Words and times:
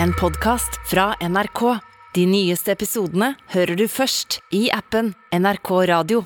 en 0.00 0.12
podkast 0.12 0.78
fra 0.90 1.14
NRK. 1.20 1.78
De 2.14 2.24
nyeste 2.28 2.72
episodene 2.72 3.32
hører 3.54 3.76
du 3.76 3.86
først 3.90 4.40
i 4.54 4.66
appen 4.72 5.12
NRK 5.32 5.70
Radio. 5.90 6.24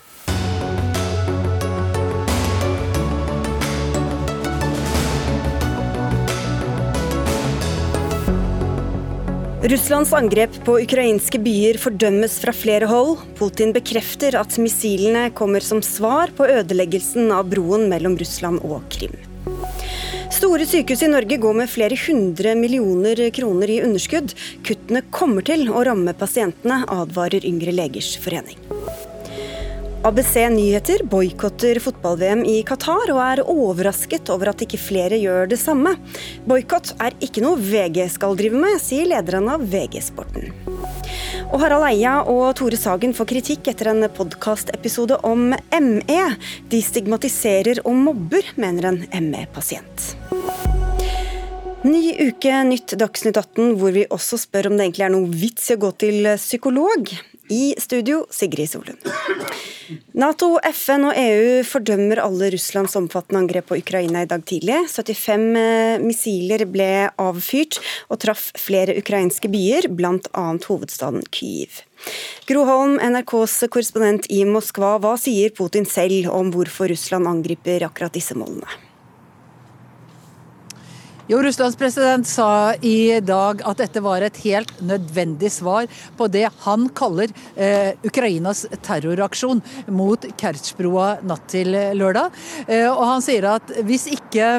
Russlands 9.66 10.12
angrep 10.14 10.60
på 10.66 10.76
ukrainske 10.84 11.40
byer 11.42 11.80
fordømmes 11.82 12.36
fra 12.38 12.54
flere 12.54 12.86
hold. 12.86 13.16
Putin 13.38 13.74
bekrefter 13.74 14.38
at 14.38 14.60
missilene 14.62 15.32
kommer 15.34 15.64
som 15.64 15.82
svar 15.82 16.30
på 16.38 16.46
ødeleggelsen 16.46 17.32
av 17.34 17.48
broen 17.50 17.88
mellom 17.90 18.14
Russland 18.20 18.62
og 18.62 18.86
Krim. 18.94 19.25
Store 20.36 20.66
sykehus 20.68 21.00
i 21.00 21.08
Norge 21.08 21.38
går 21.40 21.54
med 21.56 21.70
flere 21.72 21.96
hundre 21.96 22.50
millioner 22.58 23.22
kroner 23.32 23.70
i 23.72 23.78
underskudd. 23.86 24.34
Kuttene 24.68 25.00
kommer 25.08 25.46
til 25.48 25.70
å 25.72 25.80
ramme 25.88 26.12
pasientene, 26.12 26.82
advarer 26.92 27.46
Yngre 27.48 27.72
legers 27.72 28.10
forening. 28.20 28.60
ABC 30.06 30.36
Nyheter 30.54 31.00
boikotter 31.10 31.80
fotball-VM 31.82 32.44
i 32.46 32.60
Qatar 32.66 33.10
og 33.10 33.18
er 33.24 33.40
overrasket 33.42 34.30
over 34.30 34.52
at 34.52 34.60
ikke 34.62 34.78
flere 34.78 35.18
gjør 35.18 35.48
det 35.50 35.58
samme. 35.58 35.96
Boikott 36.46 36.92
er 37.02 37.16
ikke 37.26 37.42
noe 37.42 37.58
VG 37.58 38.04
skal 38.14 38.38
drive 38.38 38.60
med, 38.62 38.78
sier 38.78 39.08
lederen 39.10 39.50
av 39.50 39.64
VG-sporten. 39.66 40.52
Og 41.48 41.58
Harald 41.58 41.88
Eia 41.88 42.20
og 42.22 42.54
Tore 42.60 42.78
Sagen 42.78 43.16
får 43.18 43.30
kritikk 43.34 43.72
etter 43.72 43.90
en 43.90 44.06
podkastepisode 44.14 45.18
om 45.26 45.48
ME. 45.74 46.22
De 46.70 46.84
stigmatiserer 46.86 47.82
og 47.82 47.98
mobber, 48.06 48.54
mener 48.62 48.92
en 48.92 49.30
ME-pasient. 49.32 50.12
Ny 51.82 52.04
uke, 52.28 52.60
nytt 52.70 52.94
Dagsnytt 52.98 53.42
18, 53.42 53.74
hvor 53.80 53.90
vi 53.98 54.06
også 54.06 54.38
spør 54.38 54.70
om 54.70 54.78
det 54.78 54.86
egentlig 54.86 55.08
er 55.08 55.16
noe 55.18 55.34
vits 55.34 55.72
i 55.72 55.74
å 55.74 55.82
gå 55.82 55.96
til 55.98 56.36
psykolog. 56.38 57.10
I 57.48 57.74
studio, 57.78 58.24
Sigrid 58.30 58.70
Solund. 58.70 59.02
Nato, 60.18 60.56
FN 60.66 61.06
og 61.06 61.18
EU 61.20 61.60
fordømmer 61.66 62.18
alle 62.22 62.48
Russlands 62.54 62.96
omfattende 62.98 63.44
angrep 63.44 63.68
på 63.70 63.78
Ukraina 63.78 64.24
i 64.24 64.30
dag 64.30 64.42
tidlig. 64.48 64.80
75 64.90 65.44
eh, 65.60 65.98
missiler 66.02 66.64
ble 66.66 66.88
avfyrt 67.22 67.78
og 68.10 68.18
traff 68.24 68.48
flere 68.58 68.96
ukrainske 68.98 69.50
byer, 69.52 69.90
bl.a. 69.94 70.46
hovedstaden 70.66 71.22
Kyiv. 71.30 71.84
Gro 72.50 72.66
Holm, 72.66 72.98
NRKs 72.98 73.60
korrespondent 73.70 74.26
i 74.32 74.42
Moskva, 74.48 74.96
hva 75.02 75.14
sier 75.20 75.54
Putin 75.54 75.86
selv 75.86 76.32
om 76.34 76.50
hvorfor 76.54 76.90
Russland 76.90 77.30
angriper 77.30 77.86
akkurat 77.86 78.14
disse 78.16 78.34
målene? 78.38 78.85
Jo, 81.26 81.40
Russlands 81.42 81.74
president 81.74 82.26
sa 82.30 82.74
i 82.86 83.18
dag 83.18 83.58
at 83.66 83.80
dette 83.82 83.98
var 83.98 84.22
et 84.22 84.36
helt 84.44 84.70
nødvendig 84.78 85.48
svar 85.50 85.88
på 86.14 86.28
det 86.30 86.44
han 86.62 86.84
kaller 86.94 87.32
eh, 87.58 87.98
Ukrainas 88.06 88.62
terroraksjon 88.86 89.58
mot 89.90 90.22
Kertsjbroa 90.38 91.08
natt 91.26 91.48
til 91.50 91.74
lørdag. 91.98 92.30
Eh, 92.68 92.86
og 92.86 93.02
han 93.10 93.26
sier 93.26 93.48
at 93.56 93.74
hvis 93.90 94.06
ikke 94.14 94.52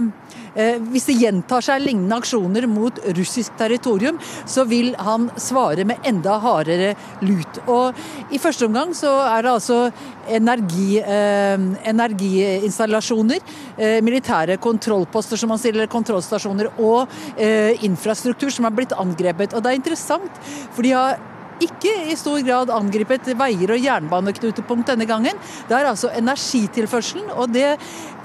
hvis 0.89 1.07
det 1.09 1.17
gjentar 1.21 1.61
seg 1.65 1.83
lignende 1.83 2.17
aksjoner 2.17 2.65
mot 2.69 2.97
russisk 3.17 3.57
territorium, 3.59 4.17
så 4.49 4.65
vil 4.69 4.93
han 4.97 5.29
svare 5.37 5.85
med 5.87 6.05
enda 6.07 6.37
hardere 6.41 6.93
lut. 7.21 7.61
Og 7.67 8.33
I 8.33 8.41
første 8.41 8.65
omgang 8.65 8.95
så 8.97 9.11
er 9.27 9.45
det 9.45 9.53
altså 9.53 9.79
energi, 10.27 10.97
eh, 10.99 11.57
energiinstallasjoner, 11.91 13.39
eh, 13.77 14.01
militære 14.01 14.57
kontrollposter 14.57 15.37
som 15.37 15.49
man 15.49 15.59
sier, 15.59 15.73
eller 15.73 15.87
kontrollstasjoner, 15.87 16.71
og 16.79 17.07
eh, 17.37 17.83
infrastruktur 17.83 18.51
som 18.51 18.65
er 18.65 18.75
blitt 18.75 18.93
angrepet. 18.97 19.53
Og 19.53 19.63
Det 19.63 19.71
er 19.71 19.79
interessant, 19.79 20.31
for 20.71 20.81
de 20.81 20.91
har 20.91 21.17
ikke 21.63 21.93
i 22.11 22.15
stor 22.19 22.41
grad 22.45 22.71
angrepet 22.73 23.31
veier 23.37 23.73
og 23.73 23.81
jernbaneknutepunkt 23.81 24.91
denne 24.91 25.07
gangen. 25.09 25.39
Det 25.69 25.77
er 25.77 25.89
altså 25.89 26.11
energitilførselen, 26.17 27.31
og 27.35 27.53
det 27.55 27.69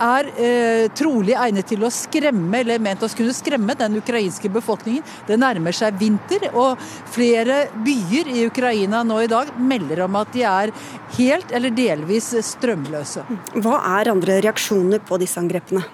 er 0.02 0.30
eh, 0.34 0.86
trolig 0.96 1.36
egnet 1.38 1.68
til 1.70 1.84
å 1.84 1.92
skremme, 1.92 2.62
eller 2.62 2.82
ment 2.82 3.04
å 3.04 3.10
skulle 3.10 3.34
skremme, 3.36 3.76
den 3.78 4.00
ukrainske 4.00 4.50
befolkningen. 4.52 5.06
Det 5.28 5.38
nærmer 5.40 5.76
seg 5.76 5.98
vinter, 6.00 6.48
og 6.52 6.80
flere 7.12 7.66
byer 7.84 8.32
i 8.32 8.46
Ukraina 8.48 9.02
nå 9.06 9.22
i 9.22 9.30
dag 9.30 9.54
melder 9.58 10.04
om 10.06 10.20
at 10.20 10.32
de 10.34 10.46
er 10.48 10.74
helt 11.18 11.52
eller 11.54 11.74
delvis 11.74 12.32
strømløse. 12.52 13.26
Hva 13.58 13.82
er 13.98 14.12
andre 14.12 14.40
reaksjoner 14.44 15.02
på 15.06 15.20
disse 15.22 15.40
angrepene? 15.40 15.84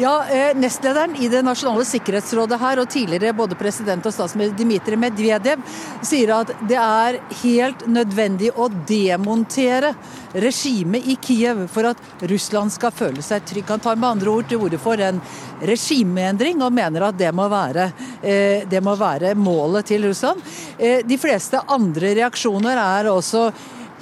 Ja, 0.00 0.24
eh, 0.30 0.56
Nestlederen 0.56 1.16
i 1.16 1.28
Det 1.28 1.40
nasjonale 1.42 1.82
sikkerhetsrådet 1.84 2.60
her, 2.60 2.78
og 2.78 2.86
tidligere 2.86 3.34
både 3.34 3.56
president 3.58 4.04
og 4.06 4.12
statsminister 4.14 4.54
Dmitrij 4.60 4.94
Medvedev, 4.94 5.64
sier 6.06 6.30
at 6.36 6.52
det 6.70 6.76
er 6.78 7.16
helt 7.40 7.82
nødvendig 7.90 8.52
å 8.54 8.68
demontere 8.86 9.90
regimet 10.38 11.02
i 11.02 11.16
Kiev 11.18 11.64
for 11.72 11.88
at 11.90 12.22
Russland 12.30 12.70
skal 12.70 12.94
føle 12.94 13.24
seg 13.26 13.42
trygg. 13.42 13.72
Han 13.72 13.82
tar 13.82 13.98
med 13.98 14.08
andre 14.12 14.30
ord 14.30 14.46
til 14.46 14.62
orde 14.68 14.78
for 14.78 15.02
en 15.02 15.18
regimeendring, 15.66 16.62
og 16.62 16.76
mener 16.78 17.08
at 17.08 17.18
det 17.18 17.32
må 17.34 17.48
være, 17.50 17.88
eh, 18.22 18.68
det 18.70 18.80
må 18.80 18.94
være 18.94 19.34
målet 19.34 19.90
til 19.90 20.06
Russland. 20.06 20.38
Eh, 20.78 21.02
de 21.02 21.18
fleste 21.18 21.58
andre 21.66 22.14
reaksjoner 22.14 22.78
er 22.78 23.10
også 23.10 23.48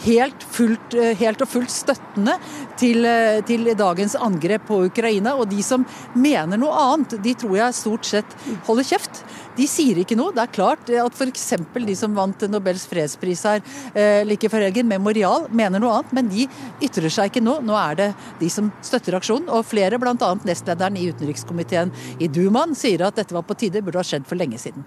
helt, 0.05 0.43
fullt, 0.43 0.95
eh, 0.95 1.17
helt 1.17 1.43
og 1.43 1.49
fullt 1.49 1.73
støttende 1.73 2.37
til, 2.77 3.05
eh, 3.05 3.41
til, 3.47 3.75
dagens 3.77 4.17
angrep 4.17 4.67
på 4.67 4.85
Ukraina. 4.87 5.37
Og 5.37 5.49
de 5.51 5.63
som 5.63 5.87
mener 6.15 6.57
noe 6.57 6.73
annet, 6.73 7.23
de 7.23 7.35
tror 7.35 7.57
jeg 7.57 7.75
stort 7.75 8.05
sett 8.05 8.37
holder 8.67 8.85
kjeft. 8.85 9.25
De 9.57 9.67
sier 9.71 10.01
ikke 10.03 10.17
noe. 10.19 10.35
Det 10.37 10.43
er 10.45 10.53
klart 10.53 10.91
at 10.93 11.17
f.eks. 11.17 11.47
de 11.87 11.97
som 11.97 12.15
vant 12.17 12.47
Nobels 12.51 12.85
fredspris 12.91 13.45
her 13.49 13.63
eh, 13.95 14.23
like 14.27 14.51
før 14.53 14.67
helgen, 14.67 14.89
Memorial, 14.91 15.47
mener 15.51 15.83
noe 15.83 15.95
annet, 15.97 16.13
men 16.17 16.31
de 16.33 16.47
ytrer 16.85 17.09
seg 17.13 17.31
ikke 17.31 17.45
nå. 17.45 17.59
Nå 17.67 17.77
er 17.81 17.99
det 18.01 18.09
de 18.41 18.51
som 18.53 18.69
støtter 18.85 19.17
aksjonen. 19.19 19.49
Og 19.53 19.65
flere, 19.69 20.01
bl.a. 20.03 20.33
nestlederen 20.49 20.99
i 21.01 21.07
utenrikskomiteen 21.11 21.93
i 22.21 22.29
Dumaen, 22.33 22.77
sier 22.77 23.07
at 23.07 23.19
dette 23.21 23.37
var 23.37 23.47
på 23.49 23.57
tide, 23.59 23.85
burde 23.85 24.03
ha 24.03 24.07
skjedd 24.07 24.29
for 24.29 24.39
lenge 24.41 24.61
siden. 24.61 24.85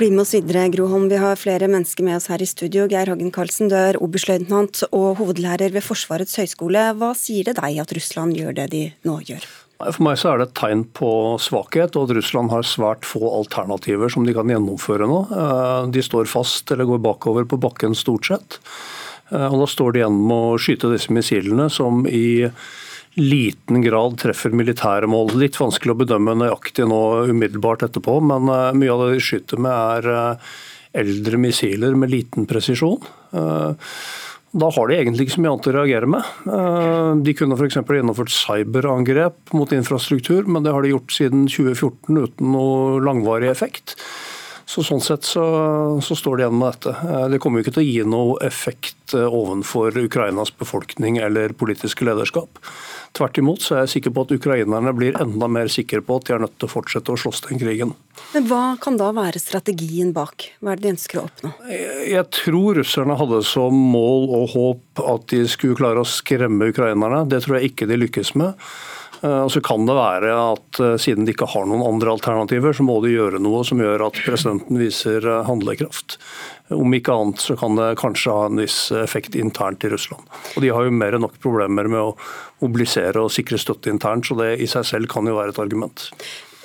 Bli 0.00 0.10
med 0.14 0.24
oss 0.24 0.34
videre, 0.36 0.66
Gro 0.74 0.88
Holm. 0.90 1.08
Vi 1.12 1.22
har 1.22 1.38
flere 1.38 1.70
mennesker 1.70 2.06
med 2.06 2.18
oss 2.18 2.28
her 2.32 2.42
i 2.42 2.50
studio. 2.50 2.88
Geir 2.90 3.12
Hagen 3.12 3.32
Karlsen, 3.34 3.70
du 3.70 3.78
er 3.78 4.00
oberstløytnant 4.02 4.86
og 4.90 5.22
hovedlærer 5.22 5.74
ved 5.74 5.86
Forsvarets 5.86 6.38
høgskole. 6.40 6.90
Hva 6.98 7.14
sier 7.18 7.50
det 7.50 7.58
deg 7.60 7.80
at 7.84 7.96
Russland 7.96 8.38
gjør 8.38 8.60
det 8.62 8.70
de 8.74 8.84
nå 9.06 9.20
gjør? 9.30 9.67
For 9.78 10.02
meg 10.02 10.16
så 10.18 10.32
er 10.32 10.40
det 10.40 10.48
et 10.48 10.56
tegn 10.58 10.80
på 10.90 11.08
svakhet, 11.38 11.94
og 11.94 12.08
at 12.08 12.16
Russland 12.16 12.50
har 12.50 12.66
svært 12.66 13.06
få 13.06 13.22
alternativer 13.30 14.10
som 14.10 14.24
de 14.26 14.34
kan 14.34 14.50
gjennomføre 14.50 15.06
nå. 15.06 15.20
Eh, 15.30 15.82
de 15.94 16.02
står 16.02 16.26
fast 16.30 16.72
eller 16.74 16.88
går 16.88 17.02
bakover 17.04 17.46
på 17.46 17.60
bakken 17.62 17.94
stort 17.94 18.26
sett. 18.26 18.58
Eh, 19.30 19.46
og 19.46 19.62
Da 19.62 19.70
står 19.70 19.94
de 19.94 20.02
igjen 20.02 20.18
med 20.18 20.36
å 20.48 20.58
skyte 20.58 20.90
disse 20.90 21.14
missilene 21.14 21.68
som 21.70 22.02
i 22.10 22.50
liten 23.18 23.82
grad 23.82 24.18
treffer 24.18 24.50
militære 24.50 25.06
mål. 25.10 25.36
Litt 25.38 25.58
vanskelig 25.62 25.94
å 25.94 26.00
bedømme 26.02 26.34
nøyaktig 26.42 26.86
nå 26.90 27.30
umiddelbart 27.30 27.86
etterpå, 27.86 28.18
men 28.18 28.50
eh, 28.50 28.74
mye 28.82 28.96
av 28.96 29.04
det 29.04 29.14
de 29.14 29.26
skyter 29.30 29.62
med 29.62 30.10
er 30.10 30.38
eldre 30.98 31.38
missiler 31.38 31.94
med 31.94 32.10
liten 32.10 32.50
presisjon. 32.50 32.98
Da 34.56 34.70
har 34.72 34.88
de 34.88 34.96
egentlig 34.96 35.26
ikke 35.26 35.34
så 35.36 35.42
mye 35.44 35.50
annet 35.52 35.68
å 35.68 35.74
reagere 35.76 36.08
med. 36.08 36.28
Eh, 36.48 37.10
de 37.26 37.34
kunne 37.36 37.58
f.eks. 37.58 37.76
gjennomført 37.82 38.32
cyberangrep 38.32 39.52
mot 39.56 39.74
infrastruktur, 39.76 40.48
men 40.48 40.64
det 40.64 40.72
har 40.72 40.84
de 40.84 40.94
gjort 40.94 41.12
siden 41.12 41.44
2014 41.52 42.22
uten 42.22 42.52
noe 42.54 43.02
langvarig 43.04 43.50
effekt. 43.52 43.98
Så 44.68 44.82
Sånn 44.84 45.00
sett 45.00 45.24
så, 45.24 45.42
så, 46.04 46.16
står 46.16 46.36
det 46.36 46.42
igjen 46.44 46.58
med 46.60 46.74
dette. 46.74 46.92
Eh, 46.92 47.22
det 47.32 47.38
kommer 47.40 47.60
jo 47.60 47.64
ikke 47.64 47.72
til 47.78 47.86
å 47.86 47.88
gi 47.88 48.02
noe 48.04 48.34
effekt 48.44 49.14
eh, 49.16 49.24
ovenfor 49.24 49.96
Ukrainas 49.96 50.52
befolkning 50.60 51.16
eller 51.24 51.54
politiske 51.56 52.04
lederskap. 52.04 52.60
Tvert 53.16 53.40
imot 53.40 53.64
så 53.64 53.78
er 53.78 53.86
jeg 53.86 53.94
sikker 53.94 54.12
på 54.12 54.26
at 54.26 54.34
ukrainerne 54.36 54.92
blir 54.96 55.16
enda 55.16 55.48
mer 55.48 55.72
sikre 55.72 56.02
på 56.04 56.18
at 56.20 56.28
de 56.28 56.36
er 56.36 56.44
nødt 56.44 56.58
til 56.60 56.68
å 56.68 56.74
fortsette 56.74 57.14
å 57.14 57.16
slåss 57.16 57.46
den 57.46 57.62
krigen. 57.62 57.94
Men 58.34 58.50
Hva 58.50 58.62
kan 58.82 59.00
da 59.00 59.08
være 59.16 59.40
strategien 59.40 60.12
bak? 60.12 60.50
Hva 60.60 60.74
er 60.74 60.82
det 60.82 60.84
de 60.84 60.92
ønsker 60.98 61.22
å 61.22 61.24
oppnå? 61.30 61.54
Jeg 62.04 62.28
tror 62.36 62.82
russerne 62.82 63.16
hadde 63.16 63.40
som 63.48 63.72
mål 63.96 64.28
og 64.36 64.46
håp 64.52 65.04
at 65.16 65.28
de 65.32 65.46
skulle 65.48 65.80
klare 65.80 66.04
å 66.04 66.12
skremme 66.12 66.68
ukrainerne. 66.74 67.24
Det 67.32 67.40
tror 67.46 67.56
jeg 67.56 67.72
ikke 67.72 67.88
de 67.88 68.02
lykkes 68.04 68.36
med. 68.36 68.52
Eh, 69.22 69.40
og 69.44 69.50
så 69.52 69.62
kan 69.64 69.86
det 69.88 69.96
være 69.98 70.30
at 70.34 70.80
eh, 70.82 70.96
siden 71.00 71.26
de 71.26 71.34
ikke 71.34 71.48
har 71.50 71.66
noen 71.66 71.84
andre 71.86 72.14
alternativer, 72.14 72.76
så 72.76 72.86
må 72.86 72.98
de 73.02 73.14
gjøre 73.16 73.42
noe 73.42 73.64
som 73.66 73.80
gjør 73.82 74.08
at 74.08 74.20
presidenten 74.26 74.78
viser 74.80 75.24
eh, 75.26 75.44
handlekraft. 75.48 76.18
Om 76.74 76.94
ikke 76.98 77.14
annet 77.14 77.42
så 77.42 77.56
kan 77.58 77.78
det 77.78 77.94
kanskje 78.00 78.34
ha 78.34 78.48
en 78.48 78.60
viss 78.60 78.80
effekt 78.94 79.38
internt 79.38 79.86
i 79.86 79.92
Russland. 79.92 80.26
Og 80.54 80.62
De 80.64 80.74
har 80.74 80.84
jo 80.84 80.94
mer 80.94 81.16
enn 81.16 81.24
nok 81.24 81.38
problemer 81.42 81.88
med 81.90 82.02
å 82.02 82.12
mobilisere 82.62 83.24
og 83.24 83.32
sikre 83.32 83.60
støtte 83.60 83.90
internt, 83.90 84.28
så 84.28 84.36
det 84.38 84.58
i 84.62 84.68
seg 84.70 84.86
selv 84.86 85.10
kan 85.10 85.26
jo 85.26 85.38
være 85.38 85.56
et 85.56 85.62
argument. 85.64 86.10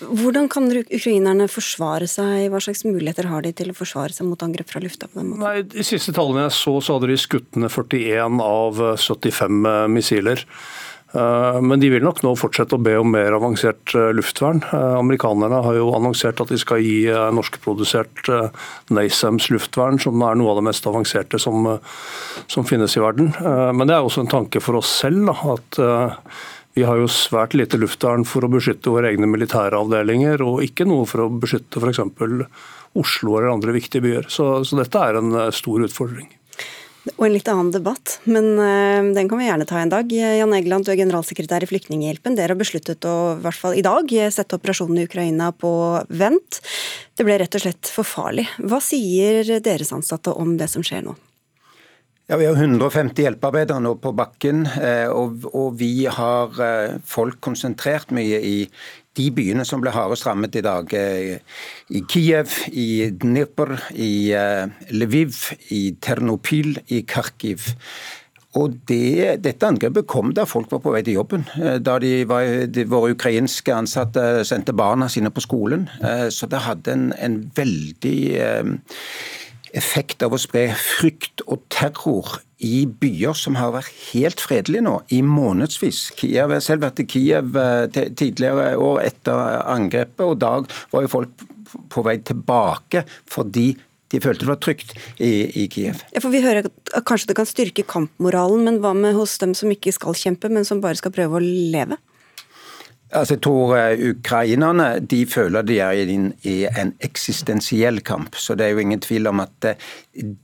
Hvordan 0.03 0.49
kan 0.51 0.65
ukrainerne 0.67 1.45
forsvare 1.47 2.09
seg? 2.11 2.49
Hva 2.51 2.59
slags 2.65 2.81
muligheter 2.83 3.29
har 3.31 3.45
de 3.45 3.53
til 3.55 3.71
å 3.71 3.77
forsvare 3.77 4.11
seg 4.11 4.27
mot 4.27 4.41
angrep 4.43 4.67
fra 4.73 4.81
lufta? 4.83 5.07
på 5.07 5.21
den 5.21 5.29
måten? 5.31 5.45
Nei, 5.45 5.61
De 5.63 5.85
siste 5.87 6.11
tallene 6.15 6.47
jeg 6.49 6.57
så, 6.57 6.73
så 6.83 6.97
hadde 6.97 7.13
de 7.13 7.19
skutt 7.21 7.55
ned 7.55 7.71
41 7.71 8.41
av 8.43 8.81
75 8.99 9.69
missiler. 9.93 10.43
Eh, 11.13 11.59
men 11.61 11.79
de 11.79 11.91
vil 11.93 12.03
nok 12.05 12.23
nå 12.25 12.31
fortsette 12.39 12.73
å 12.73 12.81
be 12.81 12.95
om 12.97 13.11
mer 13.13 13.35
avansert 13.37 13.93
eh, 13.97 14.09
luftvern. 14.17 14.63
Eh, 14.65 14.95
amerikanerne 14.97 15.59
har 15.65 15.77
jo 15.77 15.91
annonsert 15.93 16.41
at 16.41 16.49
de 16.49 16.57
skal 16.61 16.81
gi 16.81 17.05
norskprodusert 17.37 18.31
NASAMS 18.93 19.51
luftvern, 19.53 20.01
som 20.01 20.25
er 20.25 20.39
noe 20.39 20.53
av 20.53 20.61
det 20.61 20.67
mest 20.71 20.89
avanserte 20.89 21.39
som, 21.41 21.69
som 22.49 22.65
finnes 22.67 22.97
i 22.97 23.03
verden. 23.03 23.31
Men 23.43 23.87
det 23.89 23.95
er 23.95 24.05
også 24.05 24.23
en 24.23 24.31
tanke 24.31 24.61
for 24.63 24.79
oss 24.79 24.89
selv 25.03 25.29
da, 25.29 25.35
at 25.53 25.79
vi 26.73 26.85
har 26.87 26.97
jo 26.97 27.09
svært 27.11 27.53
lite 27.57 27.77
luftvern 27.77 28.25
for 28.25 28.45
å 28.45 28.51
beskytte 28.51 28.93
våre 28.93 29.11
egne 29.11 29.29
militære 29.29 29.77
avdelinger, 29.77 30.41
og 30.41 30.63
ikke 30.65 30.87
noe 30.89 31.05
for 31.09 31.25
å 31.25 31.31
beskytte 31.33 31.81
f.eks. 31.81 32.01
Oslo 32.97 33.37
eller 33.37 33.53
andre 33.53 33.75
viktige 33.75 34.05
byer. 34.05 34.29
Så, 34.33 34.47
så 34.65 34.79
dette 34.81 35.01
er 35.01 35.19
en 35.19 35.37
stor 35.53 35.85
utfordring. 35.85 36.31
Og 37.17 37.25
en 37.27 37.33
litt 37.33 37.49
annen 37.51 37.71
debatt, 37.73 38.17
men 38.23 38.45
uh, 38.55 39.03
den 39.15 39.27
kan 39.27 39.41
vi 39.41 39.49
gjerne 39.49 39.67
ta 39.67 39.81
en 39.81 39.91
dag. 39.91 40.07
Jan 40.07 40.55
Egeland, 40.55 40.87
du 40.87 40.93
er 40.93 41.01
generalsekretær 41.01 41.65
i 41.65 41.67
Flyktninghjelpen. 41.67 42.37
Dere 42.39 42.55
har 42.55 42.59
besluttet 42.61 43.03
å, 43.09 43.17
i 43.35 43.43
hvert 43.43 43.59
fall 43.59 43.75
i 43.75 43.83
dag, 43.83 44.13
sette 44.31 44.55
operasjonen 44.55 45.01
i 45.01 45.05
Ukraina 45.09 45.51
på 45.51 45.73
vent. 46.15 46.61
Det 47.17 47.27
ble 47.27 47.41
rett 47.41 47.59
og 47.59 47.65
slett 47.65 47.91
for 47.91 48.07
farlig. 48.07 48.47
Hva 48.63 48.79
sier 48.83 49.59
deres 49.65 49.91
ansatte 49.95 50.31
om 50.31 50.55
det 50.59 50.71
som 50.71 50.85
skjer 50.85 51.03
nå? 51.09 51.17
Ja, 52.31 52.37
Vi 52.37 52.45
har 52.45 52.55
150 52.55 53.19
hjelpearbeidere 53.19 53.83
nå 53.83 53.97
på 53.99 54.13
bakken, 54.15 54.63
eh, 54.79 55.09
og, 55.11 55.75
vi 55.75 56.05
har 56.07 56.55
eh, 56.63 56.95
folk 57.03 57.41
konsentrert 57.43 58.13
mye 58.15 58.39
i, 58.39 58.55
de 59.17 59.29
byene 59.33 59.65
som 59.67 59.81
ble 59.83 59.93
hardest 59.93 60.25
rammet 60.27 60.55
i 60.57 60.63
dag, 60.65 60.89
eh, 60.97 61.37
i 61.93 62.01
Kiev, 62.09 62.55
i 62.71 63.09
Dnipr, 63.11 63.75
i 63.93 64.33
eh, 64.33 64.65
Lviv, 64.93 65.37
i 65.69 65.95
Ternopil, 66.01 66.79
i 66.89 67.03
Kharkiv. 67.05 67.69
Og 68.57 68.75
det, 68.89 69.41
Dette 69.41 69.65
angrepet 69.65 70.05
kom 70.09 70.29
da 70.37 70.45
folk 70.45 70.69
var 70.73 70.81
på 70.83 70.91
vei 70.93 71.01
til 71.05 71.17
jobben. 71.17 71.45
Eh, 71.57 71.77
da 71.81 71.97
de 72.01 72.23
var, 72.29 72.49
de, 72.69 72.87
våre 72.89 73.13
ukrainske 73.13 73.73
ansatte 73.73 74.43
sendte 74.49 74.75
barna 74.77 75.09
sine 75.09 75.33
på 75.33 75.45
skolen. 75.45 75.87
Så 76.33 76.49
det 76.49 76.65
hadde 76.65 76.93
en, 76.93 77.07
en 77.17 77.39
veldig 77.57 78.17
effekt 79.73 80.23
av 80.25 80.35
å 80.35 80.41
spre 80.41 80.67
frykt 80.77 81.43
og 81.47 81.63
terror 81.73 82.39
i 82.63 82.85
byer 82.87 83.35
som 83.37 83.57
har 83.59 83.73
vært 83.75 83.91
helt 84.13 84.41
fredelige 84.41 84.85
nå, 84.85 84.97
i 85.11 85.21
månedsvis. 85.25 86.05
Jeg 86.21 86.47
har 86.47 86.63
selv 86.63 86.85
vært 86.85 87.01
i 87.03 87.07
Kiev 87.09 87.57
eh, 87.59 87.87
tidligere 87.91 88.75
år 88.79 89.01
etter 89.07 89.41
angrepet, 89.63 90.23
og 90.23 90.37
da 90.43 90.53
var 90.93 91.05
jo 91.05 91.11
folk 91.11 91.49
på 91.91 92.05
vei 92.05 92.19
tilbake 92.21 93.03
fordi 93.29 93.73
de 94.13 94.21
følte 94.21 94.45
det 94.45 94.51
var 94.51 94.61
trygt 94.61 94.93
i, 95.17 95.31
i 95.63 95.67
Kiev. 95.73 96.03
Ja, 96.13 96.21
for 96.21 96.29
Vi 96.33 96.43
hører 96.43 96.69
at 96.69 96.95
kanskje 97.09 97.31
det 97.31 97.37
kan 97.39 97.49
styrke 97.49 97.85
kampmoralen, 97.89 98.61
men 98.67 98.81
hva 98.83 98.93
med 98.93 99.17
hos 99.17 99.39
dem 99.41 99.55
som 99.57 99.73
ikke 99.73 99.93
skal 99.95 100.17
kjempe, 100.17 100.51
men 100.53 100.67
som 100.69 100.83
bare 100.83 100.99
skal 100.99 101.15
prøve 101.15 101.39
å 101.39 101.43
leve? 101.43 101.97
Altså, 103.13 103.35
jeg 103.35 103.43
tror 103.45 103.75
uh, 103.77 104.05
Ukrainerne 104.09 104.87
de 104.99 105.21
føler 105.29 105.65
de 105.67 105.77
er 105.83 105.99
i 106.01 106.55
en, 106.65 106.93
eksistensiell 107.05 108.01
kamp. 108.05 108.35
Så 108.35 108.57
det 108.57 108.65
er 108.65 108.73
jo 108.73 108.81
ingen 108.83 109.03
tvil 109.03 109.29
om 109.29 109.43
at 109.43 109.69
uh, 109.69 109.91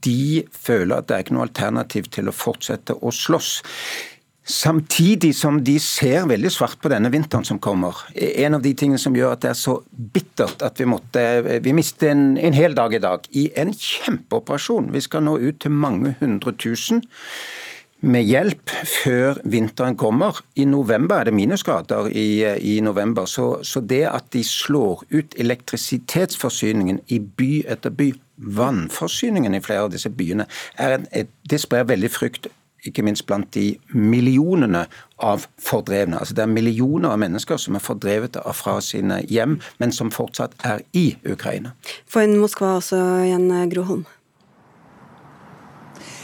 de 0.06 0.44
føler 0.54 0.96
at 0.96 1.08
det 1.08 1.16
er 1.16 1.26
ikke 1.26 1.36
noe 1.38 1.48
alternativ 1.48 2.10
til 2.14 2.30
å 2.30 2.36
fortsette 2.36 2.94
å 2.94 3.12
slåss. 3.14 3.52
Samtidig 4.50 5.34
som 5.36 5.60
de 5.62 5.76
ser 5.82 6.24
veldig 6.26 6.50
svart 6.50 6.80
på 6.82 6.90
denne 6.90 7.10
vinteren 7.12 7.44
som 7.46 7.60
kommer. 7.62 7.94
En 8.16 8.56
av 8.56 8.62
de 8.64 8.72
tingene 8.74 8.98
som 8.98 9.14
gjør 9.14 9.36
at 9.36 9.44
det 9.44 9.50
er 9.52 9.58
så 9.58 9.76
bittert 10.14 10.64
at 10.66 10.80
vi 10.80 10.88
måtte 10.90 11.22
Vi 11.62 11.74
mistet 11.76 12.08
en, 12.10 12.24
en 12.38 12.56
hel 12.56 12.74
dag 12.74 12.94
i 12.96 13.02
dag 13.02 13.28
i 13.36 13.50
en 13.60 13.70
kjempeoperasjon. 13.70 14.90
Vi 14.94 15.04
skal 15.04 15.26
nå 15.26 15.36
ut 15.38 15.60
til 15.62 15.74
mange 15.74 16.16
hundre 16.22 16.56
tusen 16.58 17.04
med 18.00 18.24
hjelp 18.24 18.70
før 18.88 19.40
vinteren 19.44 19.96
kommer. 19.96 20.40
I 20.56 20.64
november 20.68 21.20
er 21.20 21.28
det 21.28 21.34
minusgrader 21.36 22.08
i, 22.08 22.44
i 22.56 22.78
november. 22.80 23.28
Så, 23.28 23.62
så, 23.62 23.80
det 23.80 24.04
at 24.08 24.30
de 24.32 24.44
slår 24.44 25.04
ut 25.10 25.34
elektrisitetsforsyningen 25.38 27.02
i 27.08 27.20
by 27.20 27.50
etter 27.68 27.92
by, 27.94 28.12
vannforsyningen 28.40 29.54
i 29.54 29.60
flere 29.60 29.84
av 29.84 29.92
disse 29.92 30.08
byene, 30.10 30.46
en, 30.80 31.04
det 31.50 31.60
sprer 31.60 31.88
veldig 31.88 32.10
frykt. 32.12 32.48
Ikke 32.88 33.04
minst 33.04 33.26
blant 33.28 33.50
de 33.52 33.74
millionene 33.92 34.86
av 35.20 35.42
fordrevne. 35.60 36.16
Altså 36.16 36.32
Det 36.34 36.46
er 36.46 36.54
millioner 36.54 37.12
av 37.12 37.20
mennesker 37.20 37.60
som 37.60 37.76
er 37.76 37.84
fordrevet 37.84 38.38
fra 38.56 38.78
sine 38.80 39.20
hjem, 39.28 39.58
men 39.82 39.92
som 39.92 40.08
fortsatt 40.08 40.56
er 40.64 40.80
i 40.96 41.10
Ukraina. 41.28 41.74
For 42.08 42.24
en 42.24 42.38
Moskva 42.40 42.78
også, 42.78 43.02
Jan 43.28 43.52
Groholm? 43.68 44.06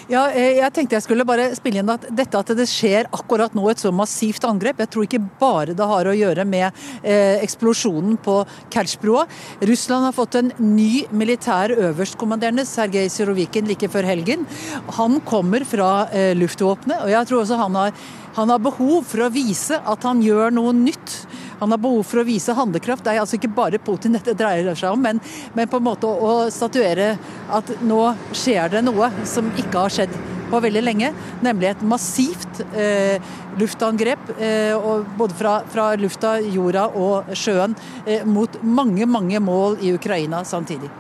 Ja, 0.06 0.28
eh, 0.30 0.60
jeg 0.60 0.70
tenkte 0.70 0.94
jeg 0.94 1.02
skulle 1.02 1.24
bare 1.26 1.48
spille 1.58 1.80
inn 1.82 1.88
at 1.90 2.04
dette 2.14 2.38
at 2.38 2.50
det 2.54 2.68
skjer 2.70 3.08
akkurat 3.10 3.56
nå 3.58 3.64
et 3.72 3.80
så 3.82 3.90
massivt 3.90 4.44
angrep, 4.46 4.78
jeg 4.78 4.92
tror 4.92 5.06
ikke 5.06 5.18
bare 5.40 5.74
det 5.74 5.88
har 5.90 6.06
å 6.06 6.14
gjøre 6.14 6.44
med 6.46 6.68
eh, 7.02 7.42
eksplosjonen 7.42 8.14
på 8.22 8.36
Kertsjbrua. 8.70 9.24
Russland 9.66 10.06
har 10.06 10.14
fått 10.14 10.38
en 10.38 10.52
ny 10.62 11.08
militær 11.10 11.74
øverstkommanderende, 11.74 12.62
Sergej 12.70 13.10
Sirovikin, 13.10 13.66
like 13.66 13.90
før 13.90 14.06
helgen. 14.06 14.46
Han 15.00 15.18
kommer 15.26 15.66
fra 15.66 16.06
eh, 16.14 16.36
luftvåpenet, 16.38 17.02
og 17.02 17.10
jeg 17.10 17.26
tror 17.26 17.42
også 17.42 17.58
han 17.64 17.80
har, 17.82 18.06
han 18.36 18.52
har 18.52 18.60
behov 18.60 19.06
for 19.08 19.24
å 19.24 19.32
vise 19.32 19.78
at 19.80 20.04
han 20.04 20.20
gjør 20.20 20.52
noe 20.52 20.74
nytt. 20.76 21.14
Han 21.62 21.72
har 21.72 21.80
behov 21.80 22.02
for 22.04 22.20
å 22.20 22.26
vise 22.28 22.52
handlekraft. 22.56 23.04
Det 23.04 23.14
er 23.14 23.22
altså 23.22 23.38
ikke 23.38 23.54
bare 23.56 23.80
Putin 23.80 24.12
dette 24.12 24.34
dreier 24.36 24.76
seg 24.76 24.92
om, 24.92 25.00
men, 25.00 25.22
men 25.56 25.70
på 25.72 25.80
en 25.80 25.86
måte 25.86 26.10
å, 26.10 26.34
statuere 26.52 27.14
at 27.56 27.70
nå 27.80 28.00
skjer 28.36 28.74
det 28.76 28.82
noe 28.84 29.08
som 29.28 29.48
ikke 29.56 29.86
har 29.86 29.94
skjedd 29.94 30.18
på 30.46 30.60
veldig 30.62 30.82
lenge, 30.84 31.08
nemlig 31.42 31.72
et 31.72 31.80
massivt 31.82 32.60
eh, 32.78 33.24
luftangrep 33.58 34.30
eh, 34.36 34.76
både 35.18 35.34
fra, 35.40 35.56
fra, 35.72 35.88
lufta, 35.98 36.36
jorda 36.44 36.86
og 36.92 37.32
sjøen 37.34 37.74
eh, 38.04 38.22
mot 38.28 38.60
mange, 38.62 39.08
mange 39.10 39.42
mål 39.42 39.80
i 39.82 39.96
Ukraina 39.96 40.44
samtidig. 40.46 40.92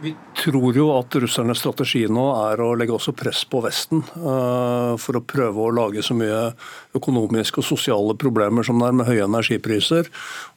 Vi 0.00 0.14
tror 0.38 0.76
jo 0.76 0.86
at 0.96 1.14
russernes 1.20 1.60
strategi 1.60 2.04
nå 2.08 2.24
er 2.48 2.60
å 2.62 2.70
legge 2.78 2.94
også 2.96 3.12
press 3.16 3.42
på 3.48 3.60
Vesten 3.64 4.00
uh, 4.16 4.94
for 5.00 5.18
å 5.18 5.22
prøve 5.24 5.60
å 5.60 5.72
lage 5.74 6.02
så 6.04 6.16
mye 6.16 6.54
økonomiske 6.96 7.60
og 7.60 7.66
sosiale 7.68 8.16
problemer 8.20 8.66
som 8.66 8.80
det 8.80 8.88
er 8.88 8.96
med 9.00 9.08
høye 9.08 9.26
energipriser. 9.26 10.08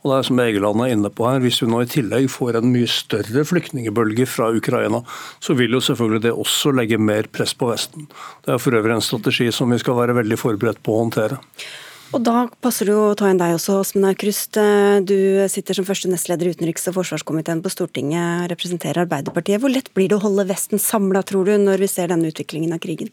Og 0.03 0.11
det 0.11 0.19
er 0.19 0.27
som 0.29 0.41
Egeland 0.43 0.83
er 0.83 0.93
inne 0.95 1.11
på 1.11 1.27
her, 1.27 1.41
Hvis 1.43 1.61
vi 1.63 1.69
nå 1.71 1.81
i 1.83 1.89
tillegg 1.91 2.29
får 2.31 2.59
en 2.59 2.71
mye 2.71 2.87
større 2.91 3.43
flyktningbølge 3.47 4.27
fra 4.29 4.51
Ukraina, 4.55 5.03
så 5.43 5.57
vil 5.57 5.75
jo 5.75 5.83
selvfølgelig 5.83 6.23
det 6.27 6.35
også 6.35 6.75
legge 6.75 7.01
mer 7.01 7.27
press 7.31 7.55
på 7.57 7.71
Vesten. 7.71 8.07
Det 8.45 8.55
er 8.55 8.63
for 8.63 8.79
øvrig 8.79 8.95
en 8.95 9.03
strategi 9.03 9.51
som 9.51 9.71
vi 9.71 9.81
skal 9.81 9.99
være 9.99 10.15
veldig 10.21 10.39
forberedt 10.39 10.83
på 10.83 10.95
å 10.95 11.03
håndtere. 11.03 11.41
Og 12.15 12.23
Da 12.23 12.45
passer 12.63 12.87
det 12.87 12.95
å 12.95 13.15
ta 13.19 13.27
inn 13.27 13.39
deg 13.39 13.57
også, 13.57 13.81
Åsmund 13.81 14.07
Aukrust. 14.07 14.55
Du 15.07 15.17
sitter 15.51 15.75
som 15.75 15.87
første 15.87 16.07
nestleder 16.07 16.47
i 16.47 16.53
utenriks- 16.55 16.87
og 16.87 16.95
forsvarskomiteen 16.95 17.59
på 17.63 17.71
Stortinget, 17.73 18.47
representerer 18.53 19.03
Arbeiderpartiet. 19.03 19.59
Hvor 19.59 19.73
lett 19.73 19.91
blir 19.93 20.07
det 20.07 20.19
å 20.19 20.23
holde 20.23 20.47
Vesten 20.47 20.79
samla, 20.79 21.25
tror 21.27 21.49
du, 21.49 21.57
når 21.59 21.83
vi 21.83 21.89
ser 21.91 22.07
denne 22.13 22.31
utviklingen 22.31 22.71
av 22.75 22.79
krigen? 22.83 23.11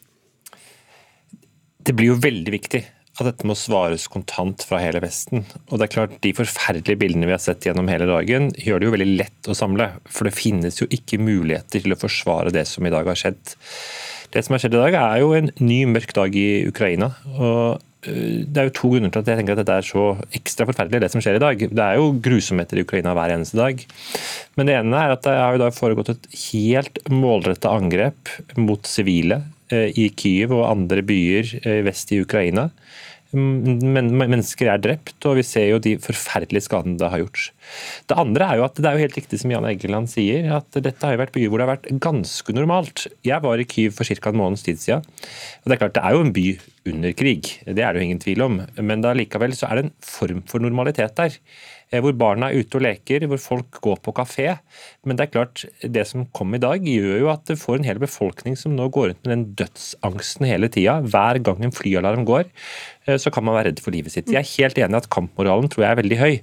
Det 1.85 1.93
blir 1.93 2.13
jo 2.13 2.21
veldig 2.23 2.53
viktig 2.55 2.85
at 3.15 3.27
dette 3.27 3.47
må 3.47 3.55
svares 3.55 4.07
kontant 4.11 4.63
fra 4.67 4.79
hele 4.79 5.01
Vesten. 5.03 5.43
Og 5.69 5.79
det 5.79 5.87
er 5.89 5.93
klart, 5.93 6.15
De 6.23 6.31
forferdelige 6.35 6.99
bildene 6.99 7.27
vi 7.27 7.35
har 7.35 7.43
sett 7.43 7.67
gjennom 7.67 7.91
hele 7.91 8.07
dagen, 8.07 8.51
gjør 8.55 8.79
det 8.79 8.87
jo 8.87 8.95
veldig 8.95 9.17
lett 9.19 9.49
å 9.51 9.55
samle. 9.55 9.89
For 10.07 10.27
det 10.27 10.39
finnes 10.39 10.79
jo 10.79 10.87
ikke 10.87 11.19
muligheter 11.19 11.83
til 11.83 11.95
å 11.95 11.99
forsvare 11.99 12.51
det 12.55 12.63
som 12.67 12.87
i 12.87 12.93
dag 12.95 13.07
har 13.07 13.19
skjedd. 13.19 13.55
Det 14.31 14.43
som 14.43 14.55
har 14.55 14.63
skjedd 14.63 14.79
i 14.79 14.83
dag, 14.87 14.95
er 14.99 15.19
jo 15.19 15.35
en 15.35 15.51
ny 15.59 15.83
mørk 15.85 16.15
dag 16.15 16.35
i 16.35 16.63
Ukraina. 16.67 17.11
og 17.35 17.83
Eh, 17.94 17.94
det 18.05 18.59
er 18.61 18.69
jo 18.69 18.75
to 18.77 18.91
grunner 18.93 19.11
til 19.13 19.23
at 19.23 19.29
jeg 19.31 19.39
tenker 19.39 19.55
at 19.55 19.61
dette 19.63 19.77
er 19.79 19.87
så 19.87 20.05
ekstra 20.37 20.67
forferdelig, 20.69 21.01
det 21.03 21.09
som 21.13 21.23
skjer 21.23 21.39
i 21.39 21.43
dag. 21.43 21.63
Det 21.65 21.83
er 21.85 21.97
jo 21.99 22.13
grusomheter 22.23 22.79
i 22.79 22.85
Ukraina 22.85 23.15
hver 23.17 23.33
eneste 23.35 23.59
dag. 23.59 23.81
Men 24.55 24.69
det 24.69 24.77
ene 24.77 25.01
er 25.01 25.15
at 25.15 25.25
det 25.25 25.35
har 25.35 25.55
jo 25.55 25.63
da 25.63 25.71
foregått 25.73 26.13
et 26.13 26.29
helt 26.45 27.01
målretta 27.11 27.73
angrep 27.73 28.31
mot 28.61 28.85
sivile 28.89 29.41
eh, 29.73 29.89
i 29.89 30.09
Kyiv 30.13 30.53
og 30.55 30.67
andre 30.69 31.05
byer 31.05 31.55
eh, 31.63 31.81
vest 31.87 32.13
i 32.13 32.21
Ukraina. 32.23 32.69
Men 33.33 34.11
mennesker 34.15 34.69
er 34.71 34.81
drept, 34.83 35.17
og 35.27 35.39
vi 35.39 35.43
ser 35.43 35.65
jo 35.71 35.79
de 35.81 35.95
forferdelige 35.99 36.67
skadene 36.67 36.99
det 36.99 37.09
har 37.11 37.23
gjort. 37.23 37.49
Det 38.07 38.17
andre 38.21 38.47
er 38.47 38.59
jo 38.59 38.65
at 38.67 38.77
det 38.77 38.87
er 38.87 38.95
jo 38.95 39.05
helt 39.05 39.17
riktig 39.17 39.39
som 39.41 39.51
Jan 39.51 39.67
Eggeland 39.67 40.11
sier, 40.11 40.47
at 40.59 40.77
dette 40.77 41.03
har 41.03 41.15
jo 41.15 41.21
vært 41.23 41.33
byer 41.35 41.51
hvor 41.51 41.59
det 41.59 41.67
har 41.67 41.73
vært 41.73 41.89
ganske 42.05 42.55
normalt. 42.55 43.07
Jeg 43.27 43.41
var 43.43 43.59
i 43.59 43.67
Kyiv 43.67 43.97
for 43.97 44.07
ca. 44.07 44.31
en 44.31 44.39
måneds 44.39 44.65
tid 44.67 44.79
siden. 44.81 45.03
Og 45.63 45.67
det 45.67 45.75
er 45.75 45.83
klart 45.83 45.97
det 45.97 46.05
er 46.05 46.15
jo 46.15 46.25
en 46.25 46.35
by 46.35 46.47
under 46.85 47.15
krig, 47.17 47.49
det 47.65 47.81
er 47.81 47.95
det 47.95 48.01
jo 48.01 48.07
ingen 48.07 48.21
tvil 48.21 48.45
om. 48.45 48.59
Men 48.77 49.01
da 49.01 49.15
likevel 49.17 49.55
så 49.57 49.71
er 49.71 49.79
det 49.79 49.87
en 49.87 49.95
form 50.05 50.43
for 50.49 50.61
normalitet 50.61 51.17
der. 51.17 51.39
Eh, 51.93 52.01
hvor 52.01 52.15
barna 52.17 52.49
er 52.49 52.65
ute 52.65 52.79
og 52.79 52.83
leker, 52.85 53.27
hvor 53.29 53.41
folk 53.41 53.79
går 53.83 53.99
på 54.03 54.13
kafé. 54.17 54.47
Men 55.05 55.17
det 55.17 55.27
er 55.27 55.33
klart, 55.35 55.65
det 55.81 56.05
som 56.09 56.25
kom 56.35 56.55
i 56.57 56.61
dag, 56.61 56.81
gjør 56.81 57.21
jo 57.21 57.29
at 57.31 57.45
det 57.49 57.59
får 57.61 57.79
en 57.79 57.87
hel 57.87 58.01
befolkning 58.01 58.57
som 58.57 58.75
nå 58.77 58.87
går 58.93 59.11
rundt 59.11 59.21
med 59.25 59.33
den 59.33 59.45
dødsangsten 59.61 60.49
hele 60.49 60.69
tida. 60.73 60.97
Hver 61.05 61.41
gang 61.45 61.63
en 61.63 61.75
flyalarm 61.75 62.25
går, 62.27 62.49
eh, 63.05 63.19
så 63.21 63.31
kan 63.31 63.45
man 63.45 63.57
være 63.59 63.71
redd 63.71 63.83
for 63.85 63.95
livet 63.95 64.15
sitt. 64.15 64.31
Jeg 64.33 64.41
er 64.41 64.53
helt 64.55 64.81
enig 64.81 64.97
i 64.97 65.03
at 65.03 65.11
kampmoralen 65.13 65.69
tror 65.69 65.85
jeg 65.85 65.91
er 65.91 66.01
veldig 66.01 66.21
høy, 66.21 66.33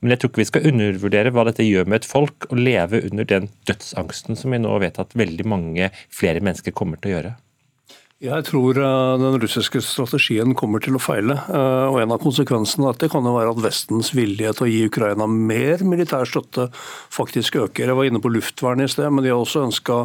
men 0.00 0.14
jeg 0.14 0.22
tror 0.22 0.32
ikke 0.32 0.44
vi 0.44 0.50
skal 0.52 0.68
undervurdere 0.72 1.34
hva 1.34 1.48
dette 1.50 1.66
gjør 1.66 1.90
med 1.90 2.02
et 2.02 2.10
folk, 2.10 2.48
å 2.50 2.58
leve 2.58 3.02
under 3.10 3.26
den 3.28 3.50
dødsangsten 3.66 4.38
som 4.38 4.54
vi 4.54 4.62
nå 4.62 4.78
vet 4.82 5.00
at 5.02 5.18
veldig 5.18 5.48
mange 5.48 5.90
flere 6.12 6.42
mennesker 6.44 6.76
kommer 6.76 7.02
til 7.02 7.10
å 7.10 7.16
gjøre. 7.18 7.34
Jeg 8.22 8.44
tror 8.46 8.78
eh, 8.78 9.14
den 9.18 9.40
russiske 9.42 9.80
strategien 9.82 10.52
kommer 10.54 10.78
til 10.82 10.94
å 10.94 11.00
feile. 11.02 11.34
Eh, 11.50 11.86
og 11.90 11.98
En 11.98 12.12
av 12.14 12.20
konsekvensene 12.22 12.86
av 12.86 12.94
dette 12.94 13.10
kan 13.10 13.26
jo 13.26 13.32
være 13.34 13.50
at 13.56 13.62
Vestens 13.64 14.12
vilje 14.14 14.52
til 14.54 14.66
å 14.66 14.68
gi 14.70 14.84
Ukraina 14.86 15.26
mer 15.26 15.82
militær 15.82 16.28
støtte 16.30 16.68
faktisk 17.10 17.58
øker. 17.58 17.90
Jeg 17.90 17.98
var 17.98 18.06
inne 18.06 18.22
på 18.22 18.30
luftvern 18.30 18.84
i 18.84 18.88
sted, 18.88 19.10
men 19.10 19.26
de 19.26 19.32
har 19.32 19.42
også 19.42 19.64
ønska 19.66 19.98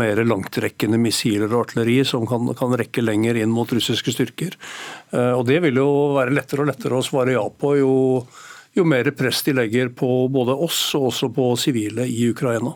mer 0.00 0.22
langtrekkende 0.24 0.96
missiler 0.96 1.52
og 1.52 1.66
artilleri 1.66 1.98
som 2.08 2.24
kan, 2.30 2.54
kan, 2.56 2.72
rekke 2.80 3.04
lenger 3.04 3.36
inn 3.42 3.52
mot 3.52 3.68
russiske 3.68 4.16
styrker. 4.16 4.56
Eh, 5.12 5.34
og 5.36 5.44
Det 5.46 5.60
vil 5.66 5.76
jo 5.76 5.90
være 6.16 6.32
lettere 6.32 6.64
og 6.64 6.72
lettere 6.72 6.96
å 6.96 7.04
svare 7.04 7.36
ja 7.36 7.44
på 7.44 7.76
jo, 7.82 7.92
jo 8.72 8.88
mer 8.88 9.12
press 9.12 9.44
de 9.44 9.58
legger 9.60 9.92
på 9.92 10.08
både 10.32 10.56
oss 10.56 10.86
og 10.96 11.12
også 11.12 11.28
på 11.36 11.52
sivile 11.60 12.08
i 12.08 12.32
Ukraina. 12.32 12.72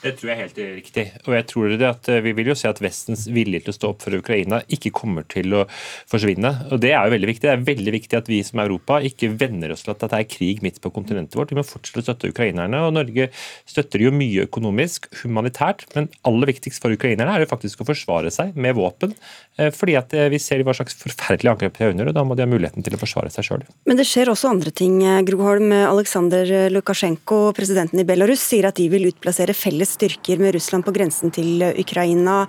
Det 0.00 0.14
tror 0.16 0.30
jeg 0.30 0.36
er 0.36 0.40
helt 0.46 0.58
riktig. 0.78 1.02
Og 1.26 1.34
jeg 1.36 1.46
tror 1.50 1.72
det 1.74 1.84
at 1.84 2.08
eh, 2.08 2.22
Vi 2.24 2.32
vil 2.38 2.50
jo 2.50 2.56
se 2.56 2.70
at 2.70 2.80
Vestens 2.80 3.26
vilje 3.28 3.60
til 3.64 3.72
å 3.72 3.76
stå 3.76 3.90
opp 3.92 4.04
for 4.06 4.16
Ukraina 4.16 4.62
ikke 4.72 4.92
kommer 4.96 5.26
til 5.28 5.52
å 5.58 5.66
forsvinne. 6.08 6.52
Og 6.72 6.80
Det 6.80 6.94
er 6.94 7.04
jo 7.04 7.14
veldig 7.14 7.28
viktig. 7.28 7.44
Det 7.44 7.52
er 7.52 7.66
veldig 7.66 7.94
viktig 7.98 8.16
at 8.16 8.30
vi 8.30 8.40
som 8.46 8.62
Europa 8.64 9.00
ikke 9.04 9.32
venner 9.40 9.74
oss 9.74 9.84
til 9.84 9.92
at 9.92 10.00
det 10.06 10.16
er 10.16 10.28
krig 10.30 10.62
midt 10.64 10.80
på 10.80 10.92
kontinentet 10.94 11.36
vårt. 11.36 11.52
Vi 11.52 11.58
må 11.58 11.66
fortsette 11.66 12.00
å 12.00 12.06
støtte 12.08 12.32
ukrainerne. 12.32 12.80
og 12.86 12.94
Norge 12.96 13.28
støtter 13.68 14.06
jo 14.06 14.14
mye 14.14 14.46
økonomisk, 14.48 15.10
humanitært, 15.20 15.84
men 15.94 16.08
aller 16.24 16.52
viktigst 16.54 16.80
for 16.80 16.96
ukrainerne 16.96 17.36
er 17.36 17.44
jo 17.44 17.50
faktisk 17.52 17.84
å 17.84 17.88
forsvare 17.90 18.32
seg 18.32 18.56
med 18.56 18.78
våpen. 18.80 19.12
Eh, 19.60 19.68
fordi 19.74 19.98
at 20.00 20.16
eh, 20.16 20.30
vi 20.32 20.40
ser 20.40 20.64
hva 20.64 20.76
slags 20.76 20.96
forferdelige 20.96 21.52
angrep 21.52 21.76
de 21.76 21.84
er 21.84 21.92
under, 21.92 22.08
og 22.08 22.16
da 22.16 22.24
må 22.24 22.38
de 22.38 22.46
ha 22.46 22.50
muligheten 22.50 22.86
til 22.86 22.96
å 22.96 23.02
forsvare 23.02 23.32
seg 23.34 23.50
sjøl. 23.50 23.68
Men 23.84 24.00
det 24.00 24.08
skjer 24.08 24.32
også 24.32 24.48
andre 24.54 24.72
ting. 24.72 24.96
Groholm, 25.28 25.74
Aleksandr 25.76 26.72
Lukasjenko, 26.72 27.50
presidenten 27.56 28.00
i 28.00 28.08
Belarus, 28.08 28.40
sier 28.48 28.70
at 28.70 28.80
de 28.80 28.88
vil 28.92 29.10
utplassere 29.12 29.56
felles 29.56 29.89
styrker 29.90 30.40
med 30.42 30.54
Russland 30.56 30.86
på 30.86 30.94
grensen 30.96 31.34
til 31.34 31.64
Ukraina. 31.74 32.44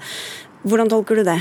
Hvordan 0.61 0.91
tolker 0.91 1.19
du 1.19 1.25
det? 1.27 1.39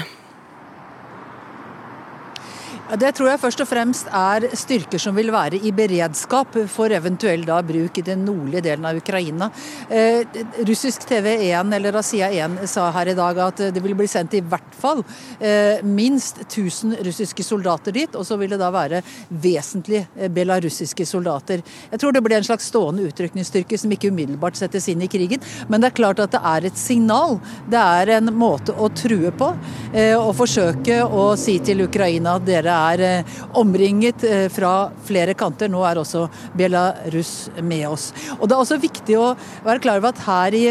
Det 2.99 3.13
tror 3.15 3.31
jeg 3.31 3.41
først 3.43 3.63
og 3.63 3.69
fremst 3.71 4.11
er 4.11 4.49
styrker 4.59 4.99
som 4.99 5.15
vil 5.15 5.31
være 5.35 5.61
i 5.63 5.71
beredskap 5.75 6.57
for 6.73 6.91
eventuell 6.91 7.45
da 7.47 7.61
bruk 7.63 7.99
i 8.01 8.07
den 8.07 8.25
nordlige 8.27 8.65
delen 8.67 8.89
av 8.89 8.99
Ukraina. 8.99 9.51
Eh, 9.89 10.25
russisk 10.67 11.07
TV1 11.09 11.75
eller 11.77 12.01
Asia1 12.01 12.67
sa 12.71 12.89
her 12.95 13.13
i 13.13 13.17
dag 13.19 13.39
at 13.47 13.65
det 13.75 13.85
vil 13.85 13.95
bli 13.99 14.09
sendt 14.11 14.35
i 14.39 14.43
hvert 14.43 14.75
fall 14.75 15.05
eh, 15.39 15.83
minst 15.87 16.43
1000 16.49 16.99
russiske 17.07 17.45
soldater 17.47 17.95
dit, 17.95 18.15
og 18.17 18.27
så 18.27 18.39
vil 18.41 18.51
det 18.55 18.61
da 18.61 18.73
være 18.75 19.03
vesentlig 19.31 20.07
belarussiske 20.29 20.61
belarusiske 20.61 21.07
soldater. 21.07 21.63
Jeg 21.91 22.01
tror 22.01 22.13
det 22.13 22.23
blir 22.25 22.37
en 22.39 22.45
slags 22.45 22.69
stående 22.71 23.07
utrykningsstyrke 23.09 23.79
som 23.79 23.93
ikke 23.93 24.11
umiddelbart 24.11 24.57
settes 24.59 24.89
inn 24.89 25.03
i 25.03 25.09
krigen, 25.11 25.41
men 25.69 25.81
det 25.81 25.91
er 25.91 25.99
klart 25.99 26.21
at 26.21 26.35
det 26.35 26.41
er 26.43 26.67
et 26.67 26.79
signal. 26.79 27.39
Det 27.71 27.81
er 27.81 28.17
en 28.19 28.33
måte 28.35 28.75
å 28.75 28.91
true 28.95 29.31
på, 29.31 29.51
eh, 29.95 30.17
og 30.17 30.35
forsøke 30.39 31.03
å 31.05 31.37
si 31.39 31.59
til 31.65 31.85
Ukraina 31.87 32.37
at 32.37 32.47
dere 32.47 32.71
er 32.71 32.80
eh, 33.01 33.39
omringet 33.61 34.25
eh, 34.25 34.47
fra 34.53 34.91
flere 35.07 35.35
kanter. 35.39 35.71
Nå 35.73 35.83
er 35.87 36.01
også 36.01 36.27
Belarus 36.57 37.51
med 37.63 37.89
oss. 37.89 38.11
Og 38.39 38.49
Det 38.49 38.57
er 38.57 38.61
også 38.65 38.81
viktig 38.83 39.19
å 39.19 39.33
være 39.67 39.83
klar 39.85 40.03
over 40.03 40.15
at 40.15 40.23
her 40.27 40.59
i, 40.59 40.67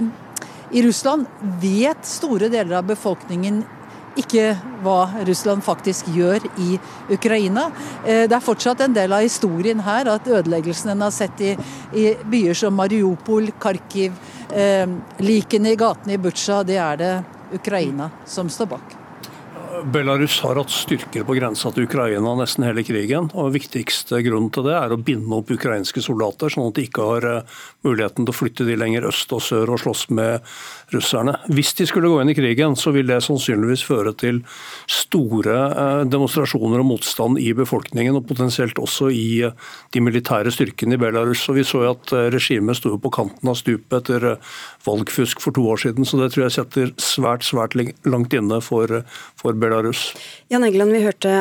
i 0.71 0.85
Russland 0.85 1.27
vet 1.61 2.07
store 2.07 2.51
deler 2.51 2.79
av 2.79 2.89
befolkningen 2.89 3.63
ikke 4.19 4.53
hva 4.83 5.23
Russland 5.27 5.63
faktisk 5.65 6.09
gjør 6.15 6.45
i 6.59 6.77
Ukraina. 7.13 7.69
Eh, 8.05 8.25
det 8.27 8.35
er 8.35 8.45
fortsatt 8.45 8.83
en 8.85 8.95
del 8.95 9.13
av 9.15 9.25
historien 9.25 9.83
her 9.85 10.09
at 10.11 10.27
ødeleggelsene 10.27 10.95
en 10.95 11.07
har 11.07 11.15
sett 11.15 11.43
i, 11.45 11.55
i 11.93 12.11
byer 12.29 12.57
som 12.57 12.75
Mariupol, 12.75 13.51
Kharkiv, 13.61 14.17
eh, 14.51 14.87
likene 15.23 15.73
i 15.73 15.79
gatene 15.79 16.17
i 16.17 16.21
Butsja, 16.21 16.63
det 16.67 16.79
er 16.81 17.03
det 17.03 17.13
Ukraina 17.59 18.11
som 18.29 18.49
står 18.51 18.73
bak. 18.75 18.98
Belarus 19.83 20.39
har 20.43 20.57
hatt 20.59 20.71
styrker 20.73 21.23
på 21.23 21.35
grensa 21.37 21.71
til 21.71 21.85
Ukraina 21.87 22.33
nesten 22.37 22.65
hele 22.67 22.83
krigen. 22.83 23.29
og 23.33 23.53
Viktigste 23.55 24.19
grunnen 24.25 24.51
til 24.53 24.65
det 24.67 24.75
er 24.75 24.93
å 24.93 24.99
binde 24.99 25.35
opp 25.37 25.51
ukrainske 25.53 26.03
soldater, 26.03 26.51
sånn 26.51 26.69
at 26.69 26.79
de 26.79 26.85
ikke 26.87 27.05
har 27.05 27.27
eh, 27.29 27.59
muligheten 27.85 28.25
til 28.25 28.33
å 28.33 28.37
flytte 28.37 28.67
de 28.67 28.77
lenger 28.79 29.07
øst 29.09 29.31
og 29.35 29.43
sør 29.45 29.73
og 29.73 29.81
slåss 29.83 30.07
med 30.15 30.45
russerne. 30.93 31.35
Hvis 31.53 31.73
de 31.79 31.87
skulle 31.89 32.11
gå 32.11 32.19
inn 32.21 32.33
i 32.33 32.37
krigen, 32.37 32.75
så 32.79 32.93
vil 32.95 33.07
det 33.09 33.21
sannsynligvis 33.25 33.85
føre 33.87 34.13
til 34.19 34.41
store 34.89 35.57
eh, 35.69 36.01
demonstrasjoner 36.09 36.83
og 36.83 36.89
motstand 36.91 37.39
i 37.41 37.51
befolkningen, 37.57 38.17
og 38.19 38.27
potensielt 38.29 38.81
også 38.81 39.11
i 39.13 39.27
eh, 39.47 39.69
de 39.95 40.03
militære 40.03 40.53
styrkene 40.53 40.97
i 40.97 41.01
Belarus. 41.01 41.45
Og 41.49 41.59
Vi 41.59 41.67
så 41.67 41.85
jo 41.85 41.93
at 41.93 42.13
regimet 42.33 42.79
sto 42.79 42.95
på 42.99 43.13
kanten 43.13 43.51
av 43.51 43.57
stupet 43.59 43.99
etter 44.01 44.37
valgfusk 44.87 45.41
for 45.43 45.55
to 45.55 45.65
år 45.71 45.81
siden, 45.85 46.07
så 46.07 46.19
det 46.19 46.31
tror 46.33 46.47
jeg 46.47 46.57
setter 46.57 46.93
svært, 47.01 47.45
svært 47.47 47.77
langt 47.77 48.35
inne 48.35 48.59
for, 48.63 49.01
for 49.39 49.57
Belarus. 49.59 50.09
Jan 50.51 50.65
Egeland, 50.65 50.93
vi 50.95 51.03
hørte 51.03 51.33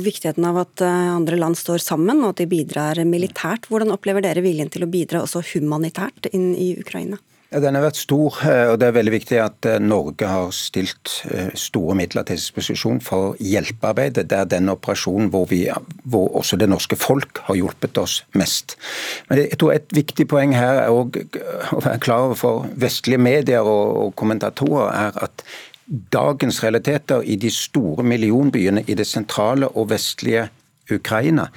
viktigheten 0.00 0.44
av 0.48 0.60
at 0.62 0.82
eh, 0.84 1.10
andre 1.12 1.38
land 1.40 1.58
står 1.58 1.82
sammen 1.82 2.22
og 2.22 2.34
at 2.34 2.42
de 2.42 2.48
bidrar 2.50 3.00
militært. 3.08 3.68
Hvordan 3.70 3.92
opplever 3.94 4.24
dere 4.24 4.44
viljen 4.44 4.70
til 4.72 4.86
å 4.86 4.90
bidra 4.90 5.22
også 5.24 5.42
humanitært 5.76 6.30
inn 6.32 6.54
i 6.54 6.74
Ukraina? 6.80 7.20
Ja, 7.52 7.60
Den 7.62 7.76
har 7.78 7.84
vært 7.84 8.00
stor, 8.00 8.34
eh, 8.42 8.72
og 8.72 8.80
det 8.82 8.88
er 8.88 8.96
veldig 8.96 9.12
viktig 9.14 9.36
at 9.38 9.66
eh, 9.70 9.78
Norge 9.78 10.26
har 10.26 10.48
stilt 10.50 11.12
store 11.54 11.94
midler 11.94 12.26
til 12.26 12.40
disposisjon 12.40 12.98
for 13.00 13.36
hjelpearbeidet. 13.38 14.26
Det 14.28 14.38
er 14.40 14.50
den 14.50 14.72
operasjonen 14.72 15.30
hvor, 15.30 15.46
vi, 15.52 15.62
hvor, 16.02 16.26
også 16.40 16.58
det 16.58 16.68
norske 16.68 16.98
folk 16.98 17.38
har 17.46 17.60
hjulpet 17.60 18.02
oss 18.02 18.24
mest. 18.34 18.74
Men 19.28 19.44
jeg 19.44 19.60
tror 19.62 19.76
et 19.76 19.94
viktig 19.94 20.26
poeng 20.26 20.56
her 20.58 20.82
er 20.88 20.90
å 20.90 21.06
være 21.86 22.02
klar 22.02 22.26
over 22.26 22.42
for 22.42 22.68
vestlige 22.74 23.22
medier 23.22 23.62
og 23.62 24.12
kommentatorer 24.18 24.90
er 24.90 25.24
at 25.28 25.46
dagens 25.86 26.62
realiteter 26.64 27.22
i 27.22 27.36
de 27.38 27.50
store 27.50 28.02
millionbyene 28.02 28.82
i 28.86 28.94
det 28.98 29.06
sentrale 29.06 29.68
og 29.68 29.90
vestlige 29.92 30.48
Ukraina, 30.92 31.48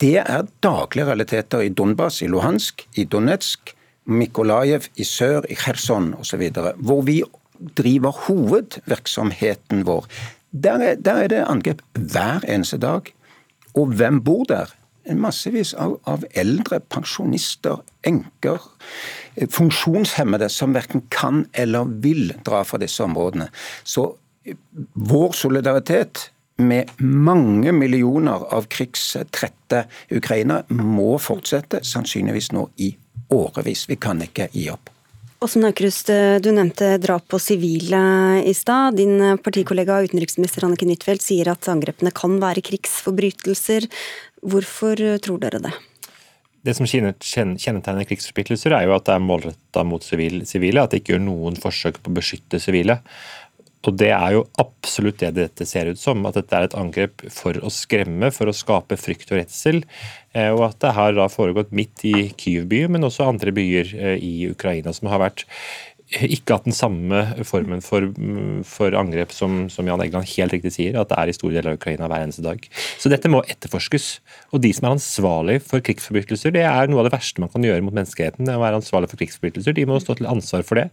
det 0.00 0.18
er 0.24 0.46
daglige 0.62 1.06
realiteter 1.06 1.64
i 1.64 1.72
Donbas, 1.72 2.22
i 2.22 2.28
Luhansk, 2.30 2.86
i 2.96 3.04
Donetsk, 3.04 3.74
Mikolajev 4.04 4.90
i 5.00 5.04
sør, 5.04 5.46
i 5.48 5.56
Kherson 5.56 6.12
osv. 6.20 6.42
Hvor 6.76 7.02
vi 7.06 7.22
driver 7.76 8.12
hovedvirksomheten 8.26 9.86
vår. 9.86 10.08
Der 10.52 10.78
er, 10.78 10.94
der 10.94 11.12
er 11.24 11.28
det 11.28 11.44
angrep 11.48 11.80
hver 11.92 12.44
eneste 12.48 12.78
dag. 12.78 13.14
Og 13.74 13.86
hvem 13.86 14.20
bor 14.24 14.44
der? 14.48 14.74
massevis 15.12 15.74
av, 15.76 15.98
av 16.08 16.24
eldre, 16.32 16.78
pensjonister, 16.92 17.82
enker, 18.08 18.62
eh, 19.36 19.48
funksjonshemmede 19.50 20.48
som 20.48 20.72
verken 20.72 21.04
kan 21.12 21.44
eller 21.52 21.90
vil 22.04 22.32
dra 22.46 22.62
fra 22.64 22.80
disse 22.80 23.04
områdene. 23.04 23.50
Så 23.84 24.14
eh, 24.46 24.56
vår 24.94 25.36
solidaritet 25.36 26.30
med 26.56 26.90
mange 27.02 27.72
millioner 27.72 28.44
av 28.54 28.68
krigstrette 28.70 29.84
ukrainere 30.14 30.64
må 30.70 31.16
fortsette, 31.18 31.82
sannsynligvis 31.82 32.52
nå 32.54 32.68
i 32.76 32.92
årevis. 33.34 33.88
Vi 33.90 33.96
kan 33.96 34.22
ikke 34.22 34.48
gi 34.52 34.68
opp. 34.72 34.90
Åsmund 35.44 35.66
Aukrust, 35.66 36.08
eh, 36.08 36.38
du 36.40 36.52
nevnte 36.56 36.94
drap 36.98 37.26
på 37.28 37.38
sivile 37.42 37.98
i 38.46 38.54
stad. 38.54 38.96
Din 38.96 39.38
partikollega 39.44 39.98
utenriksminister 40.06 40.64
Anniken 40.64 40.88
Huitfeldt 40.88 41.24
sier 41.26 41.50
at 41.52 41.68
angrepene 41.68 42.14
kan 42.16 42.38
være 42.40 42.62
krigsforbrytelser. 42.64 43.90
Hvorfor 44.40 45.02
eh, 45.02 45.18
tror 45.18 45.42
dere 45.42 45.60
det? 45.66 45.74
Det 46.64 46.72
som 46.72 46.88
kjennetegner 46.88 48.06
krigsforbrytelser, 48.08 48.72
er 48.72 48.86
jo 48.86 48.94
at 48.96 49.04
det 49.04 49.18
er 49.18 49.20
målretta 49.20 49.82
mot 49.84 50.04
sivile. 50.06 50.46
At 50.80 50.94
det 50.94 51.02
ikke 51.02 51.18
gjør 51.18 51.26
noen 51.26 51.58
forsøk 51.60 52.00
på 52.00 52.08
å 52.08 52.16
beskytte 52.16 52.60
sivile. 52.62 53.02
Og 53.84 53.96
Det 54.00 54.10
er 54.16 54.36
jo 54.36 54.44
absolutt 54.60 55.20
det 55.20 55.34
dette 55.36 55.66
ser 55.68 55.90
ut 55.92 56.00
som. 56.00 56.24
At 56.28 56.38
dette 56.38 56.56
er 56.56 56.68
et 56.68 56.76
angrep 56.78 57.26
for 57.32 57.58
å 57.60 57.72
skremme, 57.72 58.30
for 58.34 58.48
å 58.48 58.56
skape 58.56 58.98
frykt 59.00 59.32
og 59.32 59.42
redsel. 59.42 59.82
Eh, 60.32 60.50
og 60.54 60.64
at 60.70 60.78
det 60.82 60.94
har 60.96 61.16
da 61.16 61.28
foregått 61.32 61.74
midt 61.76 62.06
i 62.08 62.14
Kyiv-byen, 62.32 62.94
men 62.96 63.06
også 63.06 63.28
andre 63.28 63.52
byer 63.54 63.92
eh, 63.94 64.16
i 64.24 64.48
Ukraina 64.50 64.94
som 64.96 65.12
har 65.12 65.22
vært 65.22 65.44
ikke 66.12 66.58
hatt 66.58 66.66
den 66.68 66.76
samme 66.76 67.22
formen 67.48 67.80
for, 67.82 68.04
for 68.68 68.94
angrep 68.98 69.32
som, 69.32 69.64
som, 69.72 69.86
Jan 69.88 70.02
Egeland 70.04 70.28
helt 70.34 70.52
riktig 70.52 70.74
sier, 70.76 70.98
at 71.00 71.08
det 71.10 71.16
er 71.16 71.30
i 71.30 71.34
store 71.36 71.56
deler 71.56 71.72
av 71.72 71.78
Ukraina 71.78 72.08
hver 72.10 72.26
eneste 72.26 72.44
dag. 72.44 72.66
Så 73.00 73.08
dette 73.10 73.30
må 73.32 73.40
etterforskes. 73.48 74.08
Og 74.52 74.60
de 74.62 74.70
som 74.76 74.86
er 74.86 74.96
ansvarlig 74.98 75.56
for 75.64 75.82
krigsforbrytelser, 75.84 76.52
det 76.54 76.66
er 76.68 76.90
noe 76.92 77.00
av 77.02 77.08
det 77.08 77.14
verste 77.16 77.40
man 77.42 77.50
kan 77.52 77.64
gjøre 77.64 77.86
mot 77.86 77.96
menneskeheten. 77.96 78.50
Å 78.52 78.60
være 78.60 78.80
ansvarlig 78.82 79.10
for 79.10 79.22
krigsforbrytelser. 79.22 79.76
De 79.78 79.86
må 79.88 79.96
stå 80.02 80.18
til 80.18 80.28
ansvar 80.30 80.66
for 80.68 80.80
det. 80.80 80.90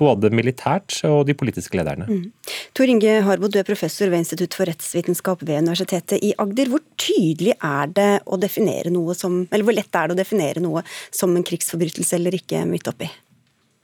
Både 0.00 0.30
militært 0.34 1.00
og 1.08 1.24
de 1.30 1.36
politiske 1.40 1.80
lederne. 1.80 2.06
Mm. 2.10 2.28
Tor 2.76 2.92
Inge 2.92 3.16
Harbo, 3.26 3.48
du 3.48 3.58
er 3.60 3.68
professor 3.68 4.12
ved 4.12 4.22
Institutt 4.26 4.58
for 4.58 4.68
rettsvitenskap 4.68 5.42
ved 5.46 5.64
Universitetet 5.64 6.20
i 6.20 6.34
Agder. 6.40 6.70
Hvor 6.72 6.84
tydelig 7.00 7.56
er 7.56 7.96
det 7.96 8.10
å 8.28 8.38
definere 8.40 8.92
noe 8.92 9.16
som, 9.16 9.42
eller 9.48 9.66
hvor 9.66 9.76
lett 9.76 9.96
er 9.96 10.10
det 10.12 10.18
å 10.18 10.20
definere 10.20 10.62
noe 10.62 10.84
som 11.08 11.32
en 11.32 11.48
krigsforbrytelse 11.48 12.20
eller 12.20 12.36
ikke, 12.36 12.62
midt 12.68 12.92
oppi? 12.92 13.08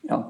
Ja, 0.06 0.21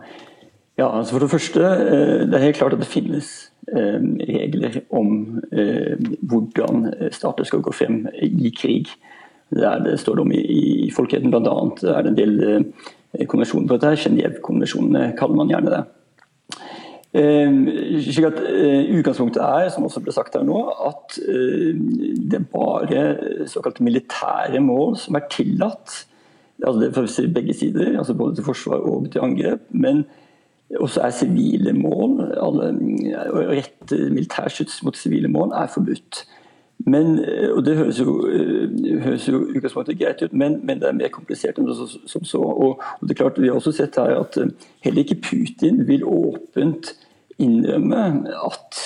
ja, 0.78 0.99
altså 0.99 1.12
For 1.12 1.25
det 1.25 1.30
første, 1.30 1.61
eh, 1.61 2.26
det 2.28 2.35
er 2.35 2.45
helt 2.45 2.56
klart 2.56 2.75
at 2.76 2.83
det 2.83 2.87
finnes 2.87 3.52
eh, 3.73 4.00
regler 4.28 4.80
om 4.92 5.38
eh, 5.52 5.97
hvordan 6.21 6.90
stater 7.11 7.45
skal 7.49 7.62
gå 7.64 7.73
frem 7.73 8.02
i 8.23 8.52
krig. 8.52 8.90
Der 9.50 9.78
det 9.78 10.00
står 10.00 10.14
det 10.14 10.21
om 10.26 10.33
i, 10.33 10.90
folkeretten 10.97 11.30
bl.a. 11.30 11.54
er 11.97 12.02
det 12.02 12.11
en 12.11 12.18
del 12.18 12.64
konvensjoner 13.26 13.68
på 13.68 13.78
dette. 13.78 14.02
Genévekonvensjonene 14.02 15.14
kaller 15.16 15.37
man 15.38 15.49
gjerne 15.49 15.71
det. 15.71 15.85
slik 18.02 18.26
at 18.26 18.40
Utgangspunktet 18.99 19.40
er 19.42 19.71
som 19.73 19.87
også 19.87 20.02
ble 20.04 20.12
sagt 20.12 20.35
her 20.37 20.42
nå, 20.45 20.59
at 20.90 21.16
det 21.16 22.40
er 22.40 22.50
bare 22.52 23.47
såkalte 23.49 23.87
militære 23.87 24.61
mål 24.61 24.99
som 24.99 25.14
er 25.14 25.30
tillatt. 25.30 26.02
Altså 26.66 26.80
det 26.83 26.90
er 26.90 27.33
begge 27.33 27.54
sider, 27.54 27.97
altså 27.99 28.14
både 28.14 28.35
til 28.35 28.45
forsvar 28.45 28.76
og 28.76 29.09
til 29.12 29.25
angrep. 29.25 29.62
men 29.71 30.04
også 30.75 31.00
er 31.00 31.14
sivile 31.14 31.73
mål, 31.73 32.18
alle, 32.42 32.73
å 33.30 33.44
rette 33.54 33.99
militærskyts 34.11 34.82
mot 34.87 34.99
sivile 34.99 35.30
mål, 35.30 35.54
er 35.54 35.70
forbudt. 35.70 36.25
Men, 36.87 37.18
og 37.54 37.64
Det 37.64 37.76
høres 37.76 37.99
jo, 38.00 38.18
eh, 38.28 39.00
høres 39.02 39.28
jo 39.28 39.85
greit 39.96 40.23
ut, 40.23 40.32
men, 40.32 40.61
men, 40.66 40.80
det 40.80 40.88
er 40.88 40.99
mer 40.99 41.08
komplisert 41.14 41.58
enn 41.58 41.70
som 41.73 42.25
så. 42.25 42.42
Og, 42.42 42.82
og, 43.00 43.06
det 43.06 43.14
er 43.14 43.23
klart 43.23 43.40
Vi 43.40 43.49
har 43.49 43.56
også 43.56 43.73
sett 43.73 43.96
her 43.96 44.18
at 44.18 44.37
eh, 44.37 44.52
heller 44.85 45.06
ikke 45.06 45.23
Putin 45.30 45.87
vil 45.88 46.04
åpent 46.04 46.92
innrømme 47.38 48.02
at 48.32 48.78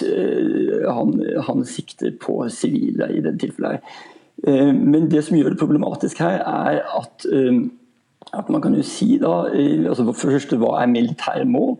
han, 0.90 1.12
han, 1.46 1.60
sikter 1.64 2.10
på 2.18 2.40
sivile 2.50 3.06
i 3.14 3.20
dette 3.22 3.38
tilfellet. 3.38 3.78
her. 3.78 4.72
Men 4.74 5.06
det 5.10 5.22
som 5.22 5.36
gjør 5.38 5.52
det 5.52 5.60
problematisk 5.60 6.18
her, 6.18 6.40
er 6.42 6.80
at 6.98 7.26
at 8.32 8.50
man 8.50 8.62
kan 8.62 8.74
jo 8.74 8.82
si 8.82 9.18
da, 9.18 9.48
altså 9.88 10.04
for 10.12 10.30
første, 10.30 10.56
Hva 10.56 10.82
er 10.82 10.86
militære 10.92 11.44
mål? 11.44 11.78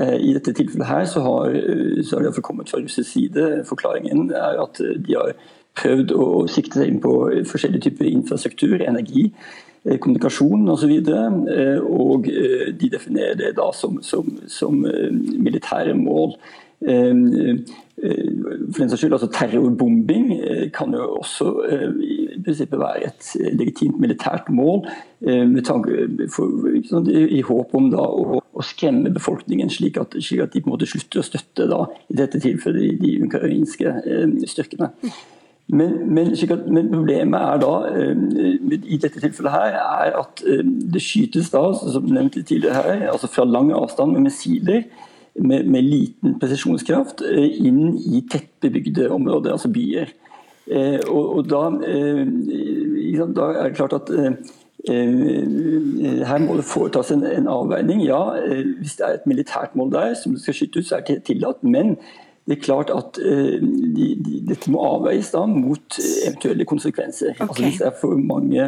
Eh, 0.00 0.16
I 0.20 0.32
dette 0.32 0.54
tilfellet 0.56 0.88
her 0.88 1.04
så 1.04 1.20
har, 1.20 1.50
eh, 1.52 2.04
så 2.04 2.16
har 2.16 2.24
det 2.24 2.42
kommet 2.42 2.70
fra 2.70 2.80
russisk 2.80 3.12
side. 3.12 3.64
Forklaringen 3.68 4.30
er 4.30 4.62
at 4.62 4.80
de 5.06 5.14
har 5.14 5.34
prøvd 5.76 6.14
å 6.16 6.48
sikte 6.48 6.80
seg 6.80 6.88
inn 6.88 7.00
på 7.00 7.12
forskjellige 7.48 7.90
typer 7.90 8.08
infrastruktur, 8.08 8.80
energi, 8.80 9.32
eh, 9.84 9.98
kommunikasjon 9.98 10.68
osv. 10.68 10.90
Og, 10.98 11.04
så 11.06 11.84
og 11.84 12.24
de 12.80 12.88
definerer 12.88 13.36
det 13.36 13.56
da 13.56 13.70
som, 13.72 14.02
som, 14.02 14.38
som 14.48 14.84
militære 15.38 15.94
mål. 15.94 16.36
For 18.02 18.80
den 18.80 18.90
saks 18.90 18.98
skyld, 18.98 19.14
altså 19.14 19.28
Terrorbombing 19.30 20.32
kan 20.74 20.90
jo 20.96 21.04
også 21.20 21.52
i 22.02 22.40
prinsippet 22.42 22.80
være 22.80 23.12
et 23.12 23.28
legitimt 23.54 24.00
militært 24.02 24.50
mål, 24.50 24.88
for, 26.34 26.66
i 27.14 27.44
håp 27.46 27.76
om 27.78 27.92
da 27.94 28.02
å 28.02 28.42
å 28.52 28.64
skremme 28.64 29.12
befolkningen, 29.12 29.70
slik 29.72 29.98
at, 30.00 30.16
slik 30.20 30.42
at, 30.44 30.54
de 30.54 30.62
på 30.62 30.70
en 30.70 30.76
måte 30.76 30.88
slutter 30.88 31.22
å 31.22 31.26
støtte 31.26 31.68
da, 31.70 31.84
i 32.12 32.18
dette 32.18 32.40
tilfellet 32.42 32.98
de 33.00 33.14
ukrainske 33.26 33.94
eh, 34.00 34.34
styrkene. 34.48 34.92
Men, 35.72 35.94
men, 36.12 36.32
at, 36.34 36.66
men, 36.66 36.90
problemet 36.92 37.38
er 37.38 37.62
da, 37.62 37.72
eh, 37.88 38.74
i 38.82 38.98
dette 39.00 39.22
tilfellet 39.22 39.54
her, 39.54 39.78
er 39.78 40.18
at 40.20 40.44
eh, 40.44 40.64
det 40.64 41.02
skytes 41.04 41.48
da, 41.54 41.64
som 41.80 42.10
nevnt 42.10 42.36
tidligere 42.42 42.76
her, 42.76 43.06
altså 43.14 43.30
fra 43.32 43.48
lang 43.48 43.72
avstand 43.76 44.16
med 44.16 44.28
missiler 44.28 44.84
med, 45.34 45.66
med 45.66 45.82
liten 45.82 46.38
presisjonskraft 46.40 47.22
eh, 47.26 47.60
inn 47.66 47.94
i 47.96 48.22
tettbebygde 48.30 49.08
områder, 49.12 49.54
altså 49.54 49.70
byer. 49.72 50.12
Eh, 50.66 50.98
og, 51.08 51.38
og 51.38 51.48
da, 51.50 51.62
eh, 51.88 52.26
da, 53.22 53.48
er 53.52 53.70
det 53.70 53.78
klart 53.78 53.96
at 53.96 54.12
her 54.82 56.40
må 56.42 56.56
det 56.58 56.66
foretas 56.66 57.12
en, 57.14 57.22
en, 57.26 57.46
avveining. 57.46 58.02
Ja, 58.02 58.34
hvis 58.80 58.96
det 58.98 59.06
er 59.06 59.14
et 59.14 59.28
militært 59.30 59.76
mål 59.78 59.92
der 59.94 60.16
som 60.18 60.34
skal 60.36 60.56
skyte 60.58 60.82
ut, 60.82 60.88
så 60.88 60.98
er 60.98 61.06
det 61.06 61.20
tillatt. 61.28 61.62
Men 61.62 61.96
det 62.48 62.56
er 62.56 62.62
klart 62.64 62.90
at 62.90 63.18
uh, 63.22 63.58
de, 63.62 64.06
de, 64.18 64.40
dette 64.48 64.70
må 64.72 64.80
avveies 64.82 65.30
da 65.34 65.44
mot 65.46 65.98
eventuelle 66.00 66.66
konsekvenser. 66.68 67.36
Okay. 67.36 67.46
Altså 67.46 67.66
Hvis 67.66 67.78
det 67.82 67.86
er 67.88 67.94
for 68.00 68.18
mange 68.18 68.66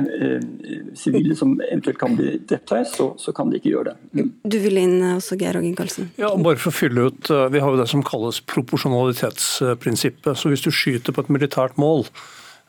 sivile 0.98 1.34
uh, 1.34 1.40
som 1.40 1.56
eventuelt 1.58 1.98
kan 2.00 2.14
bli 2.18 2.36
drept 2.44 2.74
her, 2.76 2.84
så, 2.88 3.10
så, 3.18 3.34
kan 3.34 3.50
de 3.50 3.58
ikke 3.58 3.72
gjøre 3.72 3.94
det. 3.94 4.28
Du 4.46 4.58
vil 4.62 4.78
inn 4.84 5.00
også, 5.14 5.38
Geir 5.40 5.58
Ågen 5.58 5.74
Karlsen? 5.78 6.12
Ja, 6.20 6.30
bare 6.36 6.60
for 6.60 6.70
å 6.70 6.76
fylle 6.76 7.10
ut. 7.10 7.34
Vi 7.50 7.64
har 7.64 7.74
jo 7.74 7.82
det 7.82 7.90
som 7.90 8.04
kalles 8.06 8.40
proporsjonalitetsprinsippet. 8.54 10.32
Så 10.38 10.52
hvis 10.52 10.64
du 10.64 10.70
skyter 10.74 11.14
på 11.14 11.26
et 11.26 11.34
militært 11.34 11.78
mål, 11.80 12.06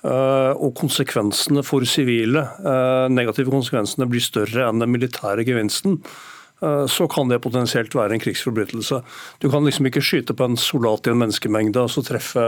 Eh, 0.05 0.53
og 0.61 0.75
konsekvensene 0.77 1.63
for 1.65 1.85
sivile, 1.89 2.43
eh, 2.61 3.07
negative 3.09 3.49
konsekvensene 3.49 4.05
blir 4.09 4.21
større 4.21 4.67
enn 4.67 4.83
den 4.83 4.91
militære 4.93 5.45
gevinsten, 5.47 5.97
eh, 6.03 6.34
så 6.61 7.05
kan 7.11 7.27
det 7.29 7.41
potensielt 7.43 7.95
være 7.95 8.15
en 8.15 8.21
krigsforbrytelse. 8.23 9.01
Du 9.43 9.49
kan 9.51 9.65
liksom 9.67 9.89
ikke 9.89 10.03
skyte 10.03 10.35
på 10.37 10.47
en 10.47 10.55
soldat 10.57 11.07
i 11.07 11.11
en 11.11 11.19
menneskemengde 11.19 11.83
og 11.83 11.91
så 11.91 12.03
treffe 12.05 12.45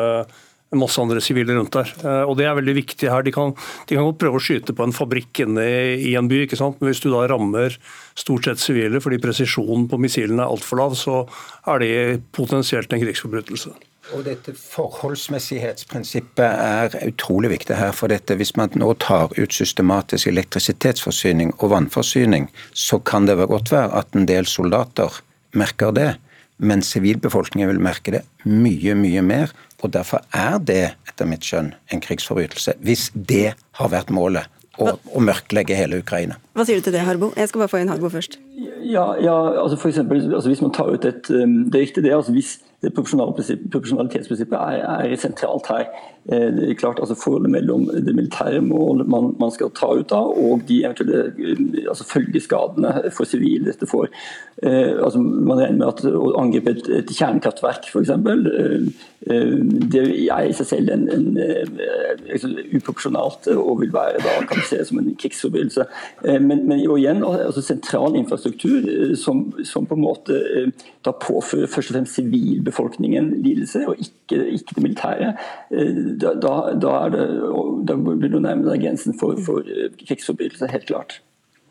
masse 0.75 0.99
andre 0.99 1.21
sivile 1.23 1.55
rundt 1.55 1.71
der. 1.71 1.91
Og 2.27 2.35
Det 2.37 2.45
er 2.45 2.55
veldig 2.55 2.75
viktig 2.75 3.09
her. 3.09 3.23
De 3.23 3.31
kan, 3.31 3.53
de 3.87 3.95
kan 3.95 4.03
godt 4.03 4.19
prøve 4.19 4.39
å 4.39 4.43
skyte 4.43 4.75
på 4.75 4.83
en 4.83 4.95
fabrikk 4.95 5.45
inne 5.45 5.63
i, 5.95 6.15
en 6.19 6.27
by, 6.27 6.43
ikke 6.43 6.59
sant? 6.59 6.79
men 6.79 6.91
hvis 6.91 7.03
du 7.03 7.09
da 7.11 7.23
rammer 7.31 7.77
stort 8.17 8.47
sett 8.47 8.59
sivile 8.59 8.99
fordi 9.03 9.21
presisjonen 9.23 9.87
på 9.87 9.99
missilene 10.01 10.43
er 10.43 10.51
altfor 10.51 10.81
lav, 10.81 10.97
så 10.99 11.23
er 11.67 11.83
det 11.83 11.93
potensielt 12.35 12.91
en 12.91 13.03
krigsforbrytelse. 13.03 13.71
Og 14.15 14.23
dette 14.23 14.53
Forholdsmessighetsprinsippet 14.55 16.45
er 16.45 16.93
utrolig 17.09 17.49
viktig 17.51 17.75
her. 17.75 17.91
for 17.91 18.07
dette. 18.07 18.35
Hvis 18.35 18.55
man 18.55 18.69
nå 18.75 18.93
tar 19.03 19.33
ut 19.37 19.53
systematisk 19.53 20.27
elektrisitetsforsyning 20.27 21.53
og 21.59 21.69
vannforsyning, 21.71 22.49
så 22.73 22.99
kan 22.99 23.27
det 23.27 23.37
godt 23.37 23.71
være 23.71 23.93
at 23.93 24.07
en 24.15 24.25
del 24.25 24.45
soldater 24.45 25.21
merker 25.53 25.91
det, 25.91 26.15
men 26.57 26.81
sivilbefolkningen 26.81 27.69
vil 27.69 27.79
merke 27.79 28.11
det 28.11 28.21
mye, 28.45 28.95
mye 28.95 29.21
mer. 29.21 29.51
Og 29.83 29.93
Derfor 29.93 30.23
er 30.33 30.57
det 30.57 30.95
etter 31.07 31.25
mitt 31.25 31.45
skjønn 31.45 31.73
en 31.91 32.01
krigsforbrytelse, 32.01 32.73
hvis 32.81 33.11
det 33.13 33.53
har 33.71 33.89
vært 33.89 34.09
målet. 34.09 34.47
Å 34.77 35.19
mørklegge 35.19 35.73
hele 35.73 35.97
Ukraina. 36.03 36.35
Hva 36.53 36.61
sier 36.67 36.77
du 36.77 36.85
til 36.85 36.93
det, 36.93 37.01
Harbo? 37.01 37.31
Jeg 37.33 37.49
skal 37.49 37.63
bare 37.63 37.71
få 37.71 37.79
inn 37.81 37.89
Harbo 37.89 38.11
først. 38.13 38.37
Ja, 38.85 39.15
ja 39.17 39.33
altså 39.57 39.77
for 39.81 39.89
eksempel, 39.89 40.21
altså 40.29 40.51
Hvis 40.51 40.61
man 40.61 40.71
tar 40.71 40.91
ut 40.93 41.05
et 41.05 41.29
um, 41.33 41.63
Det 41.65 41.79
er 41.79 41.85
riktig 41.87 42.03
det. 42.03 42.13
altså 42.13 42.31
hvis 42.31 42.59
proporsjonalitetsprinsippet 42.81 44.53
er, 44.53 44.83
er, 44.85 45.15
sentralt 45.17 45.65
her. 45.71 45.87
Eh, 46.29 46.49
det 46.53 46.67
er 46.69 46.77
klart 46.77 46.99
altså 47.01 47.15
Forholdet 47.17 47.49
mellom 47.51 47.87
det 47.89 48.13
militære 48.15 48.61
mål 48.61 49.01
man, 49.09 49.31
man, 49.39 49.51
skal 49.51 49.71
ta 49.73 49.89
ut 49.97 50.13
av, 50.13 50.29
og 50.37 50.61
de 50.67 50.83
eventuelle 50.85 51.31
eh, 51.41 51.87
altså 51.89 52.05
følgeskadene 52.05 53.09
for 53.15 53.25
sivile 53.25 53.71
dette 53.71 53.89
får. 53.89 54.11
Eh, 54.61 54.93
altså 54.93 55.21
man 55.21 55.57
regner 55.57 55.79
med 55.79 55.87
at 55.87 56.05
å 56.05 56.31
angripe 56.37 56.75
et, 56.75 56.89
et 57.01 57.13
kjernekraftverk 57.17 57.89
f.eks. 57.89 58.13
Eh, 58.13 59.57
det 59.93 60.03
er 60.29 60.45
i 60.45 60.53
seg 60.55 60.69
selv 60.69 60.93
en, 60.93 61.07
en, 61.13 61.27
en, 61.41 61.81
altså, 62.29 62.53
uproporsjonalt 62.77 63.49
og 63.55 63.81
vil 63.81 63.93
være 63.95 64.21
da 64.21 64.37
kan 64.49 64.61
se 64.69 64.83
som 64.85 65.01
en 65.01 65.09
krigsforbrytelse. 65.17 65.87
Eh, 66.25 66.37
men, 66.41 66.67
men 66.69 66.85
igjen, 66.85 67.25
altså 67.25 67.65
sentral 67.65 68.17
infrastruktur 68.21 68.85
som, 69.17 69.47
som 69.65 69.89
på 69.89 69.97
en 69.97 70.05
måte 70.05 70.41
da 71.05 71.13
påfører 71.15 71.69
først 71.71 71.91
og 71.91 71.97
fremst 71.97 72.17
sivilbefolkningen 72.67 73.41
lidelse, 73.41 73.87
og 73.87 73.95
ikke, 73.99 74.49
ikke 74.51 74.75
det 74.75 74.83
militære, 74.83 75.33
eh, 75.71 75.95
da, 76.21 76.33
da, 76.41 76.53
da, 76.81 77.09
det, 77.09 77.25
da 77.87 77.95
vil 77.95 78.31
du 78.31 78.39
nærme 78.39 78.67
deg 78.67 78.81
grensen 78.83 79.17
for, 79.19 79.37
for 79.45 79.63
eh, 79.65 79.91
krigsforbrytelser, 80.07 80.71
helt 80.71 80.85
klart. 80.85 81.21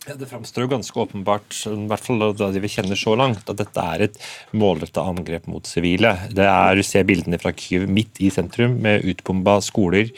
Ja, 0.06 0.14
Det 0.14 0.28
framstår 0.30 0.62
jo 0.62 0.68
ganske 0.70 1.00
åpenbart, 1.02 1.54
i 1.66 1.86
hvert 1.90 2.04
fall 2.04 2.20
da 2.38 2.46
vi 2.54 2.68
kjenner 2.70 2.94
så 2.94 3.16
langt, 3.18 3.48
at 3.50 3.58
dette 3.58 3.82
er 3.82 4.04
et 4.04 4.18
målrettet 4.54 5.00
angrep 5.02 5.48
mot 5.50 5.66
sivile. 5.66 6.12
Det 6.30 6.44
er, 6.46 6.76
Du 6.76 6.82
ser 6.86 7.02
bildene 7.02 7.40
fra 7.42 7.50
Kyiv 7.50 7.88
midt 7.90 8.20
i 8.22 8.30
sentrum, 8.30 8.76
med 8.80 9.02
utbomba 9.02 9.56
skoler, 9.60 10.12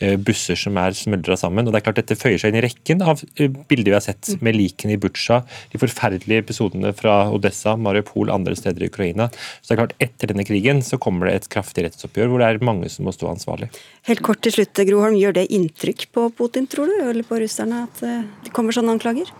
eh, 0.00 0.16
busser 0.16 0.56
som 0.56 0.78
er 0.78 0.96
smuldra 0.96 1.36
sammen. 1.36 1.66
og 1.66 1.74
det 1.74 1.82
er 1.82 1.84
klart 1.84 2.00
Dette 2.00 2.16
føyer 2.16 2.40
seg 2.40 2.54
inn 2.54 2.62
i 2.62 2.64
rekken 2.64 3.02
av 3.02 3.20
eh, 3.36 3.48
bilder 3.48 3.92
vi 3.92 3.92
har 3.92 4.00
sett 4.00 4.40
med 4.40 4.56
likene 4.56 4.94
i 4.94 4.96
Butsja, 4.96 5.44
de 5.70 5.78
forferdelige 5.78 6.40
episodene 6.40 6.94
fra 6.96 7.28
Odessa, 7.28 7.76
Mariupol, 7.76 8.32
andre 8.32 8.56
steder 8.56 8.80
i 8.80 8.88
Ukraina. 8.88 9.28
Så 9.60 9.68
det 9.68 9.76
er 9.76 9.82
klart 9.82 9.96
Etter 10.00 10.32
denne 10.32 10.48
krigen 10.48 10.80
så 10.80 10.96
kommer 10.96 11.28
det 11.28 11.34
et 11.34 11.50
kraftig 11.52 11.84
rettsoppgjør 11.84 12.32
hvor 12.32 12.40
det 12.40 12.48
er 12.48 12.64
mange 12.64 12.88
som 12.88 13.04
må 13.04 13.12
stå 13.12 13.28
ansvarlig. 13.28 13.68
Helt 14.08 14.24
kort 14.24 14.40
til 14.40 14.56
slutt, 14.56 14.72
Groholm, 14.72 15.20
Gjør 15.20 15.36
det 15.36 15.50
inntrykk 15.52 16.08
på 16.16 16.30
Putin, 16.32 16.66
tror 16.66 16.88
du, 16.88 16.96
eller 17.04 17.22
på 17.28 17.36
russerne, 17.36 17.84
at 17.84 18.02
eh, 18.02 18.24
det 18.44 18.56
kommer 18.56 18.72
sånne 18.72 18.96
anklager? 18.96 19.33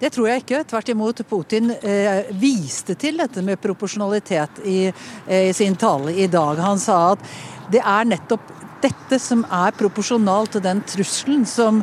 Det 0.00 0.08
tror 0.14 0.30
jeg 0.30 0.42
ikke. 0.44 0.62
Tvert 0.64 0.92
imot. 0.94 1.22
Putin 1.28 1.74
eh, 1.76 2.30
viste 2.40 2.96
til 2.98 3.20
dette 3.20 3.44
med 3.44 3.60
proporsjonalitet 3.60 4.62
i, 4.64 4.78
eh, 4.88 5.50
i, 5.50 5.52
sin 5.56 5.76
tale 5.76 6.14
i 6.16 6.28
dag. 6.30 6.60
Han 6.64 6.80
sa 6.80 7.12
at 7.12 7.26
det 7.70 7.82
er 7.84 8.08
nettopp 8.08 8.56
dette 8.80 9.18
som 9.20 9.42
er 9.44 9.76
proporsjonalt 9.76 10.56
til 10.56 10.64
den 10.64 10.80
trusselen 10.88 11.44
som 11.44 11.82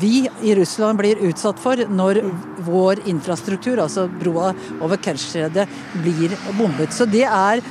vi 0.00 0.28
i 0.44 0.54
Russland 0.56 1.00
blir 1.00 1.20
utsatt 1.28 1.60
for 1.60 1.80
når 1.88 2.22
vår 2.64 3.04
infrastruktur, 3.08 3.80
altså 3.80 4.06
broa 4.08 4.54
over 4.80 5.00
Kerstredet, 5.00 5.68
blir 6.00 6.36
bombet. 6.56 6.96
Så 6.96 7.08
det 7.08 7.24
er 7.28 7.64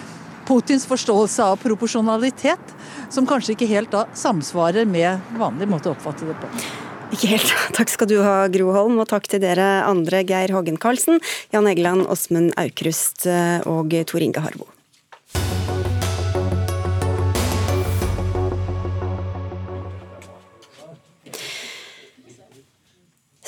Putins 0.48 0.86
forståelse 0.88 1.44
av 1.44 1.58
proporsjonalitet 1.60 2.76
som 3.10 3.28
kanskje 3.28 3.58
ikke 3.58 3.70
helt 3.74 3.92
da 3.92 4.06
samsvarer 4.16 4.88
med 4.88 5.34
vanlig 5.42 5.68
måte 5.74 5.92
å 5.92 5.98
oppfatte 5.98 6.30
det 6.30 6.38
på. 6.40 6.87
Ikke 7.14 7.30
helt. 7.32 7.52
Takk 7.78 7.92
skal 7.94 8.10
du 8.12 8.18
ha, 8.24 8.40
Gro 8.52 8.72
Holm, 8.76 8.98
og 9.02 9.08
takk 9.12 9.30
til 9.32 9.44
dere 9.44 9.84
andre, 9.88 10.24
Geir 10.28 10.52
Hågen 10.56 10.80
Karlsen, 10.82 11.22
Jan 11.56 11.70
Egeland, 11.70 12.08
Åsmund 12.12 12.52
Aukrust 12.60 13.28
eh, 13.30 13.62
og 13.70 13.96
Tor 14.10 14.26
Inge 14.26 14.44
Harbo. 14.44 14.68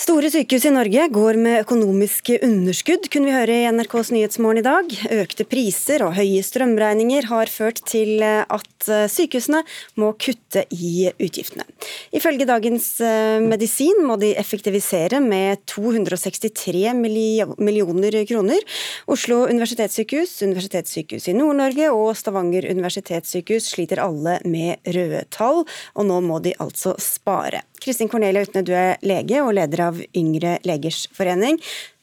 Store 0.09 0.31
sykehus 0.33 0.63
i 0.65 0.71
Norge 0.73 1.03
går 1.13 1.37
med 1.37 1.59
økonomiske 1.61 2.39
underskudd, 2.47 3.03
kunne 3.13 3.29
vi 3.29 3.33
høre 3.35 3.57
i 3.59 3.67
NRKs 3.69 4.09
Nyhetsmorgen 4.09 4.57
i 4.57 4.65
dag. 4.65 4.95
Økte 5.19 5.45
priser 5.45 6.01
og 6.01 6.15
høye 6.17 6.41
strømregninger 6.41 7.27
har 7.29 7.51
ført 7.53 7.83
til 7.85 8.23
at 8.25 8.89
sykehusene 9.13 9.61
må 10.01 10.09
kutte 10.17 10.63
i 10.73 11.11
utgiftene. 11.13 11.67
Ifølge 12.09 12.49
Dagens 12.49 12.89
eh, 13.05 13.37
Medisin 13.43 14.01
må 14.09 14.17
de 14.17 14.31
effektivisere 14.41 15.21
med 15.21 15.61
263 15.69 16.89
millioner 16.97 18.19
kroner. 18.33 18.65
Oslo 19.13 19.43
universitetssykehus, 19.45 20.39
Universitetssykehus 20.41 21.29
i 21.29 21.37
Nord-Norge 21.37 21.93
og 21.93 22.15
Stavanger 22.17 22.65
universitetssykehus 22.73 23.75
sliter 23.75 24.01
alle 24.09 24.39
med 24.49 24.89
røde 24.89 25.27
tall, 25.29 25.67
og 25.93 26.09
nå 26.09 26.23
må 26.25 26.41
de 26.41 26.57
altså 26.57 26.97
spare. 26.97 27.61
Kristin 27.89 28.09
Cornelia 28.09 28.43
Utne, 28.45 28.61
du 28.61 28.69
er 28.77 28.99
lege 29.01 29.39
og 29.41 29.55
leder 29.57 29.81
av 29.87 29.95
Yngre 30.13 30.59
legers 30.61 31.07
forening. 31.17 31.55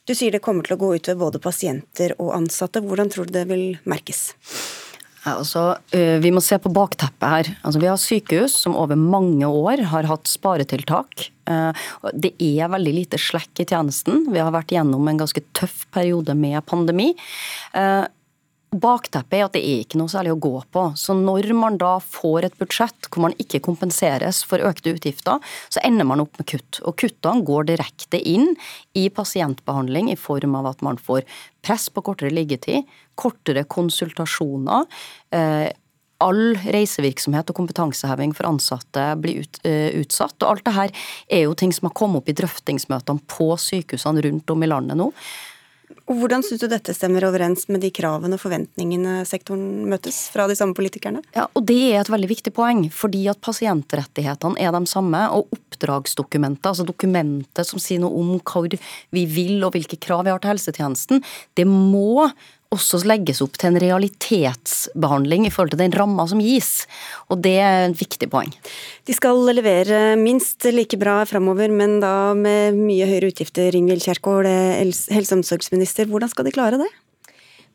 Du 0.03 0.11
sier 0.11 0.35
det 0.35 0.41
kommer 0.43 0.67
til 0.67 0.75
å 0.75 0.81
gå 0.81 0.89
utover 0.97 1.21
både 1.21 1.39
pasienter 1.39 2.11
og 2.19 2.33
ansatte. 2.35 2.81
Hvordan 2.83 3.07
tror 3.13 3.29
du 3.29 3.31
det 3.37 3.45
vil 3.47 3.63
merkes? 3.87 4.25
Altså, 5.31 5.63
vi 5.95 6.33
må 6.35 6.43
se 6.43 6.59
på 6.59 6.73
bakteppet 6.75 7.27
her. 7.31 7.51
Altså, 7.61 7.79
vi 7.79 7.87
har 7.87 8.03
sykehus 8.03 8.57
som 8.65 8.75
over 8.75 8.99
mange 8.99 9.47
år 9.47 9.85
har 9.93 10.11
hatt 10.11 10.27
sparetiltak. 10.27 11.29
Det 11.47 12.33
er 12.35 12.75
veldig 12.75 12.95
lite 12.97 13.19
slekk 13.19 13.63
i 13.63 13.67
tjenesten. 13.71 14.25
Vi 14.31 14.43
har 14.43 14.51
vært 14.55 14.75
gjennom 14.75 15.07
en 15.07 15.23
ganske 15.23 15.43
tøff 15.55 15.85
periode 15.95 16.35
med 16.35 16.59
pandemi. 16.67 17.13
Bakteppet 18.67 19.37
er 19.37 19.45
at 19.45 19.53
det 19.55 19.61
er 19.63 19.83
ikke 19.85 19.99
noe 20.01 20.11
særlig 20.11 20.33
å 20.33 20.39
gå 20.43 20.51
på. 20.75 20.81
Så 20.99 21.15
når 21.15 21.53
man 21.55 21.77
da 21.79 21.93
får 22.03 22.49
et 22.49 22.57
budsjett 22.59 23.07
hvor 23.07 23.23
man 23.23 23.35
ikke 23.39 23.61
kompenseres 23.63 24.41
for 24.47 24.59
økte 24.59 24.91
utgifter, 24.97 25.39
så 25.71 25.83
ender 25.87 26.07
man 26.09 26.19
opp 26.25 26.35
med 26.35 26.49
kutt. 26.51 26.81
Og 26.83 26.97
kuttene 26.99 27.47
går 27.47 27.69
direkte 27.71 28.19
inn 28.19 28.51
i 28.91 29.07
pasientbehandling 29.07 30.11
i 30.11 30.19
form 30.19 30.59
av 30.59 30.67
at 30.73 30.83
man 30.83 30.99
får 30.99 31.23
press 31.63 31.87
på 31.87 32.03
kortere 32.09 32.33
liggetid, 32.35 32.83
kortere 33.15 33.63
konsultasjoner. 33.71 34.83
Eh, 35.31 35.71
all 36.23 36.57
reisevirksomhet 36.57 37.51
og 37.51 37.59
kompetanseheving 37.59 38.33
for 38.35 38.49
ansatte 38.49 39.03
blir 39.21 39.43
ut, 39.45 39.59
uh, 39.67 39.91
utsatt. 40.01 40.37
Og 40.41 40.49
alt 40.49 40.65
det 40.65 40.73
her 40.73 40.95
er 41.29 41.45
jo 41.45 41.53
ting 41.57 41.73
som 41.75 41.89
har 41.89 41.97
kommet 41.97 42.23
opp 42.23 42.31
i 42.31 42.37
drøftingsmøtene 42.37 43.23
på 43.29 43.51
sykehusene 43.61 44.23
rundt 44.25 44.53
om 44.53 44.65
i 44.65 44.71
landet 44.71 44.97
nå. 44.99 45.11
Og 46.05 46.19
Hvordan 46.21 46.43
syns 46.45 46.61
du 46.61 46.67
dette 46.71 46.93
stemmer 46.95 47.25
overens 47.27 47.65
med 47.71 47.81
de 47.83 47.91
kravene 47.93 48.37
og 48.37 48.41
forventningene 48.41 49.21
sektoren 49.27 49.87
møtes 49.89 50.27
fra 50.33 50.47
de 50.49 50.55
samme 50.57 50.77
politikerne? 50.77 51.23
Ja, 51.35 51.47
og 51.53 51.65
Det 51.67 51.79
er 51.91 52.01
et 52.01 52.11
veldig 52.11 52.29
viktig 52.29 52.53
poeng, 52.55 52.85
fordi 52.93 53.25
at 53.31 53.41
pasientrettighetene 53.43 54.59
er 54.61 54.71
de 54.71 54.83
samme. 54.87 55.23
Og 55.35 55.49
oppdragsdokumentet, 55.55 56.69
altså 56.71 56.85
dokumentet 56.87 57.67
som 57.67 57.81
sier 57.81 58.01
noe 58.03 58.15
om 58.17 58.37
hvor 58.39 58.69
vi 58.69 59.25
vil 59.25 59.63
og 59.65 59.73
hvilke 59.75 59.99
krav 59.99 60.25
vi 60.25 60.33
har 60.33 60.39
til 60.43 60.53
helsetjenesten, 60.53 61.23
det 61.57 61.67
må 61.67 62.29
også 62.73 62.99
legges 63.07 63.41
opp 63.43 63.55
til 63.59 63.71
en 63.71 63.79
realitetsbehandling 63.81 65.47
i 65.47 65.51
forhold 65.53 65.73
til 65.73 65.81
den 65.81 65.95
ramma 65.95 66.25
som 66.29 66.41
gis. 66.43 66.85
Og 67.31 67.41
det 67.45 67.55
er 67.63 67.87
et 67.87 67.97
viktig 67.99 68.29
poeng. 68.31 68.51
De 69.07 69.15
skal 69.15 69.39
levere 69.55 70.17
minst 70.19 70.67
like 70.73 70.99
bra 70.99 71.21
framover, 71.29 71.71
men 71.71 71.99
da 72.03 72.33
med 72.37 72.77
mye 72.77 73.07
høyere 73.07 73.31
utgifter. 73.31 73.75
Ingvild 73.75 74.03
Kjerkol, 74.03 74.47
helse- 74.47 75.33
og 75.33 75.39
omsorgsminister, 75.39 76.09
hvordan 76.11 76.31
skal 76.33 76.47
de 76.47 76.55
klare 76.55 76.81
det? 76.83 76.91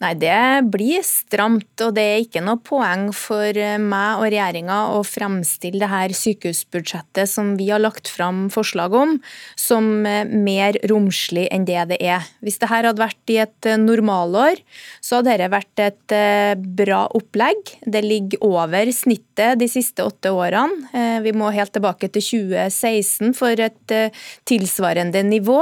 Nei, 0.02 0.14
det 0.18 0.66
blir 0.72 1.04
stramt, 1.06 1.76
og 1.84 1.94
det 1.94 2.02
er 2.02 2.24
ikke 2.24 2.42
noe 2.42 2.58
poeng 2.58 3.10
for 3.14 3.54
meg 3.78 4.18
og 4.18 4.26
regjeringa 4.26 4.78
å 4.96 5.04
fremstille 5.06 5.78
det 5.78 5.90
her 5.92 6.14
sykehusbudsjettet 6.16 7.30
som 7.30 7.54
vi 7.58 7.68
har 7.70 7.82
lagt 7.82 8.10
fram 8.10 8.48
forslag 8.50 8.96
om, 8.98 9.14
som 9.54 10.02
mer 10.02 10.78
romslig 10.90 11.46
enn 11.54 11.66
det 11.68 11.84
det 11.92 11.98
er. 12.02 12.26
Hvis 12.42 12.58
det 12.58 12.70
her 12.72 12.88
hadde 12.88 13.02
vært 13.02 13.32
i 13.32 13.38
et 13.44 13.68
normalår, 13.78 14.58
så 15.02 15.20
hadde 15.20 15.36
dette 15.36 15.52
vært 15.52 15.82
et 15.84 16.14
eh, 16.16 16.54
bra 16.82 17.04
opplegg. 17.14 17.74
Det 17.86 18.02
ligger 18.04 18.42
over 18.46 18.90
snittet 18.94 19.60
de 19.60 19.68
siste 19.70 20.04
åtte 20.04 20.32
årene. 20.34 20.90
Eh, 20.92 21.18
vi 21.24 21.34
må 21.36 21.52
helt 21.54 21.74
tilbake 21.74 22.10
til 22.12 22.26
2016 22.26 23.36
for 23.38 23.62
et 23.62 23.94
eh, 23.94 24.22
tilsvarende 24.48 25.22
nivå. 25.26 25.60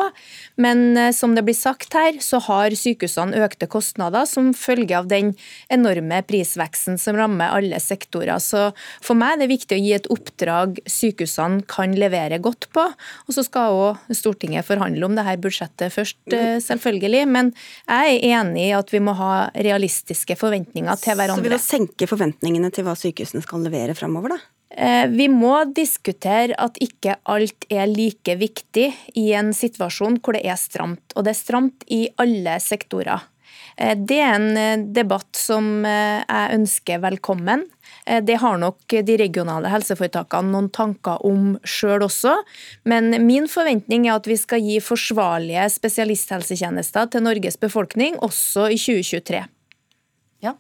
Men 0.61 1.13
som 1.17 1.37
det 1.37 1.45
blir 1.47 1.57
sagt 1.57 1.95
her, 1.97 2.19
så 2.25 2.41
har 2.49 2.75
sykehusene 2.77 3.45
økte 3.45 3.69
kostnader 3.71 4.29
som 4.31 4.53
følge 4.57 4.97
av 4.99 5.09
den 5.11 5.33
enorme 5.73 6.21
prisveksten 6.27 6.99
som 7.01 7.19
rammer 7.19 7.53
alle 7.57 7.81
sektorer. 7.83 8.39
Så 8.43 8.71
for 9.03 9.19
meg 9.19 9.37
er 9.37 9.43
det 9.43 9.51
viktig 9.53 9.79
å 9.79 9.83
gi 9.83 9.95
et 9.97 10.11
oppdrag 10.13 10.79
sykehusene 10.87 11.65
kan 11.71 11.97
levere 11.99 12.41
godt 12.43 12.71
på. 12.75 12.87
Og 13.27 13.37
så 13.37 13.45
skal 13.47 13.77
òg 13.77 14.15
Stortinget 14.17 14.69
forhandle 14.69 15.07
om 15.07 15.17
dette 15.19 15.37
budsjettet 15.43 15.95
først, 15.95 16.21
eh, 16.33 16.59
selvfølgelig. 16.63 17.27
Men 17.29 17.53
jeg 17.89 18.17
er 18.21 18.41
enig 18.41 18.69
i 18.69 18.77
at 18.77 18.93
vi 18.93 19.03
må 19.03 19.17
ha 19.19 19.51
realistiske 19.55 20.37
forventninger 20.39 21.03
til 21.03 21.19
hverandre. 21.19 21.43
Så 21.43 21.49
vil 21.49 21.59
du 21.59 21.65
senke 21.65 22.11
forventningene 22.11 22.73
til 22.73 22.87
hva 22.87 22.97
sykehusene 22.99 23.43
skal 23.45 23.67
levere 23.67 23.97
framover, 23.99 24.37
da? 24.37 24.41
Eh, 24.71 25.09
vi 25.11 25.27
må 25.29 25.65
diskutere 25.75 26.55
at 26.63 26.79
ikke 26.83 27.17
alt 27.31 27.67
er 27.73 27.91
like 27.91 28.37
viktig 28.39 28.87
i 29.19 29.27
en 29.35 29.51
situasjon 29.57 30.21
hvor 30.23 30.39
det 30.39 30.45
er 30.47 30.59
stramt. 30.61 31.17
Og 31.17 31.27
det 31.27 31.35
er 31.35 31.41
stramt 31.41 31.87
i 31.91 32.05
alle 32.23 32.55
sektorer. 32.63 33.27
Eh, 33.77 33.97
det 33.97 34.21
er 34.21 34.37
en 34.37 34.57
eh, 34.57 34.87
debatt 34.95 35.37
som 35.37 35.85
eh, 35.89 36.23
jeg 36.23 36.57
ønsker 36.59 37.05
velkommen. 37.05 37.67
Det 38.11 38.39
har 38.43 38.57
nok 38.59 38.95
de 39.07 39.15
regionale 39.21 39.71
helseforetakene 39.71 40.51
noen 40.51 40.71
tanker 40.75 41.21
om 41.27 41.53
sjøl 41.69 42.03
også. 42.07 42.33
Men 42.89 43.13
min 43.27 43.47
forventning 43.51 44.09
er 44.09 44.17
at 44.17 44.27
vi 44.27 44.39
skal 44.41 44.65
gi 44.65 44.79
forsvarlige 44.83 45.67
spesialisthelsetjenester 45.71 47.11
til 47.13 47.23
Norges 47.27 47.61
befolkning 47.61 48.17
også 48.25 48.67
i 48.73 48.81
2023. 48.81 49.45
Ja, 50.43 50.57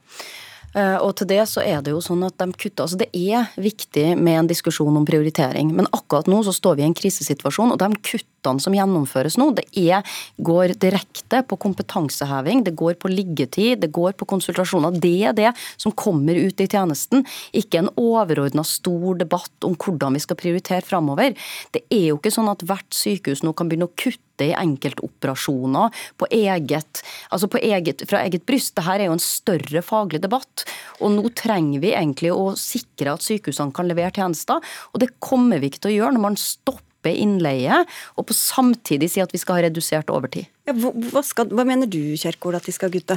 og 0.74 1.14
til 1.18 1.26
det 1.32 1.40
så 1.50 1.64
er 1.66 1.80
det 1.82 1.90
jo 1.90 2.00
sånn 2.04 2.22
at 2.26 2.36
de 2.38 2.46
kutter 2.54 2.84
altså 2.84 2.98
Det 3.00 3.08
er 3.16 3.48
viktig 3.58 4.04
med 4.20 4.38
en 4.38 4.50
diskusjon 4.50 4.96
om 4.96 5.06
prioritering, 5.06 5.72
men 5.74 5.88
akkurat 5.90 6.28
nå 6.30 6.42
så 6.46 6.54
står 6.54 6.78
vi 6.78 6.84
i 6.84 6.88
en 6.88 6.96
krisesituasjon, 6.96 7.74
og 7.74 7.80
de 7.80 7.88
kuttene 8.06 8.62
som 8.62 8.76
gjennomføres 8.76 9.36
nå, 9.40 9.50
det 9.58 9.66
er, 9.74 10.06
går 10.38 10.76
direkte 10.80 11.42
på 11.48 11.58
kompetanseheving, 11.60 12.62
det 12.66 12.76
går 12.78 12.96
på 13.02 13.10
liggetid, 13.10 13.82
det 13.82 13.90
går 13.94 14.14
på 14.18 14.28
konsultasjoner. 14.30 14.94
Det 15.02 15.14
er 15.30 15.36
det 15.36 15.50
som 15.80 15.92
kommer 15.92 16.38
ut 16.38 16.62
i 16.62 16.68
tjenesten, 16.70 17.26
ikke 17.56 17.82
en 17.82 17.92
overordna 18.00 18.64
stor 18.66 19.18
debatt 19.20 19.66
om 19.66 19.74
hvordan 19.74 20.16
vi 20.16 20.22
skal 20.22 20.38
prioritere 20.38 20.86
framover. 20.86 21.34
Det 21.74 21.84
er 21.90 22.10
jo 22.12 22.20
ikke 22.20 22.34
sånn 22.34 22.50
at 22.52 22.64
hvert 22.66 22.94
sykehus 22.94 23.44
nå 23.44 23.54
kan 23.56 23.70
begynne 23.70 23.90
å 23.90 23.96
kutte 23.98 24.29
i 24.46 24.56
enkeltoperasjoner 24.56 26.02
på 26.20 26.28
eget, 26.34 27.02
altså 27.30 27.48
på 27.50 27.60
eget, 27.62 28.04
fra 28.10 28.22
eget 28.24 28.46
bryst. 28.48 28.74
Dette 28.78 28.96
er 28.96 29.08
jo 29.08 29.16
en 29.16 29.22
større 29.22 29.82
faglig 29.84 30.22
debatt. 30.24 30.64
Og 31.00 31.14
nå 31.16 31.32
trenger 31.38 31.82
vi 31.82 31.94
egentlig 31.94 32.32
å 32.34 32.52
sikre 32.58 33.16
at 33.16 33.26
sykehusene 33.26 33.74
kan 33.76 33.88
levere 33.90 34.14
tjenester. 34.16 34.62
Og 34.92 35.02
det 35.02 35.12
kommer 35.22 35.60
vi 35.60 35.70
ikke 35.70 35.84
til 35.84 35.94
å 35.94 35.98
gjøre 35.98 36.16
når 36.16 36.26
man 36.28 36.40
stopper 36.40 37.16
innleie, 37.16 37.80
og 38.20 38.26
på 38.28 38.36
samtidig 38.36 39.08
si 39.08 39.22
at 39.24 39.30
vi 39.32 39.40
skal 39.40 39.56
ha 39.56 39.64
redusert 39.64 40.10
overtid. 40.12 40.50
Ja, 40.68 40.74
hva, 40.76 41.22
skal, 41.24 41.48
hva, 41.48 41.64
mener 41.64 41.88
du, 41.88 42.02
Kjerkol, 42.20 42.58
at 42.58 42.68
de 42.68 42.74
skal 42.76 42.92
gutte? 42.92 43.16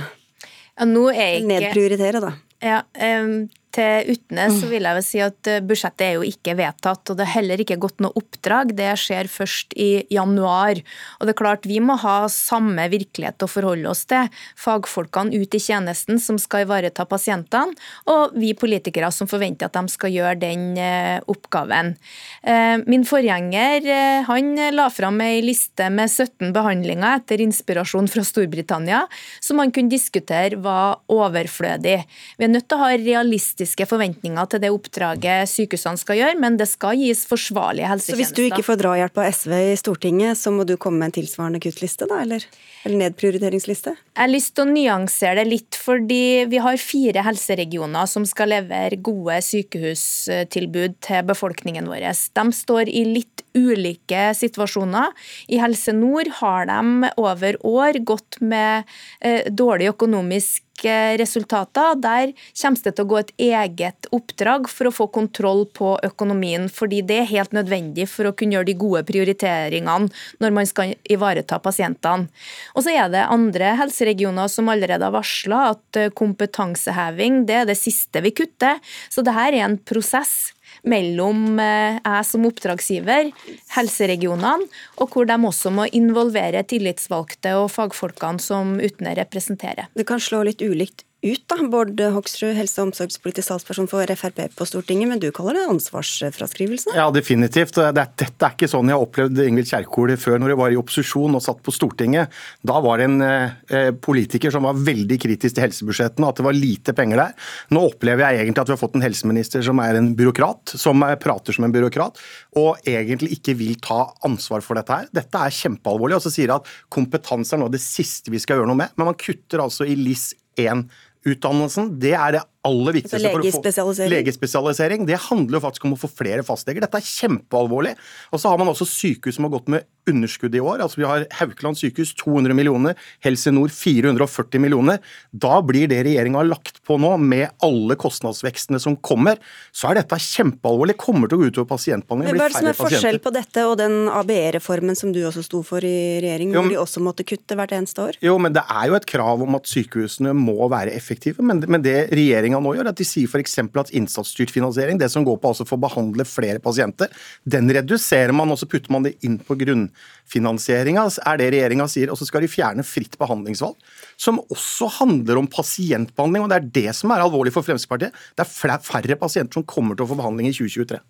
Ja, 0.73 0.87
nå 0.87 1.09
er 1.11 1.41
ikke... 1.41 1.49
Nedprioritere, 1.51 2.23
da. 2.23 2.31
Ja, 2.63 2.79
um, 3.19 3.49
til 3.73 4.13
Utne 4.13 4.47
så 4.53 4.67
vil 4.69 4.85
jeg 4.85 4.97
vel 4.97 5.05
si 5.05 5.21
at 5.23 5.49
eh, 5.49 5.61
budsjettet 5.65 6.05
er 6.05 6.13
jo 6.17 6.27
ikke 6.27 6.55
vedtatt, 6.59 7.09
og 7.09 7.17
det 7.17 7.25
er 7.25 7.33
heller 7.37 7.61
ikke 7.63 7.79
gått 7.81 8.01
noe 8.03 8.13
oppdrag. 8.19 8.73
Det 8.77 8.91
skjer 8.99 9.29
først 9.31 9.73
i 9.79 10.05
januar. 10.13 10.81
Og 11.19 11.25
det 11.27 11.33
er 11.33 11.39
klart 11.39 11.67
Vi 11.69 11.79
må 11.83 11.97
ha 12.01 12.17
samme 12.31 12.85
virkelighet 12.91 13.43
å 13.43 13.49
forholde 13.49 13.89
oss 13.89 14.05
til. 14.09 14.29
Fagfolkene 14.59 15.33
ute 15.33 15.57
i 15.57 15.63
tjenesten 15.63 16.21
som 16.21 16.39
skal 16.41 16.67
ivareta 16.67 17.05
pasientene, 17.09 17.73
og 18.09 18.35
vi 18.37 18.53
politikere 18.57 19.09
som 19.13 19.29
forventer 19.29 19.69
at 19.69 19.77
de 19.77 19.93
skal 19.93 20.13
gjøre 20.13 20.41
den 20.43 20.77
eh, 20.77 21.17
oppgaven. 21.31 21.95
Eh, 22.43 22.77
min 22.85 23.07
forgjenger 23.07 23.89
han 24.27 24.53
la 24.75 24.87
fram 24.93 25.19
ei 25.23 25.41
liste 25.43 25.89
med 25.93 26.11
17 26.11 26.53
behandlinger 26.55 27.19
etter 27.19 27.41
inspirasjon 27.43 28.09
fra 28.11 28.25
Storbritannia, 28.27 29.03
som 29.43 29.61
han 29.61 29.73
kunne 29.73 29.91
diskutere 29.91 30.59
var 30.61 31.01
overflødig. 31.11 31.99
Vi 32.37 32.45
er 32.45 32.51
nødt 32.53 32.69
til 32.69 32.77
å 32.77 32.83
ha 32.83 32.93
realistiske 32.93 33.62
realistiske 33.63 33.87
forventninger 33.87 34.49
til 34.51 34.61
det 34.61 34.71
oppdraget 34.73 35.49
sykehusene 35.49 35.99
skal 35.99 36.19
gjøre, 36.19 36.39
men 36.39 36.57
det 36.59 36.67
skal 36.67 36.97
gis 36.99 37.25
forsvarlige 37.27 37.87
helsetjenester. 37.87 38.13
Så 38.13 38.19
hvis 38.19 38.35
du 38.35 38.43
ikke 38.45 38.65
får 38.65 38.79
drahjelp 38.81 39.17
av 39.17 39.29
SV 39.31 39.53
i 39.71 39.77
Stortinget, 39.79 40.37
så 40.37 40.51
må 40.51 40.65
du 40.67 40.75
komme 40.77 40.99
med 40.99 41.11
en 41.11 41.17
tilsvarende 41.21 41.61
kuttliste, 41.63 42.07
da, 42.09 42.21
eller? 42.23 42.43
Eller 42.83 42.99
nedprioriteringsliste? 43.05 43.95
Jeg 43.95 44.19
har 44.19 44.31
lyst 44.31 44.53
til 44.55 44.65
å 44.65 44.73
nyansere 44.73 45.39
det 45.39 45.47
litt, 45.49 45.79
fordi 45.79 46.45
vi 46.51 46.61
har 46.63 46.81
fire 46.81 47.23
helseregioner 47.23 48.09
som 48.09 48.27
skal 48.27 48.51
levere 48.51 48.99
gode 48.99 49.39
sykehustilbud 49.47 50.99
til 51.03 51.23
befolkningen 51.29 51.87
vår. 51.89 52.09
De 52.35 52.45
står 52.53 52.91
i 52.91 53.05
litt 53.07 53.42
ulike 53.57 54.29
situasjoner. 54.37 55.13
I 55.47 55.61
Helse 55.61 55.93
Nord 55.95 56.29
har 56.41 56.67
de 56.69 57.09
over 57.17 57.57
år 57.65 57.99
gått 58.05 58.39
med 58.41 58.89
eh, 59.21 59.49
dårlig 59.49 59.91
økonomisk 59.93 60.63
resultater. 60.83 61.95
Der 61.95 62.33
kommer 62.61 62.83
det 62.83 62.95
til 62.95 63.05
å 63.05 63.07
gå 63.07 63.19
et 63.19 63.31
eget 63.37 64.07
oppdrag 64.11 64.67
for 64.69 64.89
å 64.89 64.93
få 64.93 65.07
kontroll 65.07 65.65
på 65.65 65.97
økonomien. 66.03 66.69
fordi 66.69 67.01
det 67.01 67.19
er 67.19 67.29
helt 67.29 67.51
nødvendig 67.51 68.07
for 68.09 68.25
å 68.25 68.33
kunne 68.33 68.55
gjøre 68.55 68.65
de 68.65 68.73
gode 68.73 69.03
prioriteringene 69.03 70.09
når 70.39 70.51
man 70.51 70.65
skal 70.65 70.95
ivareta 71.09 71.59
pasientene. 71.59 72.27
Og 72.75 72.83
så 72.83 72.89
er 72.89 73.09
det 73.09 73.27
andre 73.29 73.75
helseregioner 73.77 74.47
som 74.47 74.69
allerede 74.69 75.03
har 75.03 75.13
varsla 75.13 75.69
at 75.71 75.97
eh, 75.97 76.09
kompetanseheving 76.09 77.45
det 77.45 77.55
er 77.55 77.65
det 77.65 77.77
siste 77.77 78.21
vi 78.21 78.31
kutter. 78.31 78.79
Så 79.09 79.21
dette 79.21 79.39
er 79.39 79.63
en 79.63 79.77
prosess 79.77 80.53
mellom 80.89 81.59
eh, 81.61 81.99
jeg 81.99 82.27
som 82.27 82.47
oppdragsgiver, 82.49 83.31
helseregionene, 83.75 84.67
og 84.99 85.15
hvor 85.15 85.29
de 85.29 85.37
også 85.49 85.71
må 85.73 85.87
involvere 85.95 86.65
tillitsvalgte 86.67 87.55
og 87.61 87.71
fagfolkene 87.73 88.43
som 88.43 88.77
Utne 88.83 89.15
representerer. 89.19 89.89
Det 89.95 90.07
kan 90.09 90.21
slå 90.23 90.43
litt 90.47 90.63
ulikt 90.63 91.05
ut, 91.23 91.43
da. 91.49 91.57
Bård 91.73 91.99
Hoksrud, 92.13 92.53
helse- 92.57 92.81
og 92.81 92.89
omsorgspolitisk 92.89 93.49
talsperson 93.49 93.87
for 93.89 94.09
Frp 94.19 94.41
på 94.57 94.67
Stortinget, 94.67 95.07
men 95.09 95.21
du 95.21 95.29
kaller 95.35 95.57
det 95.57 95.63
ansvarsfraskrivelse? 95.71 96.91
Ja, 96.97 97.07
definitivt. 97.13 97.79
Dette 97.95 98.27
er 98.27 98.53
ikke 98.53 98.69
sånn 98.69 98.91
jeg 98.91 98.99
opplevde 98.99 99.45
Ingvild 99.47 99.69
Kjerkol 99.71 100.13
før 100.19 100.41
når 100.41 100.53
jeg 100.53 100.59
var 100.59 100.73
i 100.75 100.79
opposisjon 100.79 101.37
og 101.37 101.43
satt 101.45 101.61
på 101.63 101.73
Stortinget. 101.73 102.33
Da 102.65 102.81
var 102.83 102.99
det 102.99 103.07
en 103.09 103.23
eh, 103.23 103.89
politiker 104.03 104.53
som 104.53 104.67
var 104.67 104.79
veldig 104.79 105.17
kritisk 105.23 105.55
til 105.55 105.65
helsebudsjettene, 105.67 106.29
at 106.29 106.41
det 106.41 106.47
var 106.47 106.57
lite 106.57 106.95
penger 106.97 107.23
der. 107.23 107.47
Nå 107.73 107.85
opplever 107.93 108.27
jeg 108.27 108.43
egentlig 108.43 108.65
at 108.65 108.73
vi 108.73 108.75
har 108.75 108.83
fått 108.83 108.99
en 108.99 109.07
helseminister 109.07 109.65
som 109.65 109.81
er 109.83 109.99
en 109.99 110.11
byråkrat, 110.19 110.75
som 110.79 111.07
prater 111.23 111.55
som 111.55 111.67
en 111.67 111.73
byråkrat, 111.73 112.19
og 112.59 112.83
egentlig 112.89 113.37
ikke 113.37 113.57
vil 113.59 113.79
ta 113.83 114.05
ansvar 114.27 114.65
for 114.65 114.79
dette 114.79 114.99
her. 114.99 115.09
Dette 115.15 115.39
er 115.39 115.57
kjempealvorlig. 115.61 116.19
Og 116.19 116.27
så 116.27 116.33
sier 116.33 116.55
at 116.55 116.69
kompetanse 116.93 117.55
er 117.55 117.63
nå 117.63 117.71
det 117.73 117.81
siste 117.83 118.33
vi 118.33 118.41
skal 118.41 118.59
gjøre 118.59 118.71
noe 118.71 118.83
med, 118.83 118.93
men 118.97 119.11
man 119.11 119.19
kutter 119.19 119.63
altså 119.63 119.87
i 119.87 119.97
LIS 119.97 120.31
1 120.59 120.85
utdannelsen, 121.25 121.93
det 122.01 122.13
er 122.17 122.37
det 122.37 122.43
aller 122.67 122.95
viktigste 122.95 123.19
legespesialisering. 123.19 124.13
legespesialisering. 124.13 125.05
Det 125.07 125.19
handler 125.29 125.59
jo 125.59 125.63
faktisk 125.65 125.87
om 125.87 125.95
å 125.97 125.99
få 125.99 126.09
flere 126.11 126.45
fastleger. 126.47 126.85
Dette 126.85 126.99
er 127.01 127.07
kjempealvorlig. 127.07 127.95
Og 128.31 128.39
så 128.39 128.51
har 128.51 128.61
man 128.61 128.71
også 128.71 128.87
sykehus 128.87 129.35
som 129.35 129.47
har 129.47 129.53
gått 129.57 129.71
med 129.71 129.83
underskudd 130.09 130.55
i 130.55 130.61
år. 130.63 130.81
Altså 130.83 130.99
Vi 130.99 131.07
har 131.07 131.25
Haukeland 131.39 131.79
sykehus 131.79 132.13
200 132.19 132.55
millioner, 132.55 132.95
Helse 133.23 133.51
Nord 133.53 133.71
440 133.71 134.61
millioner. 134.63 134.99
Da 135.31 135.61
blir 135.63 135.87
det 135.91 136.01
regjeringa 136.07 136.41
har 136.41 136.49
lagt 136.49 136.81
på 136.87 136.97
nå, 136.99 137.15
med 137.17 137.51
alle 137.63 137.97
kostnadsvekstene 137.99 138.79
som 138.83 138.97
kommer, 139.03 139.39
så 139.71 139.91
er 139.91 140.01
dette 140.01 140.19
kjempealvorlig. 140.19 140.97
Kommer 140.99 141.31
til 141.31 141.39
å 141.39 141.43
gå 141.43 141.51
utover 141.51 141.69
pasientbehandlingen. 141.71 142.39
Hva 142.39 142.47
er 142.49 142.55
det 142.55 142.59
som 142.59 142.71
er 142.71 142.79
forskjell 142.79 143.19
på 143.23 143.33
dette 143.35 143.65
og 143.69 143.77
den 143.79 143.97
ABE-reformen 144.11 144.99
som 144.99 145.13
du 145.15 145.21
også 145.27 145.45
sto 145.45 145.63
for 145.67 145.83
i 145.83 146.19
regjering, 146.23 146.53
hvor 146.55 146.71
de 146.71 146.79
også 146.79 147.03
måtte 147.03 147.27
kutte 147.27 147.57
hvert 147.59 147.75
eneste 147.75 148.07
år? 148.07 148.19
Jo, 148.23 148.37
men 148.41 148.55
det 148.55 148.65
er 148.67 148.91
jo 148.91 148.97
et 148.99 149.07
krav 149.09 149.43
om 149.43 149.59
at 149.59 149.69
sykehusene 149.71 150.35
må 150.37 150.67
være 150.71 150.95
effektive. 150.95 151.43
Men, 151.43 151.63
men 151.67 151.83
det 151.85 152.09
regjeringa 152.13 152.52
nå 152.61 152.73
gjør, 152.75 152.89
at 152.91 152.99
de 152.99 153.05
sier 153.07 153.29
f.eks. 153.29 153.57
at 153.63 153.93
innsatsstyrt 153.95 154.53
finansiering, 154.53 154.99
det 155.01 155.09
som 155.13 155.25
går 155.25 155.39
på 155.41 155.53
altså 155.53 155.65
å 155.65 155.69
få 155.69 155.79
behandle 155.81 156.25
flere 156.27 156.61
pasienter, 156.63 157.09
den 157.45 157.71
reduserer 157.73 158.35
man, 158.35 158.51
og 158.53 158.59
så 158.61 158.69
putter 158.69 158.93
man 158.93 159.07
det 159.07 159.15
inn 159.25 159.39
på 159.41 159.57
grunnfinansieringa, 159.63 161.07
er 161.23 161.41
det 161.41 161.49
regjeringa 161.55 161.87
sier. 161.91 162.11
Og 162.13 162.19
så 162.19 162.27
skal 162.29 162.45
de 162.45 162.51
fjerne 162.51 162.85
fritt 162.87 163.17
behandlingsvalg, 163.21 163.79
som 164.19 164.41
også 164.43 164.91
handler 164.99 165.41
om 165.41 165.49
pasientbehandling. 165.49 166.45
og 166.45 166.53
Det 166.53 166.59
er 166.59 166.69
det 166.81 166.95
som 166.99 167.13
er 167.15 167.25
alvorlig 167.25 167.55
for 167.55 167.65
Fremskrittspartiet. 167.65 168.13
Det 168.37 168.45
er 168.45 168.79
færre 168.83 169.19
pasienter 169.19 169.59
som 169.59 169.67
kommer 169.67 169.97
til 169.97 170.07
å 170.07 170.13
få 170.13 170.19
behandling 170.19 170.51
i 170.51 170.55
2023. 170.55 171.01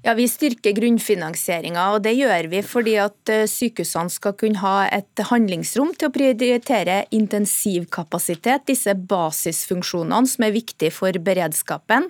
Ja, 0.00 0.14
Vi 0.16 0.24
styrker 0.32 0.72
grunnfinansieringa, 0.72 1.82
og 1.92 2.04
det 2.06 2.14
gjør 2.16 2.46
vi 2.48 2.62
fordi 2.64 2.94
at 3.02 3.32
eh, 3.32 3.42
sykehusene 3.44 4.08
skal 4.08 4.32
kunne 4.40 4.62
ha 4.62 4.86
et 4.96 5.20
handlingsrom 5.28 5.90
til 5.92 6.08
å 6.08 6.14
prioritere 6.14 7.02
intensivkapasitet, 7.12 8.64
disse 8.70 8.94
basisfunksjonene 8.96 10.30
som 10.32 10.46
er 10.46 10.56
viktige 10.56 10.94
for 10.96 11.20
beredskapen. 11.20 12.08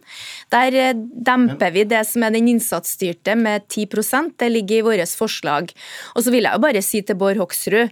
Der 0.55 0.79
eh, 0.79 0.95
demper 0.95 1.75
vi 1.75 1.83
det 1.91 2.05
som 2.07 2.23
er 2.23 2.37
den 2.37 2.53
innsatsstyrte 2.55 3.35
med 3.35 3.67
10% 3.67 4.37
det 4.39 4.53
ligger 4.55 4.79
i 4.79 4.87
vårt 4.93 5.19
forslag. 5.19 5.75
Og 6.15 6.23
så 6.23 6.31
vil 6.31 6.47
jeg 6.47 6.55
jo 6.55 6.67
bare 6.69 6.87
si 6.87 7.03
til 7.03 7.19
Bård 7.19 7.43
Hoksrud 7.43 7.91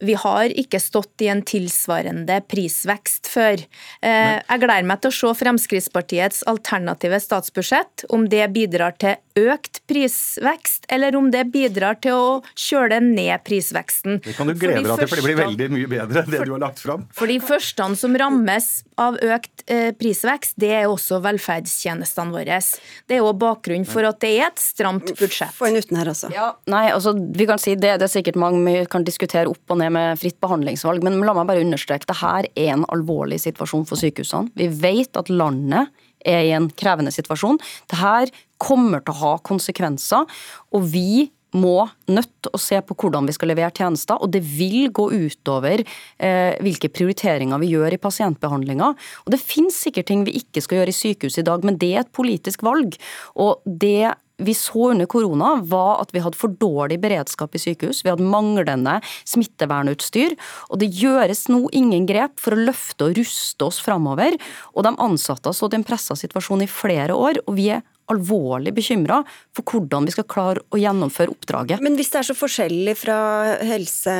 vi 0.00 0.14
har 0.18 0.50
ikke 0.58 0.80
stått 0.82 1.22
i 1.22 1.28
en 1.30 1.42
tilsvarende 1.46 2.40
prisvekst 2.50 3.28
før. 3.30 3.62
Eh, 4.02 4.36
jeg 4.40 4.62
gleder 4.62 4.88
meg 4.88 5.02
til 5.02 5.12
å 5.12 5.16
se 5.16 5.32
Fremskrittspartiets 5.38 6.42
alternative 6.50 7.20
statsbudsjett, 7.22 8.06
om 8.14 8.26
det 8.30 8.46
bidrar 8.54 8.96
til 9.00 9.16
økt 9.38 9.80
prisvekst, 9.90 10.86
eller 10.94 11.16
om 11.18 11.30
det 11.34 11.44
bidrar 11.54 11.98
til 12.02 12.14
å 12.18 12.28
kjøle 12.58 13.00
ned 13.02 13.42
prisveksten. 13.46 14.20
Det 14.24 14.36
kan 14.36 14.50
du 14.50 14.54
glede 14.54 14.84
deg 14.84 15.02
til, 15.02 15.10
for 15.10 15.20
det 15.20 15.26
blir 15.26 15.40
veldig 15.40 15.70
mye 15.74 15.90
bedre 15.90 16.24
enn 16.24 16.30
det 16.30 16.40
for, 16.40 16.50
du 16.50 16.56
har 16.56 16.64
lagt 16.66 16.82
fram. 16.82 17.06
For 17.18 17.30
de 17.30 17.38
første 17.42 17.86
som 17.98 18.14
rammes 18.18 18.68
av 19.00 19.16
økt 19.22 19.64
eh, 19.70 19.90
prisvekst, 19.98 20.56
det 20.60 20.70
er 20.76 20.86
også 20.90 21.18
velferdstjenestene 21.24 22.34
våre. 22.34 22.60
Det 23.08 23.16
er 23.16 23.22
jo 23.22 23.32
bakgrunnen 23.38 23.86
for 23.88 24.06
at 24.06 24.20
det 24.22 24.30
er 24.38 24.46
et 24.48 24.62
stramt 24.62 25.10
budsjett. 25.18 25.52
Få 25.56 25.68
en 25.68 25.78
uten 25.78 25.98
her 25.98 26.10
også. 26.12 26.30
Ja, 26.34 26.52
nei, 26.70 26.86
altså, 26.94 27.14
vi 27.14 27.46
kan 27.48 27.60
si 27.60 27.74
det, 27.74 27.96
det 28.00 28.06
er 28.06 28.12
sikkert 28.12 28.38
mange 28.40 28.62
vi 28.64 28.84
kan 28.90 29.06
diskutere 29.06 29.50
opp 29.50 29.74
og 29.74 29.80
ned 29.80 29.83
med 29.92 30.18
fritt 30.20 30.38
behandlingsvalg, 30.42 31.04
men 31.04 31.20
la 31.26 31.34
meg 31.36 31.48
bare 31.50 31.64
understreke 31.64 32.08
det 32.08 32.20
her 32.20 32.48
er 32.54 32.72
en 32.76 32.86
alvorlig 32.94 33.40
situasjon 33.42 33.86
for 33.88 34.00
sykehusene. 34.00 34.52
Vi 34.56 34.68
vet 34.68 35.16
at 35.20 35.32
landet 35.32 35.92
er 36.24 36.46
i 36.46 36.52
en 36.56 36.70
krevende 36.72 37.12
situasjon. 37.14 37.60
Det 37.90 38.00
her 38.00 38.32
kommer 38.62 39.04
til 39.04 39.14
å 39.14 39.20
ha 39.20 39.32
konsekvenser, 39.44 40.28
og 40.72 40.86
vi 40.92 41.28
må 41.54 41.84
nødt 42.10 42.48
å 42.50 42.58
se 42.58 42.80
på 42.82 42.96
hvordan 42.98 43.28
vi 43.28 43.34
skal 43.36 43.52
levere 43.52 43.72
tjenester, 43.74 44.18
og 44.18 44.32
det 44.34 44.42
vil 44.42 44.90
gå 44.94 45.06
utover 45.12 45.84
eh, 45.84 46.56
hvilke 46.64 46.90
prioriteringer 46.90 47.62
vi 47.62 47.70
gjør 47.74 47.94
i 47.94 48.00
pasientbehandlinga. 48.02 48.90
Og 49.24 49.34
Det 49.34 49.42
finnes 49.42 49.78
sikkert 49.86 50.10
ting 50.10 50.24
vi 50.26 50.34
ikke 50.40 50.64
skal 50.64 50.80
gjøre 50.80 50.94
i 50.94 50.98
sykehus 50.98 51.38
i 51.38 51.46
dag, 51.46 51.64
men 51.66 51.78
det 51.78 51.92
er 51.94 52.02
et 52.02 52.14
politisk 52.14 52.66
valg. 52.66 52.98
Og 53.38 53.62
det 53.64 54.14
vi 54.42 54.54
så 54.54 54.90
under 54.90 55.06
korona, 55.06 55.54
var 55.62 56.00
at 56.02 56.10
vi 56.14 56.22
hadde 56.24 56.38
for 56.38 56.54
dårlig 56.58 56.98
beredskap 57.02 57.54
i 57.54 57.60
sykehus. 57.62 58.02
Vi 58.04 58.10
hadde 58.10 58.26
manglende 58.26 58.96
smittevernutstyr. 59.30 60.34
Og 60.74 60.80
det 60.82 60.90
gjøres 60.98 61.46
nå 61.52 61.62
ingen 61.76 62.08
grep 62.10 62.40
for 62.42 62.56
å 62.56 62.64
løfte 62.66 63.08
og 63.08 63.18
ruste 63.20 63.68
oss 63.68 63.78
framover. 63.84 64.38
Og 64.74 64.86
de 64.86 64.94
ansatte 65.06 65.50
oss 65.50 65.62
i 65.62 65.70
en 65.78 65.86
pressa 65.86 66.18
situasjon 66.18 66.66
i 66.66 66.70
flere 66.70 67.14
år, 67.14 67.44
og 67.46 67.58
vi 67.58 67.70
er 67.76 67.84
alvorlig 68.12 68.74
bekymra 68.76 69.20
for 69.54 69.66
hvordan 69.68 70.08
vi 70.08 70.14
skal 70.14 70.26
klare 70.28 70.64
å 70.74 70.80
gjennomføre 70.80 71.32
oppdraget. 71.32 71.82
Men 71.84 71.96
hvis 71.98 72.12
det 72.12 72.20
er 72.20 72.28
så 72.28 72.36
forskjellig 72.36 72.96
fra 73.00 73.18
helse 73.64 74.14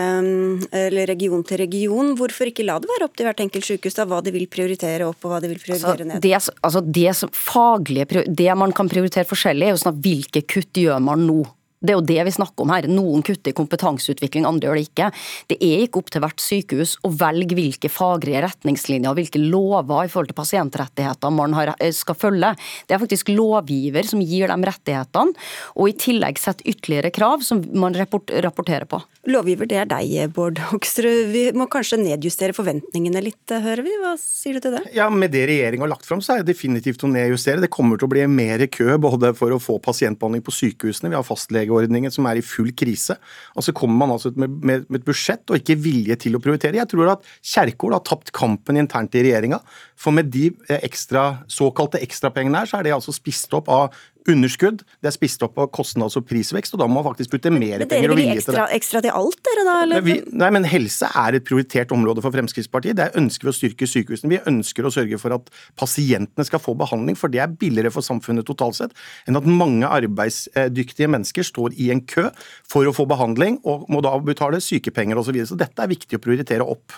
eller 0.84 1.10
region 1.10 1.44
til 1.46 1.60
region, 1.60 2.14
hvorfor 2.18 2.50
ikke 2.50 2.66
la 2.66 2.78
det 2.80 2.90
være 2.90 3.08
opp 3.08 3.18
til 3.18 3.28
hvert 3.28 3.44
enkelt 3.44 3.68
sykehus 3.68 3.98
da, 3.98 4.08
hva 4.08 4.22
de 4.24 4.34
vil 4.34 4.48
prioritere 4.50 5.08
opp 5.08 5.26
og 5.26 5.34
hva 5.34 5.42
de 5.44 5.52
vil 5.52 5.60
prioritere 5.60 5.96
altså, 5.96 6.08
ned? 6.12 6.24
Det, 6.24 6.34
altså, 6.38 6.84
det, 6.84 7.10
faglige, 7.36 8.24
det 8.28 8.48
man 8.58 8.72
kan 8.76 8.90
prioritere 8.90 9.28
forskjellig, 9.28 9.68
er 9.68 9.76
jo 9.76 9.82
sånn 9.84 9.94
at 9.94 10.02
hvilke 10.04 10.44
kutt 10.54 10.84
gjør 10.84 11.04
man 11.04 11.28
nå? 11.28 11.42
Det 11.84 11.92
er 11.92 11.98
jo 11.98 12.06
det 12.08 12.20
vi 12.24 12.34
snakker 12.34 12.64
om 12.64 12.72
her. 12.72 12.88
Noen 12.88 13.24
kutter 13.26 13.52
i 13.52 13.56
kompetanseutvikling, 13.56 14.46
andre 14.48 14.70
gjør 14.70 14.80
det 14.80 14.86
ikke. 14.88 15.10
Det 15.52 15.58
er 15.60 15.84
ikke 15.84 16.00
opp 16.00 16.12
til 16.14 16.24
hvert 16.24 16.40
sykehus 16.40 16.96
å 17.04 17.12
velge 17.12 17.58
hvilke 17.58 17.90
faglige 17.92 18.40
retningslinjer 18.46 19.12
og 19.12 19.20
hvilke 19.20 19.42
lover 19.42 20.06
i 20.08 20.12
forhold 20.12 20.32
til 20.32 20.38
pasientrettigheter 20.40 21.34
man 21.34 21.56
har, 21.56 21.74
eh, 21.78 21.92
skal 21.92 22.16
følge. 22.16 22.54
Det 22.88 22.96
er 22.96 23.02
faktisk 23.04 23.34
lovgiver 23.34 24.08
som 24.08 24.22
gir 24.24 24.48
dem 24.48 24.64
rettighetene, 24.64 25.34
og 25.76 25.88
i 25.88 25.92
tillegg 25.92 26.38
setter 26.38 26.64
ytterligere 26.64 27.12
krav 27.12 27.42
som 27.42 27.62
man 27.74 27.94
rapporterer 27.94 28.88
på. 28.88 29.02
Lovgiver, 29.26 29.68
det 29.68 29.76
er 29.80 29.86
deg, 29.88 30.32
Bård 30.34 30.58
Hoksrud. 30.70 31.30
Vi 31.32 31.44
må 31.56 31.66
kanskje 31.72 32.00
nedjustere 32.00 32.56
forventningene 32.56 33.22
litt, 33.24 33.48
hører 33.48 33.84
vi. 33.84 33.94
Hva 34.02 34.14
sier 34.20 34.58
du 34.58 34.64
til 34.64 34.76
det? 34.76 34.82
Ja, 34.96 35.08
Med 35.14 35.32
det 35.32 35.46
regjeringa 35.48 35.86
har 35.86 35.92
lagt 35.94 36.06
fram, 36.08 36.20
så 36.20 36.34
er 36.34 36.42
det 36.42 36.52
definitivt 36.54 37.04
å 37.06 37.10
nedjustere. 37.10 37.62
Det 37.62 37.70
kommer 37.72 38.00
til 38.00 38.08
å 38.08 38.12
bli 38.12 38.26
mer 38.28 38.66
kø 38.66 38.98
både 39.00 39.32
for 39.36 39.54
å 39.54 39.60
få 39.62 39.78
pasientbehandling 39.80 40.44
på 40.44 40.52
sykehusene. 40.54 41.12
Vi 41.12 41.18
har 41.18 41.26
fastlege 41.26 41.73
pleieordningen 41.74 42.12
som 42.12 42.26
er 42.28 42.38
i 42.38 42.44
full 42.44 42.72
krise. 42.76 43.16
Og 43.54 43.64
så 43.66 43.74
kommer 43.76 43.98
man 44.04 44.14
altså 44.14 44.32
med, 44.36 44.50
med, 44.62 44.86
med 44.88 45.00
et 45.00 45.06
budsjett 45.06 45.50
og 45.50 45.60
ikke 45.60 45.78
vilje 45.80 46.16
til 46.24 46.36
å 46.36 46.42
prioritere. 46.42 46.78
Jeg 46.78 46.90
tror 46.90 47.14
at 47.16 47.26
Kjerkol 47.42 47.96
har 47.96 48.04
tapt 48.06 48.32
kampen 48.34 48.78
internt 48.80 49.14
i 49.14 49.24
regjeringa. 49.26 49.60
For 49.96 50.14
med 50.14 50.32
de 50.34 50.48
eh, 50.68 50.80
ekstra, 50.84 51.44
såkalte 51.50 52.02
ekstrapengene 52.02 52.62
her, 52.62 52.70
så 52.70 52.80
er 52.80 52.88
det 52.88 52.96
altså 52.96 53.14
spist 53.14 53.52
opp 53.56 53.70
av 53.72 53.94
underskudd. 54.30 54.82
Det 55.04 55.10
er 55.10 55.14
spist 55.14 55.42
opp 55.44 55.58
av 55.60 55.68
kostnads- 55.74 56.16
og 56.18 56.24
prisvekst, 56.28 56.74
og 56.74 56.80
da 56.80 56.88
må 56.88 56.98
man 56.98 57.06
faktisk 57.10 57.34
putte 57.34 57.52
mer 57.52 57.82
men 57.82 57.90
penger 57.90 58.14
og 58.14 58.18
vilje 58.18 58.38
til 58.38 58.54
det. 58.54 58.56
Dere 58.56 58.66
vil 58.70 58.78
ekstra 58.78 59.02
til 59.04 59.16
alt, 59.20 59.40
dere 59.48 59.66
da? 59.68 59.76
Eller? 59.84 60.04
Vi, 60.06 60.16
nei, 60.40 60.50
men 60.56 60.68
helse 60.68 61.10
er 61.20 61.38
et 61.38 61.46
prioritert 61.46 61.92
område 61.94 62.24
for 62.24 62.34
Fremskrittspartiet. 62.34 62.96
Der 63.00 63.14
ønsker 63.20 63.48
vi 63.48 63.52
å 63.52 63.56
styrke 63.58 63.88
sykehusene. 63.90 64.32
Vi 64.32 64.40
ønsker 64.50 64.88
å 64.88 64.92
sørge 64.94 65.20
for 65.20 65.36
at 65.36 65.52
pasientene 65.80 66.48
skal 66.48 66.62
få 66.64 66.76
behandling, 66.80 67.18
for 67.20 67.32
det 67.32 67.44
er 67.44 67.52
billigere 67.52 67.92
for 67.94 68.06
samfunnet 68.06 68.48
totalt 68.48 68.80
sett 68.80 68.96
enn 69.28 69.38
at 69.38 69.46
mange 69.48 69.88
arbeidsdyktige 69.88 71.10
mennesker 71.12 71.46
står 71.46 71.76
i 71.80 71.90
en 71.92 72.02
kø 72.08 72.30
for 72.68 72.88
å 72.88 72.94
få 72.96 73.06
behandling 73.10 73.60
og 73.68 73.86
må 73.92 74.00
da 74.04 74.16
betale 74.24 74.62
sykepenger 74.64 75.20
osv. 75.20 75.28
Så, 75.28 75.32
videre. 75.34 75.48
så 75.52 75.56
dette 75.58 75.80
er 75.80 75.90
viktig 75.90 76.18
å 76.18 76.22
prioritere 76.22 76.66
opp. 76.68 76.92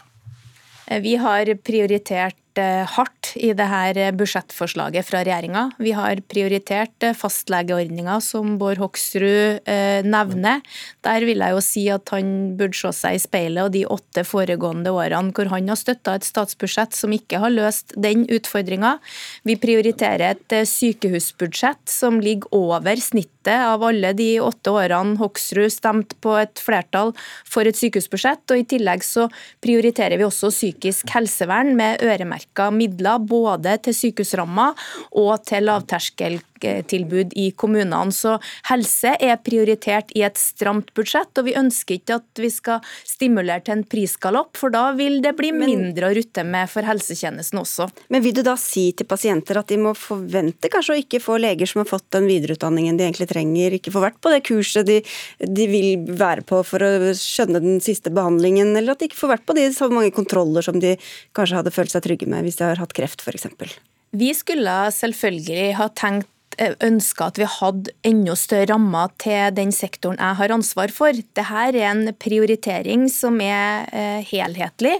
Vi 1.02 1.14
har 1.18 1.50
prioritert 1.66 2.38
hardt 2.59 3.33
i 3.37 3.53
det 3.57 3.66
her 3.69 3.99
budsjettforslaget 4.16 5.07
fra 5.07 5.21
regjeringa. 5.27 5.71
Vi 5.83 5.92
har 5.97 6.21
prioritert 6.31 7.07
fastlegeordninga, 7.19 8.19
som 8.25 8.57
Bård 8.61 8.81
Hoksrud 8.81 9.66
nevner. 10.07 10.62
Der 11.05 11.27
vil 11.27 11.42
jeg 11.42 11.57
jo 11.57 11.62
si 11.64 11.85
at 11.92 12.12
han 12.14 12.57
burde 12.59 12.77
se 12.79 12.92
seg 12.97 13.19
i 13.19 13.23
speilet 13.23 13.66
og 13.66 13.75
de 13.75 13.85
åtte 13.90 14.25
foregående 14.27 14.92
årene 14.95 15.35
hvor 15.37 15.51
han 15.53 15.69
har 15.71 15.79
støtta 15.81 16.16
et 16.16 16.27
statsbudsjett 16.27 16.97
som 16.97 17.12
ikke 17.14 17.40
har 17.42 17.53
løst 17.55 17.95
den 17.97 18.25
utfordringa. 18.33 18.97
Vi 19.47 19.59
prioriterer 19.61 20.35
et 20.35 20.57
sykehusbudsjett 20.71 21.85
som 21.90 22.21
ligger 22.23 22.53
over 22.57 23.01
snittet 23.01 23.33
av 23.55 23.85
alle 23.87 24.11
de 24.19 24.33
åtte 24.42 24.73
årene 24.75 25.19
Hoksrud 25.21 25.71
stemte 25.71 26.19
på 26.23 26.35
et 26.40 26.59
flertall 26.62 27.12
for 27.47 27.69
et 27.69 27.79
sykehusbudsjett. 27.79 28.42
og 28.51 28.59
I 28.59 28.66
tillegg 28.66 29.05
så 29.07 29.29
prioriterer 29.62 30.19
vi 30.19 30.27
også 30.27 30.51
psykisk 30.55 31.14
helsevern 31.14 31.77
med 31.79 32.03
øremerka 32.56 32.70
midler 32.70 33.18
både 33.18 33.78
til 33.82 33.94
sykehusrammer 33.94 34.74
og 35.12 35.44
til 35.44 35.64
lavterskeltilbud 35.64 37.32
i 37.37 37.52
kommunene. 37.56 38.12
Så 38.12 38.38
helse 38.68 39.16
er 39.20 39.37
prioritert 39.37 40.11
i 40.14 40.22
et 40.22 40.37
stramt 40.37 40.94
budsjett, 40.94 41.37
og 41.38 41.44
vi 41.44 41.56
ønsker 41.56 41.96
ikke 41.96 42.16
at 42.16 42.40
vi 42.40 42.50
skal 42.50 42.80
stimulere 43.04 43.61
til 43.64 43.76
en 43.76 43.85
prisgalopp, 43.85 44.56
for 44.56 44.70
da 44.70 44.92
vil 44.96 45.20
det 45.22 45.37
bli 45.37 45.52
mindre 45.52 46.09
å 46.09 46.14
rutte 46.14 46.44
med 46.44 46.68
for 46.70 46.82
helsetjenesten 46.82 47.59
også. 47.59 47.88
Men 48.09 48.22
vil 48.22 48.35
du 48.35 48.42
da 48.42 48.56
si 48.56 48.92
til 48.92 49.06
pasienter 49.06 49.59
at 49.59 49.68
de 49.68 49.78
må 49.78 49.94
forvente 49.94 50.68
kanskje 50.68 50.94
å 50.94 51.00
ikke 51.00 51.20
få 51.20 51.38
leger 51.38 51.66
som 51.66 51.82
har 51.82 51.90
fått 51.90 52.11
den 52.12 52.26
videreutdanningen 52.26 52.96
de 52.96 53.06
egentlig 53.06 53.28
trenger, 53.30 53.76
ikke 53.76 53.92
få 53.92 54.04
vært 54.04 54.20
på 54.20 54.32
det 54.32 54.42
kurset 54.46 54.87
de, 54.87 55.00
de 55.40 55.68
vil 55.68 56.06
være 56.16 56.44
på 56.46 56.62
for 56.66 56.82
å 56.82 57.12
skjønne 57.16 57.61
den 57.62 57.80
siste 57.85 58.12
behandlingen, 58.14 58.74
eller 58.76 58.94
at 58.94 59.02
de 59.02 59.11
ikke 59.11 59.18
får 59.18 59.35
vært 59.37 59.46
på 59.46 59.56
de 59.56 59.68
så 59.74 59.88
mange 59.92 60.12
kontroller 60.14 60.64
som 60.64 60.78
de 60.80 60.94
kanskje 61.37 61.61
hadde 61.61 61.74
følt 61.74 61.92
seg 61.92 62.04
trygge 62.06 62.28
med 62.28 62.36
hvis 62.44 62.59
de 62.61 62.68
har 62.68 62.81
hatt 62.83 62.94
kreft 62.96 63.25
f.eks.? 63.25 63.49
Vi 64.16 64.31
skulle 64.37 64.75
selvfølgelig 64.94 65.77
ha 65.81 65.88
tenkt 65.92 66.31
ønska 66.59 67.31
at 67.31 67.40
vi 67.40 67.49
hadde 67.49 67.92
enda 68.07 68.37
større 68.38 68.71
rammer 68.73 69.12
til 69.23 69.53
den 69.57 69.73
sektoren 69.75 70.19
jeg 70.21 70.38
har 70.40 70.55
ansvar 70.55 70.92
for. 70.95 71.12
Dette 71.14 71.45
er 71.45 71.79
en 71.90 72.11
prioritering 72.19 73.07
som 73.12 73.38
er 73.45 73.87
eh, 73.92 74.23
helhetlig, 74.27 74.97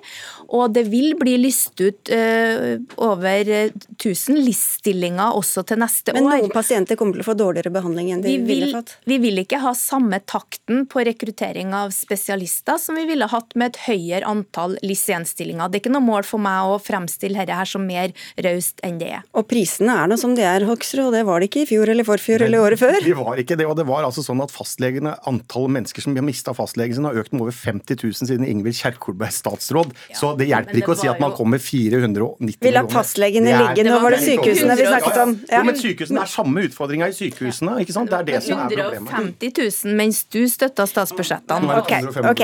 og 0.49 0.75
det 0.77 0.87
vil 0.93 1.17
bli 1.19 1.37
lyst 1.41 1.81
ut 1.81 2.13
eh, 2.13 2.77
over 3.03 3.51
1000 3.51 4.41
LIS-stillinger 4.47 5.37
også 5.37 5.65
til 5.69 5.81
neste 5.83 6.15
år. 6.15 6.21
Men 6.21 6.31
noen 6.47 6.55
pasienter 6.55 6.99
kommer 6.99 7.19
til 7.19 7.25
å 7.25 7.29
få 7.31 7.37
dårligere 7.39 7.73
behandling 7.75 8.13
enn 8.15 8.25
de 8.25 8.35
vi 8.35 8.39
vil, 8.39 8.67
ville 8.67 8.81
fått? 8.81 8.97
Vi 9.09 9.21
vil 9.23 9.43
ikke 9.43 9.63
ha 9.65 9.75
samme 9.77 10.21
takten 10.29 10.85
på 10.91 11.05
rekruttering 11.09 11.75
av 11.77 11.95
spesialister 11.97 12.81
som 12.83 12.99
vi 12.99 13.07
ville 13.09 13.29
hatt 13.33 13.57
med 13.59 13.75
et 13.75 13.83
høyere 13.87 14.27
antall 14.29 14.77
LIS-1-stillinger. 14.85 15.71
Det 15.71 15.81
er 15.81 15.87
ikke 15.87 15.97
noe 15.97 16.07
mål 16.07 16.27
for 16.29 16.43
meg 16.43 16.71
å 16.71 16.79
fremstille 16.83 17.41
dette 17.41 17.57
her 17.57 17.69
som 17.69 17.87
mer 17.87 18.15
raust 18.45 18.83
enn 18.87 19.01
det 19.01 19.13
er. 19.19 19.27
Og 19.37 19.49
prisene 19.51 19.97
er 20.03 20.11
nå 20.11 20.19
som 20.21 20.37
de 20.37 20.45
er, 20.47 20.67
Hoksrud, 20.67 21.09
og 21.09 21.17
det 21.17 21.25
var 21.29 21.43
det 21.43 21.46
ikke 21.49 21.65
i 21.65 21.69
fjor 21.69 21.91
eller 21.93 22.07
forfjor 22.07 22.47
eller 22.47 22.63
året 22.63 22.81
før? 22.81 22.99
Vi 23.05 23.15
var 23.17 23.41
ikke 23.43 23.59
det, 23.59 23.67
og 23.69 23.77
det 23.79 23.87
var 23.89 24.07
altså 24.07 24.25
sånn 24.25 24.43
at 24.45 24.53
fastlegene, 24.55 25.15
antall 25.29 25.69
mennesker 25.73 26.05
som 26.05 26.17
har 26.17 26.27
mista 26.27 26.55
fastlegen 26.57 26.99
sin, 26.99 27.09
har 27.09 27.19
økt 27.21 27.35
med 27.35 27.47
over 27.47 27.57
50 27.57 28.01
000 28.03 28.31
siden 28.31 28.47
Ingvild 28.49 28.79
Kjerkol 28.79 29.17
ble 29.19 29.31
statsråd. 29.33 29.95
Ja, 30.11 30.19
så 30.21 30.33
det 30.39 30.49
hjelper 30.51 30.77
det 30.77 30.83
ikke 30.85 30.95
å 30.97 30.99
si 31.01 31.11
at 31.11 31.23
man 31.23 31.35
kommer 31.37 31.63
490 31.63 32.37
millioner. 32.41 32.67
Vil 32.67 32.81
at 32.81 32.93
fastlegene 32.93 33.57
ligge, 33.57 33.87
nå 33.87 33.99
var 34.03 34.17
det 34.17 34.23
sykehusene 34.25 34.77
vi 34.79 34.89
snakket 34.89 35.21
om. 35.23 35.35
Ja. 35.51 35.63
men 35.67 35.79
sykehusene 35.79 36.23
er 36.23 36.31
samme 36.31 36.67
utfordringa 36.67 37.11
i 37.11 37.17
sykehusene, 37.17 37.79
ikke 37.85 37.97
sant? 37.97 38.13
Det 38.13 38.19
er 38.21 38.29
det 38.31 38.43
som 38.47 38.63
er 38.65 38.73
problemet. 38.73 39.13
150 39.13 39.53
000 39.87 39.99
mens 40.01 40.23
du 40.33 40.41
støtta 40.51 40.87
statsbudsjettene. 40.89 41.79
Ok, 41.81 41.93
ok. 42.33 42.43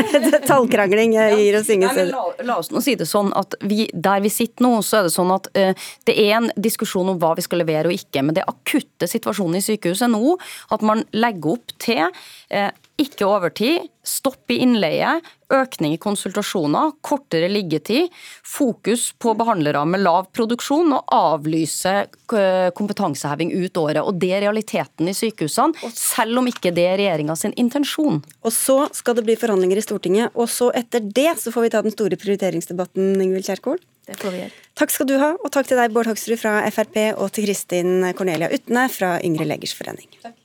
Tallkrangling 0.48 1.16
gir 1.16 1.58
oss 1.58 1.70
ingen 1.72 1.90
sted. 1.92 2.12
La, 2.12 2.24
la, 2.44 2.58
oss 2.62 2.70
nå 2.74 2.82
si 2.84 2.96
det 2.98 3.08
sånn 3.08 3.32
at 3.36 3.56
vi, 3.64 3.88
der 3.92 4.22
vi 4.24 4.32
sitter 4.32 4.66
nå, 4.66 4.72
så 4.86 5.00
er 5.00 5.08
det 5.08 5.14
sånn 5.14 5.32
at 5.34 5.50
uh, 5.56 5.86
det 6.08 6.16
er 6.26 6.38
en 6.38 6.50
diskusjon 6.56 7.14
om 7.14 7.20
hva 7.20 7.34
vi 7.38 7.44
skal 7.44 7.62
levere 7.62 7.90
og 7.90 7.96
ikke. 7.96 8.22
men 8.24 8.36
det 8.36 8.43
akutte 8.50 9.08
situasjonen 9.10 9.60
i 9.60 9.64
sykehuset 9.64 10.10
nå 10.12 10.36
at 10.74 10.84
man 10.86 11.04
legger 11.16 11.56
opp 11.56 11.76
til 11.82 12.06
eh, 12.50 12.70
ikke 13.00 13.26
overtid, 13.26 13.88
stopp 14.06 14.52
i 14.54 14.60
innleie, 14.62 15.16
økning 15.50 15.96
i 15.96 16.00
konsultasjoner, 16.00 16.92
kortere 17.02 17.48
liggetid, 17.50 18.12
fokus 18.46 19.08
på 19.18 19.32
behandlere 19.38 19.82
med 19.88 20.04
lav 20.04 20.28
produksjon 20.34 20.94
og 20.94 21.14
avlyse 21.14 21.94
eh, 22.04 22.68
kompetanseheving 22.76 23.50
ut 23.56 23.80
året. 23.82 24.02
Og 24.04 24.20
Det 24.22 24.30
er 24.36 24.44
realiteten 24.46 25.10
i 25.10 25.16
sykehusene, 25.16 25.90
selv 25.90 26.42
om 26.42 26.50
ikke 26.50 26.74
det 26.74 26.86
er 26.92 27.00
regjeringa 27.02 27.34
sin 27.38 27.56
intensjon. 27.58 28.22
Og 28.44 28.54
Så 28.54 28.78
skal 28.94 29.18
det 29.18 29.26
bli 29.26 29.38
forhandlinger 29.40 29.80
i 29.80 29.86
Stortinget, 29.86 30.30
og 30.34 30.46
så 30.52 30.70
etter 30.76 31.02
det 31.02 31.32
så 31.42 31.50
får 31.54 31.66
vi 31.66 31.74
ta 31.74 31.82
den 31.82 31.96
store 31.96 32.20
prioriteringsdebatten, 32.20 33.16
Ingvild 33.18 33.50
Kjerkol? 33.50 33.82
Det 34.06 34.20
får 34.20 34.30
vi 34.30 34.44
gjøre. 34.44 34.63
Takk 34.74 34.90
skal 34.90 35.06
du 35.06 35.14
ha, 35.22 35.34
og 35.38 35.52
takk 35.54 35.68
til 35.70 35.78
deg, 35.78 35.92
Bård 35.94 36.10
Hoksrud 36.10 36.40
fra 36.40 36.56
Frp, 36.74 36.96
og 37.14 37.30
til 37.34 37.46
Kristin 37.46 38.08
Cornelia 38.18 38.50
Utne 38.54 38.88
fra 38.90 39.16
Yngre 39.22 39.46
legers 39.46 39.76
forening. 39.78 40.10
Takk. 40.22 40.43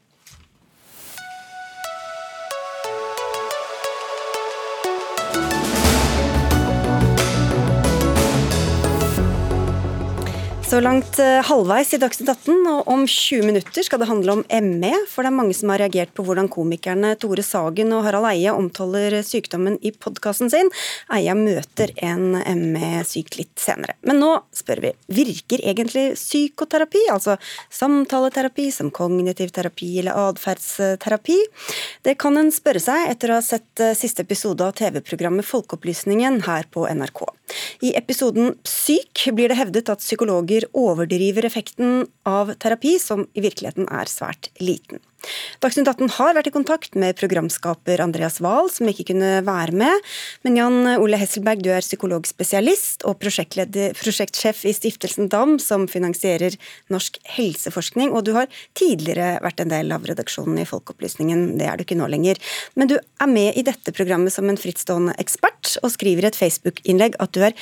Så 10.70 10.78
langt 10.86 11.18
eh, 11.18 11.40
halvveis 11.42 11.96
i 11.96 11.98
Dagsnytt 11.98 12.28
18, 12.30 12.68
og 12.70 12.90
om 12.94 13.08
20 13.10 13.48
minutter 13.48 13.82
skal 13.82 14.04
det 14.04 14.06
handle 14.06 14.36
om 14.36 14.44
ME. 14.68 14.92
For 15.10 15.26
det 15.26 15.32
er 15.32 15.38
mange 15.40 15.56
som 15.58 15.72
har 15.74 15.82
reagert 15.82 16.12
på 16.14 16.22
hvordan 16.28 16.46
komikerne 16.54 17.16
Tore 17.18 17.42
Sagen 17.42 17.90
og 17.98 18.04
Harald 18.06 18.28
Eia 18.30 18.54
omtaler 18.54 19.16
sykdommen 19.26 19.80
i 19.82 19.90
podkasten 19.90 20.52
sin. 20.54 20.70
Eia 21.10 21.34
møter 21.34 21.90
en 22.06 22.38
ME-syk 22.76 23.40
litt 23.40 23.58
senere. 23.58 23.98
Men 24.06 24.22
nå 24.22 24.30
spør 24.54 24.84
vi, 24.86 24.94
virker 25.24 25.66
egentlig 25.74 26.06
psykoterapi, 26.20 27.02
altså 27.16 27.40
samtaleterapi 27.74 28.70
som 28.76 28.94
kognitiv 28.94 29.50
terapi 29.58 29.96
eller 30.04 30.22
atferdsterapi? 30.28 31.42
Det 32.06 32.14
kan 32.22 32.38
en 32.38 32.54
spørre 32.54 32.86
seg 32.86 33.10
etter 33.10 33.34
å 33.34 33.42
ha 33.42 33.50
sett 33.50 33.82
eh, 33.82 33.98
siste 33.98 34.22
episode 34.22 34.70
av 34.70 34.78
TV-programmet 34.78 35.50
Folkeopplysningen 35.50 36.44
her 36.46 36.70
på 36.70 36.86
NRK. 36.94 37.26
I 37.86 37.94
episoden 37.98 38.56
Syk 38.68 39.26
blir 39.36 39.52
det 39.52 39.60
hevdet 39.60 39.92
at 39.92 40.04
psykologer 40.04 40.68
overdriver 40.78 41.48
effekten 41.50 42.08
av 42.30 42.54
terapi, 42.62 42.98
som 43.02 43.28
i 43.34 43.44
virkeligheten 43.46 43.90
er 43.92 44.12
svært 44.12 44.52
liten. 44.62 45.02
Dagsnytt 45.64 45.90
18 45.90 46.14
har 46.16 46.36
vært 46.38 46.48
i 46.50 46.54
kontakt 46.56 46.96
med 47.00 47.18
programskaper 47.20 48.02
Andreas 48.04 48.40
Wahl, 48.44 48.70
som 48.72 48.88
ikke 48.90 49.10
kunne 49.12 49.40
være 49.48 49.76
med. 49.76 50.06
Men 50.48 50.60
Jan 50.60 50.78
Ole 50.96 51.20
Hesselberg, 51.20 51.64
du 51.66 51.72
er 51.74 51.84
psykologspesialist 51.84 53.04
og 53.10 53.20
prosjektsjef 53.20 54.64
i 54.64 54.76
Stiftelsen 54.76 55.28
DAM, 55.32 55.58
som 55.60 55.88
finansierer 55.92 56.56
norsk 56.94 57.20
helseforskning. 57.36 58.14
Og 58.16 58.26
du 58.30 58.34
har 58.38 58.48
tidligere 58.80 59.38
vært 59.44 59.66
en 59.66 59.74
del 59.74 59.92
av 59.96 60.08
redaksjonen 60.08 60.62
i 60.64 60.68
Folkeopplysningen, 60.70 61.60
det 61.60 61.68
er 61.68 61.78
du 61.78 61.86
ikke 61.88 62.00
nå 62.00 62.08
lenger. 62.12 62.40
Men 62.80 62.92
du 62.92 62.98
er 63.00 63.32
med 63.32 63.60
i 63.60 63.66
dette 63.68 63.94
programmet 63.96 64.34
som 64.34 64.48
en 64.50 64.60
frittstående 64.60 65.18
ekspert, 65.22 65.76
og 65.84 65.92
skriver 65.94 66.26
i 66.26 66.32
et 66.32 66.40
Facebook-innlegg 66.40 67.20
at 67.20 67.36
du 67.36 67.44
er 67.44 67.58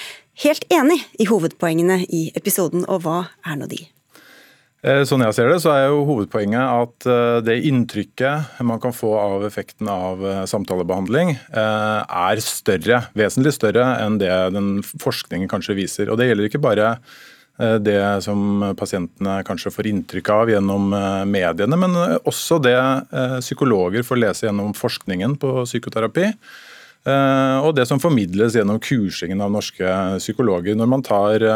helt 0.45 0.65
enig 0.73 1.01
i 1.17 1.27
hovedpoengene 1.29 2.03
i 2.13 2.27
episoden, 2.37 2.85
og 2.85 3.05
hva 3.07 3.23
er 3.47 3.57
nå 3.57 3.69
de? 3.71 3.87
Eh, 4.85 5.01
sånn 5.09 5.23
jeg 5.25 5.33
ser 5.33 5.47
det, 5.49 5.57
så 5.63 5.71
er 5.73 5.87
jo 5.89 6.03
hovedpoenget 6.05 6.61
at 6.61 7.07
eh, 7.09 7.37
det 7.41 7.55
inntrykket 7.65 8.59
man 8.67 8.81
kan 8.81 8.93
få 8.93 9.09
av 9.17 9.47
effekten 9.47 9.89
av 9.89 10.21
eh, 10.21 10.43
samtalebehandling, 10.49 11.33
er 11.57 12.43
større, 12.45 13.01
vesentlig 13.17 13.55
større 13.55 13.87
enn 14.03 14.19
det 14.21 14.29
den 14.53 14.77
forskningen 15.01 15.49
kanskje 15.49 15.79
viser. 15.79 16.11
Og 16.11 16.21
Det 16.21 16.29
gjelder 16.29 16.49
ikke 16.49 16.63
bare 16.63 16.93
det 17.57 18.21
som 18.21 18.61
pasientene 18.77 19.39
kanskje 19.41 19.71
får 19.73 19.87
inntrykk 19.89 20.27
av 20.29 20.49
gjennom 20.51 20.91
mediene, 21.25 21.79
men 21.81 21.95
også 22.19 22.59
det 22.61 22.75
psykologer 23.41 24.05
får 24.05 24.19
lese 24.21 24.45
gjennom 24.45 24.75
forskningen 24.77 25.33
på 25.41 25.63
psykoterapi. 25.65 26.27
Og 27.65 27.71
det 27.73 27.87
som 27.89 27.97
formidles 27.97 28.59
gjennom 28.59 28.77
kursingen 28.77 29.41
av 29.41 29.49
norske 29.55 29.95
psykologer 30.21 30.77
når 30.77 30.91
man 30.93 31.05
tar 31.07 31.47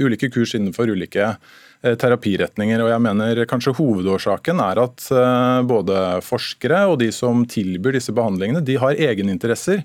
ulike 0.00 0.32
kurs 0.32 0.56
innenfor 0.56 0.94
ulike 0.96 1.34
terapiretninger. 1.80 2.82
og 2.84 2.90
jeg 2.92 3.02
mener 3.04 3.42
Kanskje 3.48 3.74
hovedårsaken 3.78 4.60
er 4.60 4.82
at 4.82 5.06
eh, 5.14 5.60
både 5.68 6.20
forskere 6.24 6.84
og 6.90 6.98
de 7.00 7.10
som 7.14 7.46
tilbyr 7.48 7.96
disse 7.96 8.12
behandlingene, 8.16 8.64
de 8.64 8.76
har 8.80 9.00
egeninteresser 9.00 9.84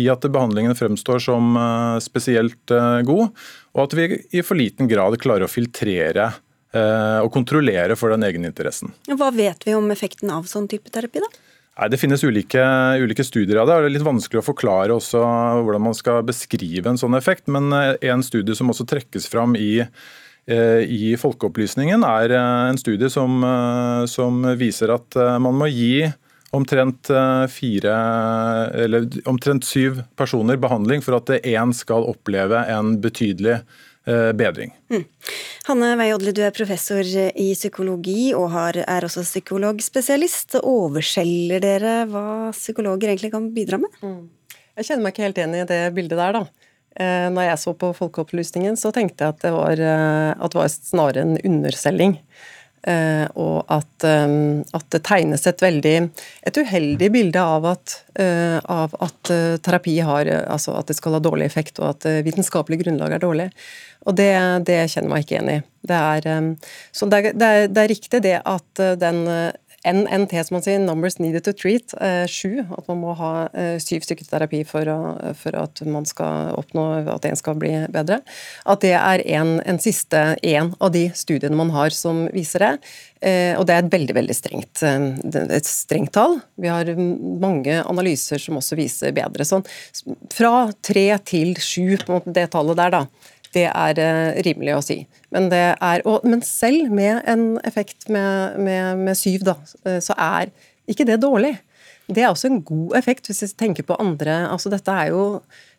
i 0.00 0.06
at 0.08 0.24
behandlingen 0.32 0.76
fremstår 0.78 1.18
som 1.24 1.56
eh, 1.58 1.98
spesielt 2.04 2.76
god, 3.08 3.34
og 3.74 3.84
at 3.86 3.98
vi 3.98 4.08
i 4.38 4.44
for 4.46 4.58
liten 4.58 4.90
grad 4.90 5.18
klarer 5.22 5.48
å 5.48 5.52
filtrere 5.52 6.32
og 6.72 7.26
kontrollere 7.34 7.92
for 8.00 8.08
den 8.14 8.22
egeninteressen. 8.24 8.94
Hva 9.20 9.26
vet 9.36 9.66
vi 9.66 9.74
om 9.76 9.90
effekten 9.92 10.30
av 10.32 10.46
sånn 10.48 10.64
type 10.72 10.88
terapi? 10.88 11.20
da? 11.20 11.28
Nei, 11.76 11.88
Det 11.92 11.98
finnes 12.00 12.24
ulike, 12.24 12.62
ulike, 12.96 13.26
studier 13.28 13.60
av 13.60 13.68
det. 13.68 13.74
Det 13.76 13.90
er 13.90 13.94
litt 13.98 14.06
vanskelig 14.06 14.40
å 14.40 14.46
forklare 14.46 14.96
hvordan 14.96 15.84
man 15.84 15.98
skal 15.98 16.24
beskrive 16.24 16.88
en 16.88 16.96
sånn 16.96 17.18
effekt. 17.18 17.44
Men 17.44 17.68
en 17.76 18.24
studie 18.24 18.56
som 18.56 18.72
også 18.72 18.88
trekkes 18.88 19.28
fram 19.28 19.52
i 19.52 19.82
Eh, 19.84 20.21
i 20.50 21.12
Folkeopplysningen 21.20 22.02
er 22.02 22.34
eh, 22.34 22.64
en 22.72 22.80
studie 22.80 23.10
som, 23.12 23.38
eh, 23.46 24.02
som 24.10 24.42
viser 24.58 24.90
at 24.94 25.16
man 25.42 25.54
må 25.60 25.70
gi 25.70 26.08
omtrent 26.52 27.08
fire, 27.48 27.92
eller 28.76 29.06
omtrent 29.30 29.64
syv 29.64 30.02
personer 30.20 30.58
behandling 30.60 31.00
for 31.00 31.16
at 31.16 31.30
én 31.38 31.70
skal 31.72 32.04
oppleve 32.10 32.58
en 32.68 32.98
betydelig 33.00 33.54
bedring. 34.36 34.74
Mm. 34.92 35.06
Hanne 35.70 35.88
Weiodli, 35.96 36.34
du 36.36 36.42
er 36.44 36.52
professor 36.52 37.00
i 37.06 37.46
psykologi 37.56 38.34
og 38.36 38.50
har, 38.52 38.82
er 38.82 39.06
også 39.08 39.24
psykologspesialist. 39.24 40.58
Overskjeller 40.60 41.64
dere 41.64 41.94
hva 42.10 42.26
psykologer 42.52 43.14
egentlig 43.14 43.32
kan 43.32 43.48
bidra 43.56 43.80
med? 43.80 43.96
Mm. 44.04 44.28
Jeg 44.76 44.90
kjenner 44.90 45.06
meg 45.06 45.16
ikke 45.16 45.26
helt 45.30 45.40
enig 45.46 45.64
i 45.64 45.70
det 45.72 45.80
bildet 45.96 46.20
der, 46.20 46.36
da. 46.36 46.68
Eh, 47.00 47.28
når 47.32 47.48
jeg 47.48 47.60
så 47.62 47.74
på 47.78 47.92
Folkeopplysningen, 47.96 48.76
så 48.76 48.92
tenkte 48.94 49.24
jeg 49.24 49.34
at 49.36 49.44
det 49.44 49.52
var, 49.54 49.80
eh, 49.80 50.32
at 50.36 50.52
det 50.52 50.60
var 50.60 50.72
snarere 50.72 51.24
en 51.24 51.38
underselging. 51.40 52.18
Uh, 52.82 53.28
og 53.38 53.68
at, 53.70 54.02
at, 54.02 54.86
det 54.90 55.00
tegnes 55.06 55.44
et 55.46 55.60
veldig 55.62 55.92
et 56.50 56.56
uheldig 56.58 57.08
bilde 57.14 57.38
av 57.38 57.68
at, 57.70 57.92
av 58.18 58.96
at 59.06 59.30
terapi 59.62 59.94
har 60.02 60.26
altså 60.26 60.74
at 60.74 60.90
det 60.90 60.96
skal 60.98 61.14
ha 61.14 61.20
dårlig 61.22 61.46
effekt, 61.46 61.78
og 61.78 61.92
at 61.92 62.08
vitenskapelig 62.26 62.80
grunnlag 62.80 63.14
er 63.14 63.22
dårlig. 63.22 63.46
Og 64.02 64.18
det, 64.18 64.34
det 64.66 64.80
kjenner 64.90 65.12
meg 65.12 65.22
ikke 65.22 65.36
igjen 65.36 65.52
i. 65.52 65.56
Det 65.92 66.00
er, 66.18 66.50
så 66.90 67.06
det 67.06 67.20
er, 67.20 67.38
det, 67.38 67.52
er, 67.52 67.70
det 67.70 67.84
er, 67.84 67.92
riktig 67.94 68.22
det 68.26 68.36
at 68.42 68.84
den 68.98 69.22
NNT, 69.84 70.44
som 70.46 70.56
man 70.56 70.62
sier, 70.62 70.78
numbers 70.78 71.18
needed 71.18 71.42
to 71.44 71.52
treat, 71.52 71.94
eh, 72.00 72.26
sju. 72.30 72.62
At 72.76 72.86
man 72.86 73.00
må 73.02 73.14
ha 73.18 73.32
eh, 73.50 73.78
syv 73.82 74.04
stykker 74.06 74.28
terapi 74.30 74.62
for, 74.68 74.86
å, 74.86 74.98
for, 75.38 75.56
at 75.58 75.82
man 75.90 76.06
skal 76.06 76.54
oppnå 76.58 76.84
at 77.10 77.26
en 77.26 77.38
skal 77.38 77.58
bli 77.58 77.72
bedre. 77.92 78.20
At 78.62 78.84
det 78.84 78.94
er 78.98 79.24
en, 79.38 79.56
en 79.66 79.80
siste 79.82 80.22
én 80.38 80.70
av 80.78 80.94
de 80.94 81.08
studiene 81.18 81.58
man 81.58 81.74
har 81.74 81.90
som 81.96 82.28
viser 82.34 82.66
det. 82.66 82.72
Eh, 83.26 83.58
og 83.58 83.66
det 83.66 83.74
er 83.74 83.82
et 83.82 83.92
veldig 83.92 84.18
veldig 84.20 84.38
strengt, 84.38 84.82
et 84.82 85.68
strengt 85.68 86.14
tall. 86.14 86.38
Vi 86.62 86.70
har 86.70 86.94
mange 86.96 87.82
analyser 87.82 88.42
som 88.42 88.62
også 88.62 88.78
viser 88.78 89.14
bedre. 89.18 89.46
Sånn, 89.46 89.66
fra 90.34 90.70
tre 90.82 91.08
til 91.26 91.56
sju, 91.58 91.98
det 92.30 92.52
tallet 92.54 92.78
der, 92.78 93.00
da 93.00 93.31
det 93.52 93.66
er 93.68 94.00
eh, 94.00 94.38
rimelig 94.46 94.76
å 94.76 94.84
si. 94.84 94.98
Men, 95.34 95.50
er, 95.52 96.02
og, 96.08 96.24
men 96.28 96.42
selv 96.46 96.92
med 96.94 97.20
en 97.28 97.58
effekt 97.68 98.08
med, 98.12 98.58
med, 98.60 99.02
med, 99.02 99.18
syv, 99.18 99.44
da, 99.48 99.56
eh, 99.86 100.00
så 100.04 100.16
er 100.16 100.52
ikke 100.90 101.06
det 101.08 101.20
dårlig. 101.22 101.54
Det 102.12 102.24
er 102.24 102.32
også 102.32 102.50
en 102.50 102.62
god 102.66 102.96
effekt, 102.98 103.28
hvis 103.28 103.44
vi 103.44 103.52
tenker 103.60 103.86
på 103.86 103.96
andre 104.02 104.42
altså 104.50 104.72
dette 104.72 104.90
er 104.90 105.12
jo 105.12 105.22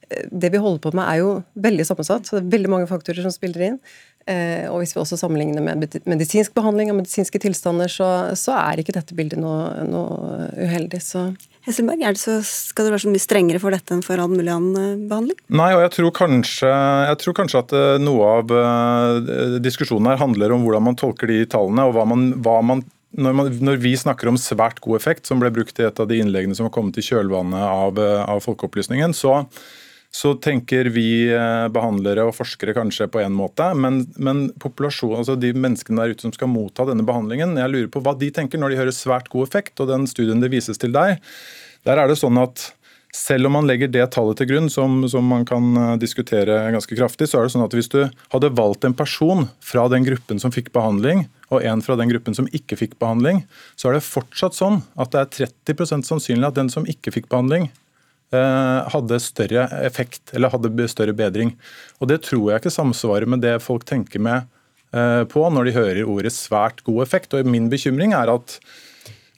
eh, 0.09 0.25
Det 0.31 0.53
vi 0.53 0.61
holder 0.61 0.81
på 0.83 0.93
med, 0.95 1.05
er 1.07 1.21
jo 1.23 1.33
veldig 1.67 1.87
sammensatt. 1.89 2.27
så 2.27 2.37
Det 2.37 2.45
er 2.45 2.55
veldig 2.57 2.73
mange 2.75 2.89
faktorer 2.91 3.25
som 3.25 3.33
spiller 3.33 3.67
inn. 3.67 3.79
Og 4.23 4.77
hvis 4.79 4.93
vi 4.95 5.01
også 5.01 5.17
sammenligner 5.19 5.63
med 5.65 5.97
medisinsk 6.07 6.53
behandling 6.55 6.93
og 6.93 7.01
medisinske 7.01 7.41
tilstander, 7.43 7.91
så, 7.91 8.07
så 8.39 8.53
er 8.55 8.79
ikke 8.79 8.95
dette 8.95 9.17
bildet 9.17 9.41
noe, 9.41 9.83
noe 9.83 10.47
uheldig. 10.55 11.01
Så 11.03 11.25
Hesselberg, 11.67 12.01
er 12.03 12.15
det 12.15 12.21
så, 12.21 12.37
skal 12.43 12.87
det 12.87 12.93
være 12.93 13.03
så 13.03 13.11
mye 13.11 13.23
strengere 13.23 13.59
for 13.63 13.75
dette 13.75 13.95
enn 13.95 14.03
for 14.03 14.19
all 14.19 14.31
mulig 14.31 14.51
annen 14.51 15.05
behandling? 15.11 15.37
Nei, 15.51 15.69
og 15.75 15.83
jeg 15.85 15.93
tror 15.97 16.15
kanskje, 16.17 16.71
jeg 17.09 17.19
tror 17.21 17.37
kanskje 17.41 17.61
at 17.65 17.75
eh, 17.75 17.99
noe 18.03 18.31
av 18.39 18.55
diskusjonen 19.63 20.11
her 20.11 20.23
handler 20.23 20.55
om 20.55 20.65
hvordan 20.65 20.87
man 20.87 20.99
tolker 20.99 21.31
de 21.31 21.43
tallene, 21.51 21.87
og 21.87 21.95
hva 21.95 22.07
man, 22.07 22.29
hva 22.43 22.59
man 22.63 22.83
når, 23.13 23.35
man, 23.37 23.53
når, 23.61 23.79
vi 23.83 23.93
snakker 23.97 24.29
om 24.29 24.39
svært 24.41 24.81
god 24.83 24.97
effekt, 24.97 25.27
som 25.29 25.41
ble 25.41 25.51
brukt 25.53 25.79
i 25.79 25.85
et 25.87 26.01
av 26.01 26.09
de 26.09 26.19
innleggene 26.21 26.57
som 26.57 26.67
har 26.67 26.73
kommet 26.73 26.97
i 26.97 27.05
kjølvannet 27.05 27.61
av, 27.61 28.01
eh, 28.01 28.25
av 28.25 28.41
Folkeopplysningen, 28.45 29.13
så, 29.17 29.43
så 30.13 30.35
tenker 30.37 30.91
vi 30.93 31.25
behandlere 31.73 32.27
og 32.27 32.35
forskere 32.37 32.75
kanskje 32.77 33.07
på 33.09 33.23
en 33.23 33.33
måte, 33.33 33.71
men, 33.73 34.03
men 34.21 34.43
altså 34.61 35.35
de 35.41 35.49
menneskene 35.57 36.03
der 36.03 36.13
ute 36.13 36.27
som 36.27 36.35
skal 36.35 36.51
motta 36.53 36.85
denne 36.85 37.05
behandlingen, 37.07 37.57
jeg 37.57 37.73
lurer 37.73 37.89
på 37.89 38.03
hva 38.05 38.13
de 38.19 38.29
tenker 38.35 38.61
når 38.61 38.73
de 38.73 38.79
hører 38.83 38.93
svært 38.93 39.31
god 39.33 39.49
effekt, 39.49 39.73
og 39.81 39.89
den 39.89 40.05
studien 40.09 40.43
det 40.43 40.53
vises 40.53 40.77
til 40.77 40.93
der, 40.93 41.17
der 41.87 41.97
er 41.97 42.11
det 42.11 42.19
sånn 42.21 42.37
at 42.37 42.69
selv 43.13 43.45
om 43.45 43.53
man 43.53 43.67
legger 43.69 43.91
det 43.93 44.07
tallet 44.15 44.39
til 44.41 44.49
grunn, 44.49 44.69
som, 44.73 45.03
som, 45.09 45.25
man 45.29 45.45
kan 45.45 45.77
eh, 45.77 45.91
diskutere 46.01 46.55
ganske 46.73 46.97
kraftig, 46.97 47.29
så 47.29 47.39
er 47.39 47.45
det 47.45 47.53
sånn 47.53 47.65
at 47.65 47.75
hvis 47.77 47.91
du 47.93 47.99
hadde 48.33 48.51
valgt 48.57 48.87
en 48.87 48.95
person 48.97 49.45
fra 49.61 49.85
den 49.93 50.05
gruppen 50.07 50.41
som 50.41 50.53
fikk 50.53 50.71
behandling, 50.73 51.27
og 51.53 51.61
en 51.61 51.83
fra 51.85 51.97
den 51.99 52.09
gruppen 52.09 52.33
som 52.33 52.49
ikke 52.49 52.79
fikk 52.79 52.97
behandling, 53.01 53.43
så 53.77 53.91
er 53.91 53.99
det 53.99 54.07
fortsatt 54.07 54.57
sånn 54.57 54.81
at 54.97 55.13
det 55.13 55.21
er 55.21 55.53
30% 55.69 56.09
sannsynlig 56.09 56.49
at 56.49 56.57
den 56.57 56.73
som 56.73 56.89
ikke 56.89 57.13
fikk 57.13 57.29
behandling, 57.29 57.69
eh, 57.69 57.82
hadde 58.37 59.19
større 59.21 59.67
effekt 59.83 60.33
eller 60.33 60.53
hadde 60.53 60.87
større 60.91 61.15
bedring. 61.17 61.53
Og 61.99 62.09
Det 62.11 62.21
tror 62.25 62.51
jeg 62.51 62.63
ikke 62.63 62.73
samsvarer 62.73 63.29
med 63.29 63.43
det 63.45 63.59
folk 63.63 63.85
tenker 63.85 64.19
med 64.23 64.47
eh, 64.93 65.23
på 65.29 65.45
når 65.49 65.69
de 65.69 65.77
hører 65.77 66.09
ordet 66.09 66.33
svært 66.33 66.83
god 66.83 67.03
effekt. 67.05 67.33
Og 67.33 67.45
Min 67.45 67.69
bekymring 67.69 68.15
er 68.17 68.33
at 68.33 68.59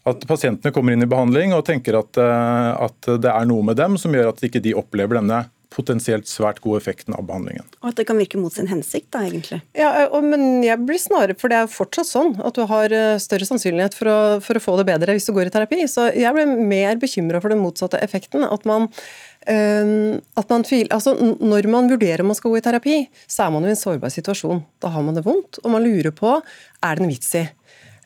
at 0.06 0.22
pasientene 0.30 0.70
kommer 0.74 0.94
inn 0.94 1.02
i 1.02 1.10
behandling 1.10 1.56
og 1.58 1.64
tenker 1.66 1.98
at, 1.98 2.18
eh, 2.22 2.72
at, 2.86 3.08
det 3.22 3.32
er 3.32 3.48
noe 3.50 3.66
med 3.66 3.78
dem 3.80 3.98
som 3.98 4.14
gjør 4.14 4.30
at 4.32 4.44
ikke 4.46 4.62
de 4.62 4.76
opplever 4.78 5.18
denne 5.18 5.48
potensielt 5.76 6.30
svært 6.32 6.62
gode 6.64 6.80
effekten 6.82 7.16
av 7.18 7.26
behandlingen. 7.28 7.68
Og 7.82 7.92
at 7.92 8.00
det 8.00 8.08
kan 8.08 8.20
virke 8.20 8.40
mot 8.40 8.54
sin 8.54 8.70
hensikt, 8.72 9.10
da, 9.14 9.26
egentlig. 9.28 9.60
Ja, 9.78 9.92
og, 10.08 10.24
men 10.24 10.64
jeg 10.66 10.80
blir 10.88 11.02
snarere, 11.02 11.36
for 11.40 11.52
det 11.52 11.60
er 11.60 11.72
fortsatt 11.72 12.10
sånn 12.10 12.36
at 12.46 12.58
du 12.58 12.64
har 12.70 12.96
større 13.22 13.48
sannsynlighet 13.50 13.98
for 13.98 14.12
å, 14.12 14.18
for 14.46 14.58
å 14.58 14.64
få 14.64 14.78
det 14.80 14.88
bedre 14.90 15.16
hvis 15.16 15.28
du 15.28 15.34
går 15.36 15.50
i 15.50 15.56
terapi. 15.56 15.84
Så 15.92 16.10
jeg 16.16 16.36
blir 16.36 16.56
mer 16.56 17.00
bekymra 17.02 17.42
for 17.44 17.54
den 17.54 17.64
motsatte 17.64 18.00
effekten. 18.04 18.46
At 18.48 18.66
man 18.70 18.88
øh, 18.88 20.22
at 20.40 20.50
man 20.50 20.66
altså, 20.90 21.16
Når 21.40 21.70
man 21.72 21.92
vurderer 21.92 22.24
om 22.24 22.32
man 22.32 22.40
skal 22.40 22.54
gå 22.54 22.62
i 22.62 22.66
terapi, 22.66 22.98
så 23.28 23.46
er 23.46 23.54
man 23.56 23.66
jo 23.66 23.74
i 23.74 23.76
en 23.76 23.84
sårbar 23.84 24.14
situasjon. 24.14 24.64
Da 24.82 24.94
har 24.96 25.06
man 25.06 25.18
det 25.18 25.26
vondt, 25.28 25.60
og 25.64 25.76
man 25.76 25.86
lurer 25.86 26.16
på 26.16 26.38
er 26.40 26.96
det 26.96 27.06
en 27.06 27.12
vits 27.12 27.36
i. 27.36 27.46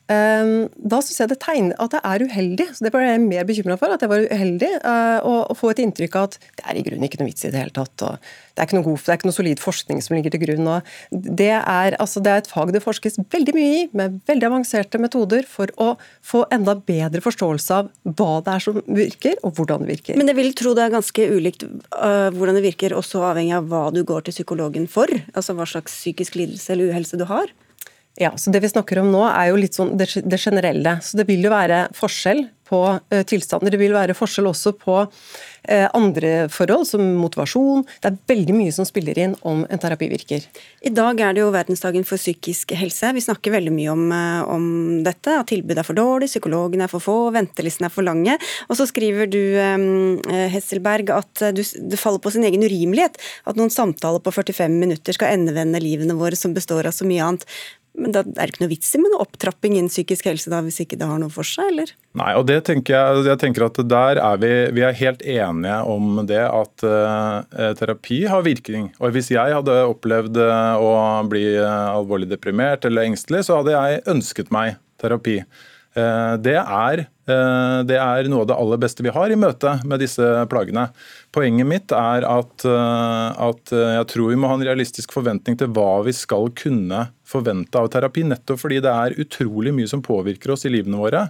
Ehm, 0.10 0.70
da 0.74 1.00
syns 1.06 1.22
jeg 1.22 1.30
det 1.30 1.40
tegner 1.44 1.78
at 1.78 1.94
det 1.94 2.02
er 2.02 2.26
uheldig. 2.26 2.68
så 2.74 2.86
Det 2.86 2.92
ble 2.94 3.06
jeg 3.06 3.22
mer 3.22 3.46
bekymra 3.46 3.78
for. 3.78 3.94
At 3.94 4.02
det 4.02 4.10
var 4.10 4.26
uheldig 4.26 4.72
eh, 4.80 5.20
å 5.22 5.56
få 5.58 5.72
et 5.74 5.82
inntrykk 5.84 6.18
av 6.18 6.30
at 6.30 6.38
det 6.58 6.66
er 6.66 6.80
i 6.80 6.84
grunnen 6.86 7.06
ikke 7.06 7.22
noe 7.22 7.30
vits 7.30 7.46
i 7.46 7.52
det 7.54 7.62
hele 7.62 7.76
tatt. 7.76 7.94
og 8.08 8.18
Det 8.18 8.64
er 8.64 8.70
ikke 8.70 8.80
noe, 8.80 8.88
god, 8.88 9.04
det 9.06 9.14
er 9.14 9.20
ikke 9.20 9.30
noe 9.30 9.38
solid 9.38 9.62
forskning 9.62 10.02
som 10.02 10.18
ligger 10.18 10.34
til 10.34 10.44
grunn. 10.48 10.72
og 10.74 10.90
det 11.14 11.52
er, 11.60 11.98
altså, 12.02 12.24
det 12.26 12.34
er 12.34 12.42
et 12.44 12.50
fag 12.50 12.74
det 12.74 12.84
forskes 12.86 13.22
veldig 13.30 13.56
mye 13.58 13.78
i, 13.78 13.86
med 13.94 14.20
veldig 14.30 14.50
avanserte 14.50 15.02
metoder 15.02 15.46
for 15.50 15.70
å 15.78 15.92
få 16.26 16.46
enda 16.54 16.74
bedre 16.76 17.22
forståelse 17.22 17.78
av 17.78 17.94
hva 18.18 18.42
det 18.46 18.56
er 18.56 18.66
som 18.66 18.82
virker, 18.88 19.38
og 19.46 19.60
hvordan 19.60 19.86
det 19.86 19.94
virker. 19.94 20.18
Men 20.20 20.32
jeg 20.32 20.40
vil 20.42 20.54
tro 20.58 20.74
det 20.78 20.88
er 20.88 20.98
ganske 20.98 21.30
ulikt 21.30 21.66
uh, 21.70 22.30
hvordan 22.34 22.58
det 22.58 22.66
virker, 22.66 22.98
også 22.98 23.22
avhengig 23.30 23.56
av 23.60 23.70
hva 23.70 23.88
du 23.94 24.02
går 24.08 24.26
til 24.26 24.40
psykologen 24.40 24.90
for? 24.90 25.12
Altså 25.36 25.54
hva 25.58 25.68
slags 25.70 25.94
psykisk 26.02 26.40
lidelse 26.40 26.74
eller 26.74 26.94
uhelse 26.94 27.20
du 27.20 27.28
har? 27.30 27.54
Ja, 28.20 28.34
så 28.38 28.52
Det 28.52 28.60
vi 28.60 28.70
snakker 28.70 29.00
om 29.00 29.12
nå 29.14 29.22
er 29.30 29.50
jo 29.50 29.60
litt 29.60 29.78
sånn 29.78 29.94
det, 29.98 30.10
det 30.28 30.40
generelle. 30.42 30.98
Så 31.02 31.18
Det 31.18 31.26
vil 31.30 31.46
jo 31.46 31.54
være 31.54 31.86
forskjell 31.96 32.44
på 32.68 32.82
uh, 33.00 33.22
tilstander. 33.26 33.72
Det 33.72 33.80
vil 33.80 33.96
være 33.96 34.18
forskjell 34.18 34.50
også 34.52 34.76
på 34.78 34.98
andre 35.68 36.48
forhold, 36.50 36.88
som 36.88 37.02
motivasjon. 37.20 37.84
Det 38.02 38.10
er 38.10 38.18
veldig 38.32 38.56
mye 38.56 38.74
som 38.74 38.88
spiller 38.88 39.18
inn 39.20 39.36
om 39.48 39.66
en 39.70 39.82
terapi 39.82 40.08
virker. 40.12 40.46
I 40.86 40.92
dag 40.96 41.20
er 41.20 41.36
det 41.36 41.44
jo 41.44 41.52
verdensdagen 41.54 42.06
for 42.08 42.22
psykisk 42.22 42.74
helse. 42.80 43.12
Vi 43.16 43.24
snakker 43.24 43.54
veldig 43.54 43.74
mye 43.76 43.94
om, 43.94 44.06
uh, 44.14 44.42
om 44.50 44.68
dette. 45.06 45.36
At 45.42 45.50
tilbudet 45.52 45.84
er 45.84 45.88
for 45.88 45.98
dårlig, 45.98 46.30
psykologene 46.32 46.88
er 46.88 46.92
for 46.92 47.04
få, 47.04 47.18
ventelistene 47.36 47.90
er 47.90 47.94
for 47.94 48.08
lange. 48.08 48.38
Og 48.70 48.80
så 48.80 48.88
skriver 48.90 49.30
du, 49.30 49.42
um, 49.60 50.20
Hesselberg, 50.54 51.12
at 51.16 51.44
du, 51.56 51.64
det 51.64 52.00
faller 52.00 52.24
på 52.24 52.34
sin 52.34 52.48
egen 52.48 52.64
urimelighet. 52.66 53.20
At 53.50 53.60
noen 53.60 53.74
samtaler 53.74 54.24
på 54.24 54.34
45 54.36 54.80
minutter 54.80 55.18
skal 55.18 55.36
endevende 55.36 55.84
livene 55.84 56.18
våre, 56.20 56.40
som 56.40 56.56
består 56.56 56.88
av 56.90 56.96
så 56.96 57.08
mye 57.10 57.26
annet. 57.26 57.48
Men 58.00 58.14
da 58.14 58.22
er 58.22 58.48
det 58.48 58.54
ikke 58.54 58.64
noe 58.64 58.72
vits 58.72 58.92
i 58.96 59.02
med 59.02 59.12
noe 59.12 59.26
opptrapping 59.26 59.76
innen 59.76 59.92
psykisk 59.92 60.30
helse 60.30 60.52
da, 60.52 60.62
hvis 60.64 60.80
ikke 60.84 60.98
det 61.00 61.08
har 61.10 61.20
noe 61.22 61.34
for 61.34 61.48
seg, 61.48 61.72
eller? 61.74 61.92
Nei, 62.20 62.32
og 62.38 62.46
det 62.50 62.62
tenker 62.70 62.96
jeg, 62.96 63.26
jeg 63.28 63.42
tenker 63.42 63.66
at 63.66 63.80
der 63.90 64.22
er 64.22 64.42
vi, 64.42 64.52
vi 64.78 64.86
er 64.86 64.96
helt 65.00 65.24
enige 65.26 65.49
om 65.50 66.22
det 66.28 66.42
at 66.46 66.86
uh, 66.86 67.74
terapi 67.80 68.22
har 68.30 68.46
virkning. 68.46 68.90
Og 69.00 69.16
hvis 69.16 69.32
jeg 69.34 69.56
hadde 69.56 69.76
opplevd 69.90 70.38
uh, 70.38 70.78
å 70.78 70.94
bli 71.30 71.46
uh, 71.58 71.96
alvorlig 71.96 72.30
deprimert 72.30 72.86
eller 72.88 73.10
engstelig, 73.10 73.46
så 73.48 73.60
hadde 73.60 73.76
jeg 73.76 74.04
ønsket 74.16 74.54
meg 74.56 74.80
terapi. 75.02 75.42
Det 76.40 76.54
er, 76.54 77.00
det 77.90 77.96
er, 77.98 78.28
noe 78.30 78.44
av 78.44 78.48
det 78.48 78.56
aller 78.62 78.80
beste 78.80 79.04
vi 79.04 79.12
har 79.12 79.32
i 79.34 79.38
møte 79.40 79.72
med 79.90 80.00
disse 80.00 80.24
plagene. 80.48 80.86
Poenget 81.36 81.68
mitt 81.70 81.94
er 81.94 82.26
at, 82.26 82.66
at 82.66 83.74
jeg 83.76 84.06
tror 84.10 84.32
vi 84.32 84.38
må 84.40 84.50
ha 84.50 84.58
en 84.58 84.66
realistisk 84.66 85.14
forventning 85.14 85.60
til 85.60 85.70
hva 85.76 86.00
vi 86.08 86.16
skal 86.18 86.50
kunne 86.58 87.04
forvente 87.30 87.78
av 87.80 87.90
terapi, 87.94 88.24
nettopp 88.28 88.62
fordi 88.64 88.80
det 88.84 88.92
er 88.92 89.18
utrolig 89.22 89.74
mye 89.76 89.90
som 89.90 90.02
påvirker 90.06 90.54
oss 90.54 90.66
i 90.66 90.72
livene 90.74 91.00
våre. 91.00 91.26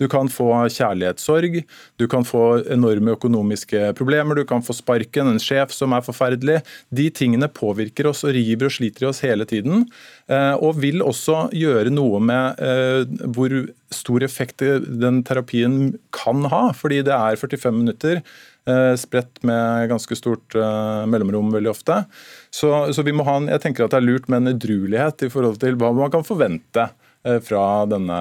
Du 0.00 0.06
kan 0.12 0.30
få 0.32 0.48
kjærlighetssorg, 0.72 1.60
du 2.00 2.06
kan 2.10 2.26
få 2.26 2.62
enorme 2.72 3.16
økonomiske 3.16 3.92
problemer, 3.98 4.38
du 4.38 4.48
kan 4.48 4.64
få 4.64 4.76
sparken, 4.76 5.28
en 5.28 5.42
sjef 5.42 5.74
som 5.76 5.94
er 5.96 6.04
forferdelig. 6.06 6.60
De 6.94 7.08
tingene 7.14 7.50
påvirker 7.52 8.08
oss 8.10 8.24
og 8.26 8.34
river 8.36 8.70
og 8.70 8.76
sliter 8.78 9.06
i 9.06 9.10
oss 9.10 9.22
hele 9.26 9.48
tiden, 9.48 9.86
eh, 10.32 10.54
og 10.56 10.80
vil 10.82 11.04
også 11.04 11.48
gjøre 11.56 11.92
noe 11.92 12.22
med 12.22 12.62
eh, 12.62 13.28
hvor 13.34 13.58
stor 13.92 14.24
effekt 14.24 14.62
den 14.62 15.20
terapien 15.26 15.98
kan 16.16 16.46
ha, 16.48 16.70
fordi 16.76 17.02
det 17.04 17.12
er 17.12 17.36
45 17.36 17.76
minutter 17.82 18.22
Eh, 18.22 18.51
spredt 18.98 19.42
med 19.42 19.88
ganske 19.90 20.16
stort 20.16 20.54
eh, 20.54 21.06
mellomrom 21.06 21.52
veldig 21.52 21.70
ofte. 21.72 22.04
Så, 22.50 22.92
så, 22.92 23.02
vi 23.02 23.14
må 23.14 23.26
ha 23.26 23.36
en, 23.40 23.48
jeg 23.50 23.62
tenker 23.64 23.86
at 23.86 23.94
det 23.94 24.02
er 24.02 24.06
lurt 24.06 24.28
med 24.30 24.42
en 24.42 24.54
edruelighet 24.54 25.26
i 25.26 25.30
forhold 25.32 25.60
til 25.62 25.78
hva 25.80 25.92
man 25.96 26.12
kan 26.14 26.26
forvente 26.26 26.88
eh, 27.26 27.40
fra 27.42 27.64
denne, 27.90 28.20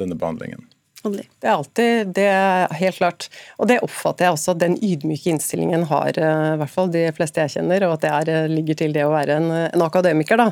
denne 0.00 0.18
behandlingen. 0.18 0.67
Det 1.04 1.46
er 1.46 1.52
alltid 1.52 2.08
det 2.16 2.24
er 2.26 2.72
helt 2.80 2.96
klart. 2.98 3.26
Og 3.62 3.68
det 3.70 3.78
oppfatter 3.86 4.26
jeg 4.26 4.34
også 4.34 4.54
at 4.56 4.62
den 4.64 4.74
ydmyke 4.82 5.30
innstillingen 5.30 5.84
har 5.92 6.18
i 6.18 6.56
hvert 6.58 6.72
fall 6.72 6.90
de 6.90 7.04
fleste 7.14 7.44
jeg 7.44 7.54
kjenner, 7.54 7.86
og 7.86 7.94
at 7.96 8.04
det 8.04 8.34
er, 8.34 8.50
ligger 8.50 8.80
til 8.80 8.96
det 8.96 9.04
å 9.06 9.12
være 9.12 9.36
en, 9.38 9.48
en 9.68 9.84
akademiker. 9.86 10.40
da. 10.42 10.48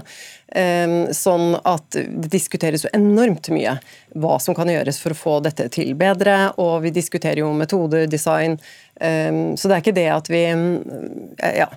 Sånn 1.16 1.56
at 1.66 1.98
det 1.98 2.30
diskuteres 2.30 2.86
jo 2.86 2.92
enormt 2.94 3.50
mye 3.50 3.74
hva 4.14 4.38
som 4.42 4.54
kan 4.56 4.70
gjøres 4.70 5.02
for 5.02 5.16
å 5.16 5.18
få 5.18 5.36
dette 5.44 5.66
til 5.74 5.96
bedre, 5.98 6.38
og 6.62 6.78
vi 6.86 6.94
diskuterer 6.94 7.42
jo 7.42 7.50
metoder, 7.56 8.06
design. 8.06 8.54
Så 8.96 9.66
det 9.66 9.74
er 9.74 9.82
ikke 9.82 9.98
det 9.98 10.08
at 10.14 10.30
vi 10.30 10.46
Ja, 10.46 11.72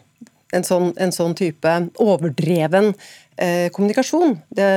en 0.54 0.66
sånn, 0.66 0.94
en 0.98 1.12
sånn 1.14 1.36
type 1.38 1.74
overdreven 2.02 2.94
kommunikasjon. 3.74 4.40
det 4.54 4.70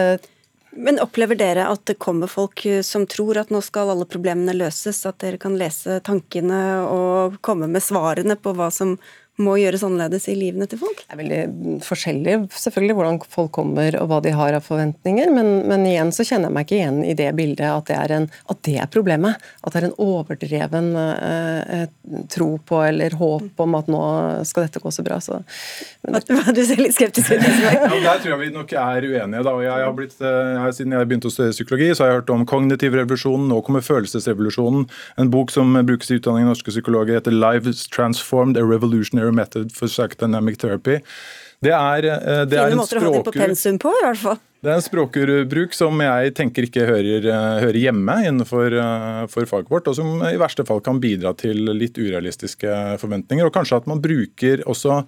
men 0.72 1.00
opplever 1.02 1.36
dere 1.36 1.66
at 1.68 1.84
det 1.88 1.98
kommer 2.00 2.30
folk 2.30 2.64
som 2.84 3.04
tror 3.10 3.42
at 3.42 3.50
nå 3.52 3.60
skal 3.64 3.92
alle 3.92 4.06
problemene 4.08 4.54
løses, 4.56 5.02
at 5.08 5.18
dere 5.20 5.40
kan 5.40 5.58
lese 5.60 5.98
tankene 6.04 6.62
og 6.86 7.40
komme 7.44 7.68
med 7.68 7.84
svarene 7.84 8.38
på 8.40 8.54
hva 8.56 8.70
som 8.72 8.96
må 9.42 9.56
gjøres 9.60 9.84
annerledes 9.86 10.28
i 10.30 10.36
livene 10.38 10.68
til 10.70 10.80
folk? 10.80 11.02
Det 11.02 11.14
er 11.14 11.20
veldig 11.20 11.78
forskjellig 11.86 12.36
selvfølgelig 12.54 12.96
hvordan 12.98 13.20
folk 13.32 13.52
kommer 13.54 13.96
og 14.00 14.08
hva 14.10 14.20
de 14.24 14.34
har 14.36 14.56
av 14.56 14.66
forventninger, 14.66 15.32
men, 15.34 15.52
men 15.68 15.86
igjen 15.88 16.12
så 16.14 16.26
kjenner 16.26 16.48
jeg 16.48 16.56
meg 16.56 16.66
ikke 16.66 16.78
igjen 16.78 17.00
i 17.04 17.16
det 17.18 17.28
bildet 17.38 17.68
at 17.68 17.88
det 17.90 17.98
er, 17.98 18.14
en, 18.16 18.28
at 18.52 18.62
det 18.66 18.76
er 18.82 18.90
problemet. 18.92 19.42
At 19.62 19.74
det 19.74 19.82
er 19.82 19.88
en 19.88 19.96
overdreven 20.02 20.90
eh, 20.98 21.84
tro 22.32 22.50
på 22.66 22.80
eller 22.86 23.16
håp 23.18 23.62
om 23.64 23.76
at 23.78 23.90
nå 23.92 24.02
skal 24.48 24.66
dette 24.66 24.82
gå 24.82 24.92
så 24.94 25.04
bra. 25.06 25.18
Så, 25.22 25.40
men, 26.06 26.20
du 26.56 26.62
ser 26.66 26.82
litt 26.82 26.96
skeptisk 26.96 27.34
ut. 27.34 27.46
ja, 27.62 27.88
der 27.88 28.22
tror 28.22 28.34
jeg 28.34 28.40
vi 28.44 28.50
nok 28.54 28.72
er 28.72 29.08
uenige. 29.08 29.44
Da. 29.46 29.54
Jeg 29.64 29.86
har 29.86 29.96
blitt, 29.96 30.16
eh, 30.20 30.52
jeg, 30.56 30.76
siden 30.78 30.96
jeg 30.96 31.10
begynte 31.10 31.30
å 31.30 31.34
studere 31.34 31.56
psykologi, 31.56 31.90
så 31.94 32.04
har 32.04 32.12
jeg 32.12 32.20
hørt 32.22 32.34
om 32.34 32.46
kognitiv 32.48 32.96
revolusjon, 32.98 33.48
nå 33.50 33.60
kommer 33.66 33.84
følelsesrevolusjonen. 33.86 34.86
En 35.22 35.32
bok 35.32 35.52
som 35.54 35.74
brukes 35.86 36.10
i 36.10 36.20
utdanning 36.20 36.46
av 36.46 36.54
norske 36.54 36.74
psykologer 36.74 37.18
heter 37.18 37.34
'Lives 37.34 37.86
Transformed 37.92 38.56
a 38.60 38.64
Revolutionary 38.66 39.31
Evolutionary 39.32 39.34
Method 39.34 39.72
for 39.72 39.88
Psychodynamic 39.88 40.58
Therapy. 40.58 41.00
Det 41.62 41.72
er, 41.72 42.04
eh, 42.04 42.44
det 42.46 42.58
er 42.58 42.72
en 42.72 42.82
språkur... 42.86 43.32
På, 43.78 43.92
i 43.92 44.04
hvert 44.04 44.18
fall. 44.18 44.38
Det 44.62 44.70
er 44.70 44.78
en 44.78 44.82
språkurbruk 44.84 45.74
som 45.74 45.98
jeg 46.02 46.34
tenker 46.34 46.66
ikke 46.66 46.86
hører, 46.86 47.26
eh, 47.26 47.60
hører 47.62 47.78
hjemme 47.78 48.16
innenfor 48.26 48.74
eh, 48.78 49.26
for 49.30 49.46
faget 49.46 49.70
vårt, 49.70 49.88
og 49.88 49.96
som 49.98 50.22
i 50.26 50.38
verste 50.38 50.66
fall 50.66 50.82
kan 50.82 51.00
bidra 51.02 51.34
til 51.38 51.70
litt 51.74 51.98
urealistiske 51.98 52.98
forventninger. 53.02 53.46
Og 53.46 53.54
kanskje 53.54 53.82
at 53.82 53.90
man 53.90 54.02
bruker 54.02 54.64
også 54.66 55.04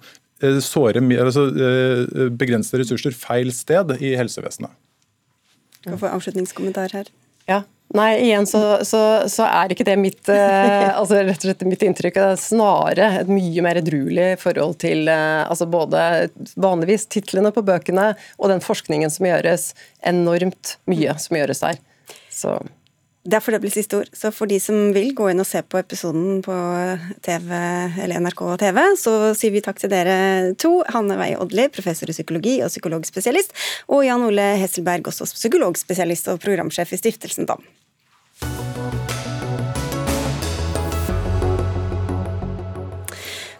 såre, 0.59 0.99
altså, 0.99 1.45
begrensede 2.35 2.81
ressurser 2.81 3.15
feil 3.15 3.53
sted 3.55 3.93
i 4.03 4.17
helsevesenet. 4.19 4.73
Skal 5.79 5.95
få 6.01 6.09
avslutningskommentar 6.11 6.91
her. 6.91 7.07
Ja, 7.47 7.61
Nei, 7.93 8.17
igjen 8.25 8.47
så, 8.49 8.59
så, 8.83 8.99
så, 9.29 9.45
er 9.45 9.71
ikke 9.71 9.85
det 9.87 9.95
mitt, 10.01 10.23
eh, 10.31 10.87
altså 10.99 11.19
rett 11.21 11.37
og 11.37 11.49
slett 11.49 11.65
mitt 11.69 11.83
inntrykk. 11.85 12.17
Det 12.17 12.31
er 12.33 12.41
snarere 12.41 13.09
et 13.21 13.29
mye 13.31 13.63
mer 13.63 13.79
edruelig 13.79 14.31
forhold 14.41 14.79
til 14.81 15.09
eh, 15.11 15.43
altså 15.45 15.67
både 15.69 16.01
vanligvis 16.59 17.05
titlene 17.13 17.53
på 17.55 17.63
bøkene 17.65 18.13
og 18.39 18.49
den 18.51 18.63
forskningen 18.65 19.13
som 19.13 19.29
gjøres. 19.29 19.69
Enormt 20.05 20.75
mye 20.91 21.15
som 21.21 21.37
gjøres 21.39 21.63
der. 21.63 21.79
Så. 22.33 22.57
Det 23.25 23.39
er 23.39 23.41
for 23.41 23.55
det 23.55 23.61
blir 23.63 23.73
siste 23.73 23.97
ord. 23.97 24.09
Så 24.13 24.29
for 24.29 24.45
de 24.49 24.59
som 24.61 24.91
vil 24.93 25.09
gå 25.17 25.31
inn 25.31 25.41
og 25.41 25.47
se 25.49 25.63
på 25.65 25.79
episoden 25.79 26.43
på 26.45 26.55
TV, 27.25 27.47
eller 28.05 28.21
NRK 28.21 28.43
TV, 28.61 28.81
så 29.01 29.13
sier 29.37 29.55
vi 29.55 29.63
takk 29.65 29.81
til 29.81 29.89
dere 29.89 30.17
to. 30.61 30.75
Hanne 30.93 31.17
Weie 31.17 31.39
Odli, 31.41 31.65
professor 31.73 32.11
i 32.11 32.13
psykologi 32.13 32.59
og 32.61 32.69
psykologspesialist, 32.69 33.55
og 33.89 34.05
Jan 34.05 34.27
Ole 34.27 34.51
Hesselberg, 34.61 35.09
også 35.09 35.25
psykologspesialist 35.33 36.29
og 36.35 36.43
programsjef 36.45 36.93
i 36.93 37.01
Stiftelsen 37.01 37.49
DAM. 37.49 37.65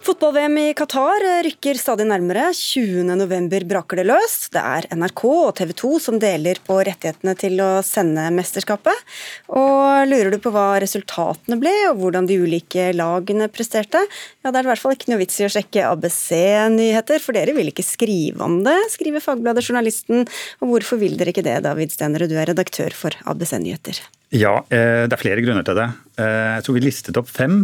Fotball-VM 0.06 0.58
i 0.62 0.74
Qatar 0.78 1.24
rykker 1.48 1.80
stadig 1.82 2.06
nærmere. 2.06 2.52
20.11 2.54 3.64
braker 3.66 3.98
det 3.98 4.04
løs. 4.06 4.34
Det 4.54 4.62
er 4.62 4.86
NRK 4.94 5.22
og 5.26 5.54
TV 5.58 5.72
2 5.80 5.94
som 6.04 6.18
deler 6.22 6.60
på 6.62 6.76
rettighetene 6.86 7.34
til 7.42 7.56
å 7.66 7.70
sende 7.82 8.28
mesterskapet. 8.36 9.00
Og 9.50 10.06
lurer 10.06 10.30
du 10.30 10.38
på 10.44 10.52
hva 10.54 10.68
resultatene 10.84 11.58
ble, 11.58 11.72
og 11.90 12.04
hvordan 12.04 12.30
de 12.30 12.38
ulike 12.38 12.92
lagene 12.94 13.48
presterte, 13.50 14.04
ja, 14.06 14.52
da 14.52 14.52
er 14.52 14.60
det 14.60 14.68
i 14.68 14.72
hvert 14.76 14.84
fall 14.84 14.94
ikke 14.94 15.10
noe 15.10 15.22
vits 15.24 15.40
i 15.42 15.48
å 15.48 15.50
sjekke 15.56 15.88
ABC-nyheter, 15.88 17.24
for 17.24 17.38
dere 17.38 17.56
vil 17.58 17.72
ikke 17.72 17.86
skrive 17.88 18.46
om 18.46 18.60
det, 18.68 18.76
skriver 18.94 19.24
Fagbladet 19.26 19.64
Journalisten. 19.66 20.28
Og 20.62 20.70
hvorfor 20.70 21.02
vil 21.02 21.18
dere 21.18 21.34
ikke 21.34 21.48
det, 21.48 21.64
David 21.66 21.96
Stenerud, 21.96 22.30
du 22.30 22.38
er 22.38 22.52
redaktør 22.52 22.94
for 22.94 23.18
ABC 23.26 23.56
Nyheter? 23.58 24.04
Ja, 24.30 24.60
eh, 24.70 25.08
det 25.10 25.18
er 25.18 25.24
flere 25.24 25.42
grunner 25.42 25.66
til 25.66 25.82
det. 25.82 25.90
Eh, 26.22 26.60
jeg 26.60 26.68
tror 26.68 26.78
vi 26.78 26.86
listet 26.86 27.18
opp 27.18 27.34
fem. 27.34 27.64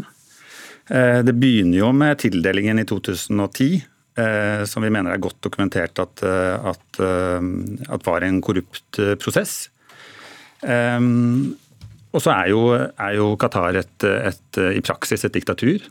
Eh, 0.90 1.20
det 1.24 1.34
begynner 1.38 1.82
jo 1.82 1.92
med 1.96 2.20
tildelingen 2.22 2.82
i 2.82 2.86
2010, 2.88 3.82
eh, 4.18 4.64
som 4.66 4.84
vi 4.84 4.92
mener 4.94 5.14
er 5.14 5.22
godt 5.22 5.42
dokumentert 5.46 6.00
at, 6.02 6.24
eh, 6.26 6.70
at, 6.74 7.02
at 7.90 8.08
var 8.08 8.26
en 8.26 8.42
korrupt 8.42 9.02
prosess. 9.22 9.70
Og 12.12 12.20
så 12.20 12.32
er 12.34 12.52
jo, 12.52 12.62
er 12.76 13.14
jo 13.16 13.32
Qatar 13.40 13.78
et, 13.80 14.04
et, 14.04 14.58
i 14.76 14.82
praksis 14.84 15.24
et 15.26 15.34
diktatur, 15.34 15.82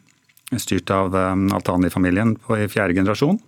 styrt 0.60 0.90
av 0.94 1.16
Altani-familien 1.16 2.36
i 2.54 2.68
fjerde 2.70 2.94
generasjon. 2.94 3.40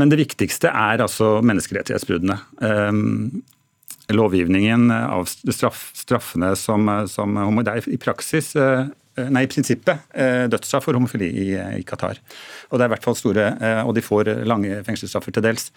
Men 0.00 0.10
det 0.10 0.18
viktigste 0.18 0.72
er 0.72 1.04
altså 1.04 1.36
menneskerettighetsbruddene. 1.46 2.38
Lovgivningen 4.10 4.90
av 4.90 5.28
straff, 5.30 5.92
straffene 5.94 6.56
som, 6.58 6.90
som 7.06 7.38
er 7.38 7.86
i 7.86 8.00
praksis 8.02 8.56
nei, 9.32 9.44
i 9.44 9.50
prinsippet 9.50 10.14
eh, 10.14 10.44
dødsstraff 10.52 10.86
for 10.88 10.98
homofili 10.98 11.28
i, 11.28 11.48
eh, 11.58 11.74
i 11.80 11.84
Qatar. 11.88 12.20
Og 12.70 12.78
det 12.78 12.86
er 12.86 12.90
i 12.90 12.94
hvert 12.94 13.04
fall 13.08 13.18
store, 13.18 13.50
og 13.84 13.92
de 13.96 14.04
får 14.04 14.32
lange 14.48 14.80
fengselsstraffer 14.86 15.34
til 15.36 15.44
dels. 15.44 15.70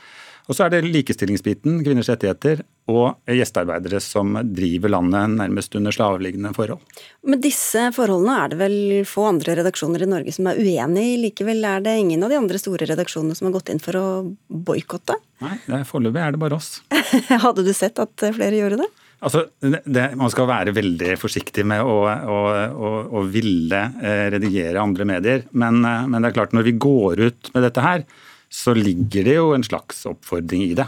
Og 0.46 0.54
så 0.54 0.68
er 0.68 0.76
det 0.76 0.86
likestillingsbiten, 0.86 1.80
kvinners 1.86 2.10
rettigheter, 2.12 2.62
og 2.92 3.18
gjestearbeidere 3.26 3.98
som 4.04 4.36
driver 4.54 4.92
landet 4.94 5.34
nærmest 5.40 5.74
under 5.78 5.96
slaveliggende 5.96 6.52
forhold. 6.54 6.84
Men 7.26 7.42
disse 7.42 7.88
forholdene 7.96 8.36
er 8.44 8.52
det 8.52 8.60
vel 8.60 8.76
få 9.10 9.26
andre 9.32 9.56
redaksjoner 9.58 10.06
i 10.06 10.10
Norge 10.12 10.36
som 10.36 10.52
er 10.52 10.62
uenig 10.62 11.06
i. 11.16 11.16
Likevel 11.24 11.66
er 11.66 11.82
det 11.86 11.96
ingen 12.04 12.26
av 12.26 12.34
de 12.34 12.38
andre 12.38 12.62
store 12.62 12.86
redaksjonene 12.92 13.38
som 13.38 13.50
har 13.50 13.56
gått 13.58 13.74
inn 13.74 13.82
for 13.82 13.98
å 13.98 14.06
boikotte? 14.46 15.18
Nei, 15.42 15.82
foreløpig 15.90 16.22
er 16.22 16.36
det 16.36 16.44
bare 16.46 16.60
oss. 16.62 16.78
Hadde 17.46 17.66
du 17.66 17.74
sett 17.74 17.98
at 18.02 18.30
flere 18.38 18.62
gjorde 18.62 18.84
det? 18.86 18.92
Altså, 19.26 19.48
det, 19.60 20.06
Man 20.20 20.32
skal 20.34 20.50
være 20.50 20.76
veldig 20.76 21.16
forsiktig 21.18 21.66
med 21.68 21.82
å, 21.82 21.98
å, 22.06 22.38
å, 22.70 22.92
å 23.18 23.26
ville 23.32 23.82
eh, 24.04 24.28
redigere 24.36 24.84
andre 24.84 25.08
medier. 25.10 25.44
Men, 25.58 25.82
eh, 25.82 26.06
men, 26.06 26.22
det 26.22 26.32
er 26.32 26.38
klart, 26.38 26.54
når 26.56 26.68
vi 26.70 26.78
går 26.86 27.24
ut 27.26 27.52
med 27.56 27.66
dette 27.66 27.86
her, 27.86 28.06
så 28.54 28.76
ligger 28.78 29.26
det 29.26 29.38
jo 29.40 29.52
en 29.56 29.66
slags 29.66 30.06
oppfordring 30.10 30.68
i 30.68 30.78
det. 30.78 30.88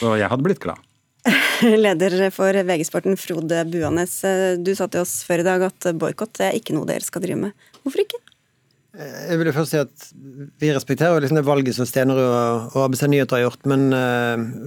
Så 0.00 0.16
jeg 0.18 0.30
hadde 0.30 0.46
blitt 0.46 0.62
glad. 0.64 0.82
Leder 1.84 2.18
for 2.34 2.56
VG-sporten, 2.66 3.18
Frode 3.20 3.62
Buanes. 3.70 4.18
Eh, 4.26 4.56
du 4.58 4.74
sa 4.74 4.90
til 4.90 5.06
oss 5.06 5.20
før 5.28 5.44
i 5.44 5.46
dag 5.46 5.68
at 5.70 5.92
boikott 5.94 6.42
er 6.48 6.58
ikke 6.58 6.74
noe 6.74 6.88
dere 6.88 7.06
skal 7.06 7.22
drive 7.22 7.46
med. 7.46 7.68
Hvorfor 7.84 8.02
ikke? 8.02 8.24
Jeg 8.98 9.38
vil 9.38 9.46
jo 9.46 9.52
først 9.54 9.70
si 9.70 9.78
at 9.78 10.04
Vi 10.58 10.70
respekterer 10.74 11.20
liksom 11.22 11.36
det 11.38 11.44
valget 11.46 11.76
som 11.76 11.86
Stenerud 11.86 12.72
og 12.72 12.78
ABC 12.82 13.04
Nyheter 13.06 13.36
har 13.36 13.44
gjort, 13.44 13.68
men 13.70 13.84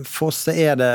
for 0.08 0.30
oss 0.30 0.46
er 0.54 0.78
det 0.80 0.92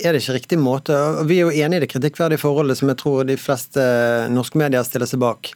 er 0.00 0.14
det 0.14 0.22
ikke 0.22 0.36
riktig 0.38 0.58
måte. 0.60 0.96
Vi 1.28 1.38
er 1.38 1.48
jo 1.48 1.64
enig 1.64 1.80
i 1.80 1.84
det 1.84 1.90
kritikkverdige 1.92 2.42
forholdet 2.42 2.78
som 2.80 2.90
jeg 2.90 3.00
tror 3.00 3.26
de 3.28 3.36
fleste 3.40 3.82
norske 4.32 4.60
medier 4.60 4.86
stiller 4.86 5.08
seg 5.10 5.22
bak. 5.22 5.52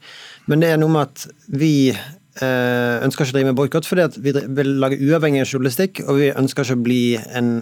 Men 0.51 0.63
det 0.63 0.73
er 0.73 0.81
noe 0.81 0.93
med 0.93 1.09
at 1.09 1.25
vi 1.49 1.75
eh, 1.91 3.05
ønsker 3.05 3.25
ikke 3.25 3.35
å 3.35 3.39
drive 3.39 3.51
med 3.53 3.61
boikott 3.61 3.89
fordi 3.89 4.25
vi 4.25 4.35
vil 4.59 4.75
lage 4.83 5.01
uavhengig 5.01 5.47
journalistikk, 5.47 6.03
og 6.07 6.21
vi 6.21 6.33
ønsker 6.35 6.67
ikke 6.67 6.79
å 6.79 6.85
bli 6.89 7.05
en, 7.37 7.55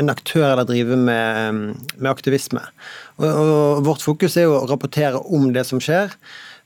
en 0.00 0.12
aktør 0.12 0.48
eller 0.50 0.68
drive 0.68 0.98
med, 1.00 1.62
med 1.96 2.10
aktivisme. 2.12 2.64
Og, 3.20 3.30
og, 3.30 3.86
Vårt 3.86 4.04
fokus 4.04 4.36
er 4.36 4.48
jo 4.48 4.58
å 4.58 4.66
rapportere 4.70 5.22
om 5.24 5.50
det 5.56 5.64
som 5.68 5.82
skjer. 5.82 6.12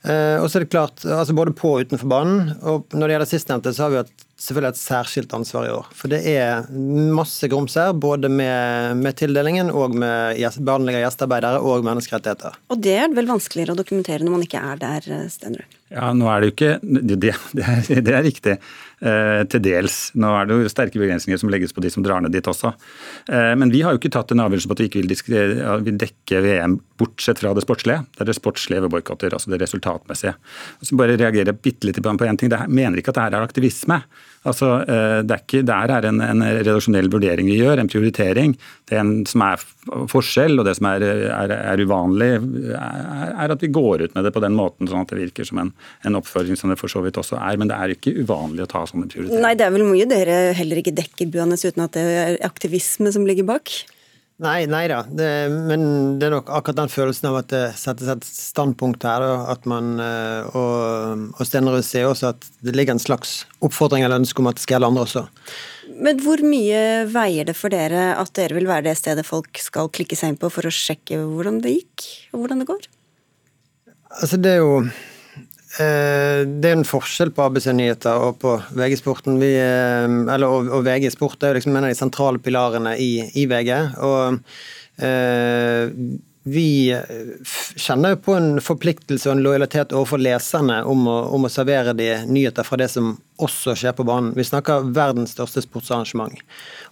Eh, 0.01 0.37
og 0.41 0.49
så 0.49 0.59
er 0.59 0.65
det 0.65 0.73
klart, 0.73 1.05
altså 1.05 1.37
Både 1.37 1.53
på 1.55 1.75
og 1.75 1.85
utenfor 1.85 2.09
banen. 2.09 2.53
og 2.61 2.91
Når 2.93 3.07
det 3.07 3.15
gjelder 3.15 3.33
sistnevnte, 3.35 3.75
så 3.75 3.85
har 3.85 3.93
vi 3.93 4.03
hatt 4.03 4.27
selvfølgelig 4.41 4.73
et 4.73 4.81
særskilt 4.81 5.33
ansvar 5.37 5.67
i 5.67 5.73
år. 5.73 5.89
For 5.97 6.11
det 6.11 6.21
er 6.31 6.69
masse 7.15 7.49
grums 7.51 7.77
her, 7.77 7.93
både 7.93 8.29
med, 8.31 8.97
med, 9.01 9.17
tildelingen 9.19 9.69
og 9.69 9.93
med 10.01 10.41
behandling 10.59 10.97
av 10.97 11.05
gjestearbeidere 11.05 11.61
og 11.61 11.85
menneskerettigheter. 11.85 12.57
Og 12.73 12.81
det 12.81 12.97
er 13.03 13.13
vel 13.13 13.29
vanskeligere 13.29 13.75
å 13.75 13.81
dokumentere 13.81 14.25
når 14.25 14.37
man 14.37 14.47
ikke 14.47 14.63
er 14.71 14.81
der, 14.81 15.11
Stenrud? 15.31 15.77
Ja, 15.91 16.13
nå 16.15 16.27
er 16.31 16.39
det 16.39 16.47
jo 16.47 16.53
ikke 16.53 16.75
Det, 16.81 17.17
det, 17.19 17.33
er, 17.33 18.01
det 18.07 18.13
er, 18.15 18.23
riktig. 18.23 18.55
Eh, 19.01 19.41
til 19.49 19.63
dels. 19.65 19.95
Nå 20.13 20.29
er 20.37 20.47
det 20.47 20.55
jo 20.55 20.71
sterke 20.71 20.99
begrensninger 21.01 21.39
som 21.41 21.49
legges 21.51 21.73
på 21.73 21.81
de 21.83 21.89
som 21.89 22.03
drar 22.05 22.21
ned 22.21 22.35
dit 22.35 22.47
også. 22.47 22.69
Eh, 23.33 23.53
men 23.57 23.73
vi 23.73 23.81
har 23.81 23.95
jo 23.95 23.99
ikke 23.99 24.13
tatt 24.13 24.31
en 24.31 24.43
avgjørelse 24.43 24.69
på 24.69 24.77
at 24.77 24.83
vi 24.83 24.89
ikke 24.91 25.01
vil, 25.01 25.15
vil 25.87 25.97
dekke 26.03 26.43
VM 26.45 26.77
bortsett 27.01 27.41
fra 27.41 27.55
det 27.57 27.65
sportslige. 27.65 28.05
Det 28.13 28.23
er 28.23 28.29
det 28.29 28.37
sportslige 28.37 28.85
ved 28.85 28.93
boikotter, 28.93 29.33
altså 29.33 29.51
det 29.51 29.59
resultatmessige. 29.63 30.35
Så 30.85 30.99
bare 30.99 31.17
reagere 31.19 31.57
bitte 31.57 31.89
litt 31.89 31.97
på 31.97 32.13
en 32.13 32.39
ting. 32.39 32.53
Jeg 32.53 32.71
mener 32.71 33.01
ikke 33.01 33.11
at 33.11 33.19
det 33.19 33.25
her 33.25 33.39
er 33.39 33.49
aktivisme. 33.49 34.03
Altså, 34.41 34.69
eh, 34.89 35.19
det 35.21 35.35
er, 35.35 35.41
ikke, 35.43 35.59
det 35.69 35.75
er 35.75 36.07
en, 36.09 36.21
en, 36.25 36.41
redaksjonell 36.41 37.11
vurdering 37.13 37.45
vi 37.45 37.59
gjør, 37.59 37.77
en 37.77 37.91
prioritering. 37.91 38.55
Det 38.89 38.97
en 38.97 39.11
som 39.29 39.43
er 39.45 39.61
forskjell, 40.09 40.57
og 40.57 40.65
det 40.65 40.73
som 40.79 40.87
er, 40.89 41.05
er, 41.29 41.53
er 41.59 41.83
uvanlig, 41.85 42.31
er, 42.73 43.53
at 43.53 43.61
vi 43.61 43.69
går 43.69 44.07
ut 44.07 44.17
med 44.17 44.25
det 44.25 44.33
på 44.33 44.41
den 44.41 44.57
måten, 44.57 44.89
sånn 44.89 45.05
at 45.05 45.13
det 45.13 45.21
virker 45.21 45.45
som 45.45 45.61
en, 45.61 45.71
en, 46.07 46.17
oppfordring, 46.17 46.57
som 46.57 46.73
det 46.73 46.79
for 46.81 46.89
så 46.89 47.03
vidt 47.05 47.21
også 47.21 47.37
er. 47.37 47.61
Men 47.61 47.69
det 47.69 47.77
er 47.77 47.93
ikke 47.93 48.15
uvanlig 48.17 48.65
å 48.65 48.71
ta 48.73 48.81
sånne 48.89 49.11
prioriteringer. 49.13 49.45
Nei, 49.45 49.53
det 49.59 49.67
er 49.67 49.77
vel 49.77 49.85
mye 49.85 50.09
dere 50.09 50.41
heller 50.57 50.81
ikke 50.81 50.97
dekker, 50.97 51.29
Buanes, 51.29 51.67
uten 51.67 51.85
at 51.85 51.97
det 51.99 52.07
er 52.25 52.41
aktivisme 52.47 53.13
som 53.13 53.29
ligger 53.29 53.45
bak? 53.53 53.75
Nei, 54.41 54.65
nei 54.65 54.87
da, 54.89 55.03
det, 55.05 55.27
men 55.69 55.83
det 56.17 56.25
er 56.25 56.33
nok 56.33 56.47
akkurat 56.49 56.79
den 56.79 56.89
følelsen 56.89 57.27
av 57.29 57.35
at 57.43 57.51
det 57.51 57.65
settes 57.77 58.09
et 58.09 58.23
standpunkt 58.25 59.03
her. 59.05 59.21
at 59.53 59.67
man, 59.69 59.99
eh, 60.01 60.49
Og, 60.57 61.27
og 61.37 61.45
Stenerud 61.45 61.85
ser 61.85 62.09
også 62.09 62.31
at 62.33 62.47
det 62.65 62.73
ligger 62.75 62.97
en 62.97 63.03
slags 63.03 63.45
oppfordring 63.61 64.03
eller 64.03 64.17
ønske 64.23 64.41
om 64.41 64.49
at 64.49 64.57
det 64.57 64.63
skal 64.63 64.79
gjelde 64.79 64.89
andre 64.89 65.05
også. 65.05 65.23
Men 66.01 66.23
hvor 66.25 66.41
mye 66.41 67.05
veier 67.11 67.45
det 67.45 67.55
for 67.59 67.69
dere 67.69 68.15
at 68.17 68.33
dere 68.33 68.57
vil 68.57 68.69
være 68.69 68.87
det 68.89 68.97
stedet 68.97 69.27
folk 69.27 69.61
skal 69.61 69.91
klikke 69.93 70.17
seg 70.17 70.33
inn 70.33 70.41
på 70.41 70.49
for 70.49 70.65
å 70.65 70.73
sjekke 70.73 71.21
hvordan 71.21 71.61
det 71.61 71.75
gikk, 71.77 72.07
og 72.33 72.41
hvordan 72.41 72.63
det 72.63 72.69
går? 72.71 72.89
Altså, 74.09 74.41
det 74.41 74.55
er 74.55 74.63
jo 74.63 74.81
det 75.77 76.67
er 76.67 76.75
en 76.75 76.87
forskjell 76.87 77.31
på 77.31 77.45
ABC 77.47 77.69
Nyheter 77.71 78.25
og 78.25 78.41
på 78.41 78.57
VG-sporten. 78.75 79.37
Eh, 79.45 80.41
og, 80.43 80.67
og 80.67 80.83
VG 80.83 81.07
Sport 81.13 81.45
er 81.47 81.55
liksom 81.55 81.77
en 81.77 81.87
av 81.87 81.93
de 81.93 81.99
sentrale 81.99 82.41
pilarene 82.43 82.97
i, 82.99 83.13
i 83.39 83.45
VG. 83.47 83.71
Og 84.03 84.41
eh, 85.05 85.93
vi 86.43 86.89
kjenner 87.77 88.15
jo 88.15 88.19
på 88.25 88.33
en 88.33 88.55
forpliktelse 88.63 89.29
og 89.29 89.35
en 89.35 89.43
lojalitet 89.45 89.93
overfor 89.93 90.21
leserne 90.25 90.79
om 90.89 91.05
å, 91.07 91.17
om 91.37 91.45
å, 91.45 91.51
servere 91.53 91.93
de 91.93 92.09
nyheter 92.25 92.65
fra 92.65 92.79
det 92.81 92.89
som 92.89 93.13
også 93.41 93.75
skjer 93.77 93.93
på 93.97 94.05
banen. 94.09 94.33
Vi 94.35 94.47
snakker 94.47 94.89
verdens 94.95 95.35
største 95.37 95.61
sportsarrangement. 95.63 96.41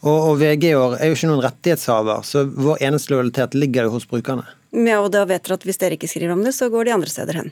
Og, 0.03 0.13
og 0.13 0.35
VG 0.43 0.75
år 0.77 0.99
er 0.99 1.09
jo 1.09 1.17
ikke 1.17 1.31
noen 1.31 1.43
rettighetshaver, 1.47 2.21
så 2.29 2.45
vår 2.45 2.85
eneste 2.91 3.15
lojalitet 3.15 3.57
ligger 3.57 3.89
jo 3.89 3.97
hos 3.97 4.05
brukerne. 4.09 4.45
Ja, 4.69 5.01
og 5.01 5.09
da 5.15 5.25
vet 5.25 5.47
dere 5.47 5.57
at 5.57 5.65
hvis 5.65 5.81
dere 5.81 5.97
ikke 5.97 6.11
skriver 6.11 6.37
om 6.37 6.45
det, 6.45 6.53
så 6.53 6.69
går 6.69 6.85
de 6.85 6.95
andre 6.99 7.09
steder 7.09 7.41
hen. 7.41 7.51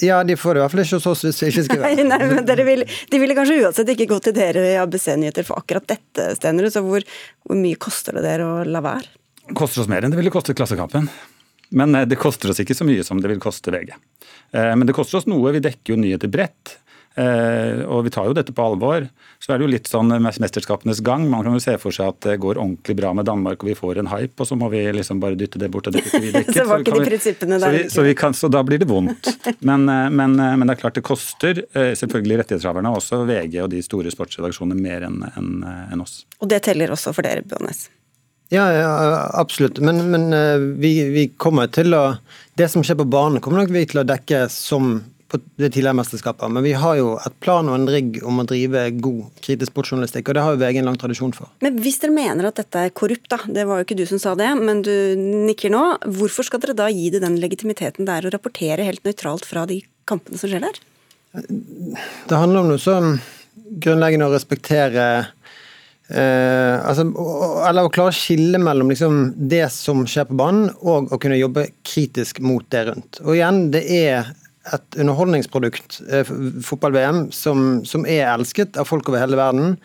Ja, 0.00 0.20
de 0.24 0.36
får 0.38 0.56
i 0.56 0.62
hvert 0.62 0.72
fall 0.72 0.82
ikke 0.82 0.98
hos 0.98 1.08
oss 1.10 1.24
hvis 1.26 1.40
vi 1.42 1.50
ikke 1.52 1.64
skriver. 1.66 1.84
Nei, 1.86 2.06
nei, 2.08 2.20
men 2.30 2.46
dere 2.48 2.64
vil, 2.66 2.84
De 2.84 3.20
ville 3.20 3.36
kanskje 3.36 3.58
uansett 3.64 3.92
ikke 3.94 4.08
gå 4.14 4.20
til 4.24 4.36
dere 4.36 4.64
i 4.72 4.78
ABC-nyheter 4.80 5.46
for 5.46 5.60
akkurat 5.60 5.86
dette, 5.92 6.30
Stenerud. 6.38 6.72
Så 6.72 6.82
hvor, 6.86 7.04
hvor, 7.46 7.58
mye 7.60 7.80
koster 7.80 8.16
det 8.16 8.24
dere 8.24 8.46
å 8.48 8.62
la 8.64 8.82
være? 8.84 9.12
Det 9.46 9.58
koster 9.58 9.84
oss 9.84 9.90
mer 9.90 10.06
enn 10.06 10.14
det 10.14 10.20
ville 10.20 10.32
kostet 10.32 10.58
Klassekampen. 10.58 11.10
Men 11.76 11.94
eh, 11.94 12.06
det 12.08 12.18
koster 12.20 12.52
oss 12.52 12.62
ikke 12.62 12.76
så 12.76 12.86
mye 12.88 13.04
som 13.06 13.20
det 13.22 13.30
vil 13.30 13.42
koste 13.42 13.74
VG. 13.74 13.92
Eh, 14.56 14.72
men 14.74 14.88
det 14.88 14.96
koster 14.96 15.20
oss 15.20 15.28
noe. 15.30 15.52
Vi 15.54 15.62
dekker 15.64 15.94
jo 15.94 16.00
nyheter 16.00 16.32
bredt. 16.32 16.79
Eh, 17.18 17.80
og 17.90 18.04
vi 18.06 18.12
tar 18.14 18.28
jo 18.28 18.34
dette 18.36 18.52
på 18.54 18.64
alvor. 18.64 19.06
Så 19.42 19.50
er 19.50 19.58
det 19.58 19.66
jo 19.66 19.72
litt 19.72 19.88
sånn 19.90 20.12
mesterskapenes 20.22 21.00
gang. 21.04 21.26
Man 21.30 21.42
kan 21.46 21.56
jo 21.56 21.62
se 21.62 21.74
for 21.82 21.94
seg 21.94 22.12
at 22.12 22.20
det 22.28 22.36
går 22.42 22.60
ordentlig 22.60 22.96
bra 23.00 23.10
med 23.16 23.26
Danmark 23.26 23.64
og 23.64 23.70
vi 23.70 23.76
får 23.78 24.02
en 24.02 24.10
hype, 24.12 24.36
og 24.38 24.48
så 24.48 24.58
må 24.58 24.70
vi 24.72 24.84
liksom 24.94 25.22
bare 25.22 25.38
dytte 25.38 25.60
det 25.60 25.70
bort. 25.74 25.90
Og 25.90 25.96
det 25.96 26.04
vi 26.06 26.30
dekket. 26.30 26.54
så 26.60 26.66
var 26.70 26.84
ikke 26.84 26.96
de 26.98 27.10
prinsippene 27.10 27.58
der. 27.58 27.78
Så, 27.90 28.04
vi, 28.06 28.14
så, 28.14 28.18
kan, 28.20 28.36
så, 28.36 28.52
da 28.52 28.62
blir 28.66 28.82
det 28.82 28.88
vondt. 28.90 29.32
Men, 29.58 29.88
eh, 29.90 30.06
men, 30.08 30.38
eh, 30.38 30.56
men, 30.56 30.66
det 30.66 30.78
er 30.78 30.82
klart 30.84 30.98
det 30.98 31.06
koster 31.06 31.64
selvfølgelig 31.74 32.42
rettighetshaverne, 32.42 32.92
også 33.00 33.24
VG 33.28 33.56
og 33.64 33.70
de 33.72 33.82
store 33.84 34.12
sportsredaksjonene, 34.14 34.78
mer 34.78 35.08
enn 35.08 35.22
en, 35.34 35.54
en 35.66 36.04
oss. 36.04 36.22
Og 36.40 36.50
det 36.50 36.62
teller 36.66 36.92
også 36.94 37.14
for 37.16 37.26
dere, 37.26 37.42
Bjørnes? 37.46 37.88
Ja, 38.50 38.64
ja, 38.74 38.90
absolutt. 39.38 39.78
Men, 39.82 40.02
men 40.10 40.30
vi, 40.82 40.94
vi, 41.14 41.28
kommer 41.38 41.70
til 41.70 41.94
å 41.94 42.16
Det 42.58 42.66
som 42.68 42.82
skjer 42.82 42.98
på 42.98 43.06
banen, 43.06 43.38
kommer 43.42 43.62
nok 43.62 43.70
vi 43.72 43.84
til 43.88 44.02
å 44.02 44.06
dekke 44.06 44.48
som 44.50 44.98
på 45.30 45.38
det 45.60 45.70
tidligere 45.70 45.94
mesterskapet. 45.94 46.50
Men 46.50 46.64
vi 46.66 46.72
har 46.82 46.96
jo 46.98 47.12
et 47.22 47.36
plan 47.42 47.68
og 47.70 47.76
en 47.76 47.88
rigg 47.90 48.18
om 48.26 48.42
å 48.42 48.46
drive 48.48 48.82
god 48.98 49.40
kritisk 49.44 49.70
sportsjournalistikk, 49.70 50.28
og 50.28 50.36
det 50.36 50.44
har 50.44 50.56
jo 50.56 50.62
VG 50.62 50.80
en 50.82 50.90
lang 50.90 50.98
tradisjon 51.00 51.34
for. 51.36 51.52
Men 51.62 51.78
hvis 51.84 52.00
dere 52.02 52.16
mener 52.16 52.50
at 52.50 52.58
dette 52.58 52.84
er 52.86 52.94
korrupt, 52.96 53.28
da, 53.30 53.38
det 53.46 53.66
var 53.68 53.80
jo 53.80 53.86
ikke 53.86 53.98
du 54.00 54.06
som 54.10 54.22
sa 54.22 54.34
det, 54.38 54.50
men 54.58 54.82
du 54.86 54.94
nikker 55.48 55.72
nå, 55.72 55.84
hvorfor 56.18 56.48
skal 56.48 56.62
dere 56.64 56.78
da 56.82 56.90
gi 56.90 57.08
det 57.14 57.22
den 57.22 57.38
legitimiteten 57.42 58.08
det 58.08 58.16
er 58.16 58.26
å 58.26 58.34
rapportere 58.34 58.86
helt 58.86 59.06
nøytralt 59.06 59.46
fra 59.46 59.66
de 59.70 59.82
kampene 60.10 60.40
som 60.40 60.50
skjer 60.50 60.66
der? 60.66 60.80
Det 61.30 62.34
handler 62.34 62.64
om 62.64 62.72
noe 62.72 62.82
så 62.82 62.98
grunnleggende 63.70 64.26
å 64.26 64.32
respektere 64.34 65.04
eh, 66.10 66.74
altså, 66.74 67.04
Eller 67.68 67.86
å 67.86 67.92
klare 67.94 68.10
å 68.10 68.16
skille 68.16 68.58
mellom 68.58 68.90
liksom, 68.90 69.20
det 69.50 69.68
som 69.70 70.02
skjer 70.10 70.26
på 70.26 70.38
banen, 70.40 70.72
og 70.82 71.12
å 71.14 71.20
kunne 71.22 71.38
jobbe 71.38 71.68
kritisk 71.86 72.42
mot 72.42 72.66
det 72.74 72.88
rundt. 72.90 73.22
Og 73.22 73.36
igjen, 73.36 73.68
det 73.74 73.84
er 73.94 74.32
et 74.68 74.98
underholdningsprodukt, 75.00 76.00
eh, 76.12 76.28
fotball-VM, 76.64 77.28
som, 77.32 77.80
som, 77.88 78.04
er 78.04 78.28
elsket 78.28 78.76
av 78.80 78.88
folk 78.88 79.08
over 79.08 79.22
hele 79.22 79.38
verden. 79.40 79.76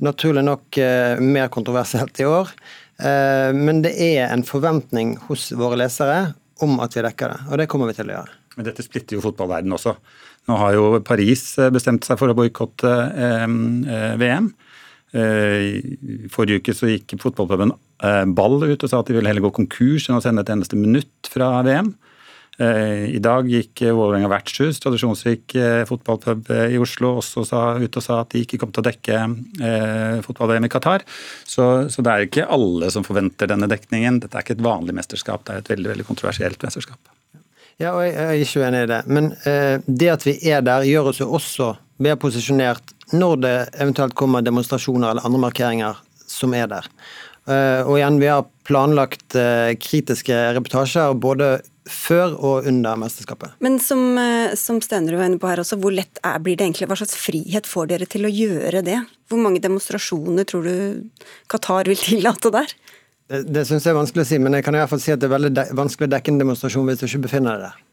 Naturlig 0.00 0.44
nok 0.46 0.78
eh, 0.80 1.18
mer 1.20 1.50
kontroversielt 1.52 2.20
i 2.22 2.28
år. 2.28 2.52
Eh, 3.02 3.50
men 3.56 3.82
det 3.84 3.96
er 3.98 4.28
en 4.28 4.46
forventning 4.46 5.16
hos 5.26 5.50
våre 5.58 5.80
lesere 5.80 6.32
om 6.62 6.78
at 6.84 6.94
vi 6.94 7.04
dekker 7.04 7.34
det, 7.34 7.40
og 7.48 7.60
det 7.60 7.68
kommer 7.72 7.90
vi 7.90 7.96
til 7.98 8.12
å 8.12 8.20
gjøre. 8.20 8.36
Men 8.56 8.66
dette 8.68 8.84
splitter 8.84 9.16
jo 9.16 9.24
fotballverdenen 9.24 9.74
også. 9.76 9.96
Nå 10.48 10.56
har 10.62 10.74
jo 10.76 10.86
Paris 11.06 11.44
bestemt 11.72 12.06
seg 12.06 12.18
for 12.20 12.30
å 12.30 12.36
boikotte 12.36 12.90
eh, 12.90 13.46
VM. 14.20 14.52
I 15.10 16.28
forrige 16.30 16.60
uke 16.62 16.70
så 16.70 16.86
gikk 16.86 17.16
fotballpuben 17.18 17.72
Ball 18.30 18.60
ut 18.62 18.84
og 18.86 18.92
sa 18.92 19.00
at 19.00 19.08
de 19.08 19.16
ville 19.16 19.26
heller 19.26 19.42
gå 19.42 19.50
konkurs 19.56 20.04
enn 20.06 20.20
å 20.20 20.22
sende 20.22 20.44
et 20.44 20.52
eneste 20.54 20.78
minutt 20.78 21.26
fra 21.32 21.48
VM. 21.66 21.88
Eh, 22.60 23.06
I 23.16 23.20
dag 23.24 23.46
gikk 23.48 23.80
Vålerenga 23.96 24.28
vertshus, 24.28 24.82
tradisjonsrik 24.84 25.54
eh, 25.56 25.84
fotballpub 25.88 26.50
eh, 26.52 26.74
i 26.74 26.80
Oslo, 26.80 27.14
også 27.22 27.44
sa, 27.48 27.62
ut 27.80 27.96
og 27.96 28.04
sa 28.04 28.18
at 28.20 28.34
de 28.34 28.42
ikke 28.44 28.58
kom 28.60 28.74
til 28.74 28.82
å 28.82 28.88
dekke 28.90 29.20
eh, 29.64 30.18
fotball-VM 30.26 30.68
i 30.68 30.72
Qatar. 30.72 31.06
Så, 31.48 31.88
så, 31.88 32.04
det 32.04 32.12
er 32.12 32.26
ikke 32.26 32.50
alle 32.52 32.90
som 32.92 33.06
forventer 33.06 33.48
denne 33.48 33.70
dekningen. 33.70 34.20
Dette 34.20 34.36
er 34.36 34.44
ikke 34.44 34.58
et 34.58 34.66
vanlig 34.66 34.98
mesterskap, 34.98 35.46
det 35.46 35.56
er 35.56 35.64
et 35.64 35.72
veldig, 35.72 35.88
veldig 35.94 36.06
kontroversielt 36.10 36.60
mesterskap. 36.66 37.00
Ja, 37.80 37.94
og 37.94 38.04
jeg 38.04 38.12
er 38.12 38.36
ikke 38.36 38.60
uenig 38.60 38.84
i 38.84 38.90
det. 38.92 39.00
Men 39.08 39.32
eh, 39.48 39.80
det 39.86 40.12
at 40.18 40.28
vi 40.28 40.36
er 40.52 40.60
der, 40.66 40.84
gjør 40.84 41.14
oss 41.14 41.22
jo 41.22 41.30
også 41.40 41.72
bedre 42.00 42.20
posisjonert 42.20 42.92
når 43.16 43.40
det 43.40 43.56
eventuelt 43.80 44.14
kommer 44.18 44.44
demonstrasjoner 44.44 45.14
eller 45.14 45.24
andre 45.26 45.40
markeringer 45.48 46.04
som 46.28 46.52
er 46.54 46.68
der. 46.70 46.92
Eh, 47.48 47.80
og 47.88 47.96
igjen, 47.96 48.20
vi 48.20 48.28
har 48.28 48.44
planlagt 48.68 49.36
eh, 49.38 49.72
kritiske 49.80 50.36
reportasjer 50.58 51.16
både 51.16 51.54
før 51.88 52.34
og 52.36 52.66
under 52.68 52.98
mesterskapet. 53.00 53.54
Men 53.64 53.78
som, 53.80 54.18
eh, 54.18 54.54
som 54.54 54.80
Stenerud 54.84 55.18
var 55.18 55.30
inne 55.30 55.40
på 55.40 55.48
her 55.48 55.62
også, 55.62 55.78
hvor 55.80 55.94
lett 55.94 56.20
er, 56.22 56.38
blir 56.38 56.56
det 56.56 56.66
egentlig? 56.66 56.88
Hva 56.90 56.98
slags 57.00 57.16
frihet 57.16 57.66
får 57.66 57.88
dere 57.88 58.06
til 58.06 58.26
å 58.28 58.32
gjøre 58.32 58.84
det? 58.84 58.98
Hvor 59.30 59.40
mange 59.40 59.62
demonstrasjoner 59.62 60.44
tror 60.44 60.64
du 60.64 61.10
Qatar 61.48 61.88
vil 61.88 61.96
tillate 61.96 62.52
der? 62.52 62.74
Det, 63.30 63.44
det 63.48 63.66
syns 63.66 63.86
jeg 63.86 63.94
er 63.94 64.00
vanskelig 64.00 64.26
å 64.26 64.28
si, 64.28 64.38
men 64.38 64.58
jeg 64.58 64.66
kan 64.66 64.74
i 64.74 64.82
hvert 64.82 64.90
fall 64.90 65.00
si 65.00 65.14
at 65.14 65.20
det 65.22 65.30
er 65.30 65.38
veldig 65.38 65.68
vanskelig 65.78 66.10
å 66.10 66.14
dekke 66.16 66.34
en 66.34 66.42
demonstrasjon 66.42 66.86
hvis 66.90 67.00
du 67.00 67.06
ikke 67.06 67.24
befinner 67.28 67.56
deg 67.56 67.70
der. 67.70 67.86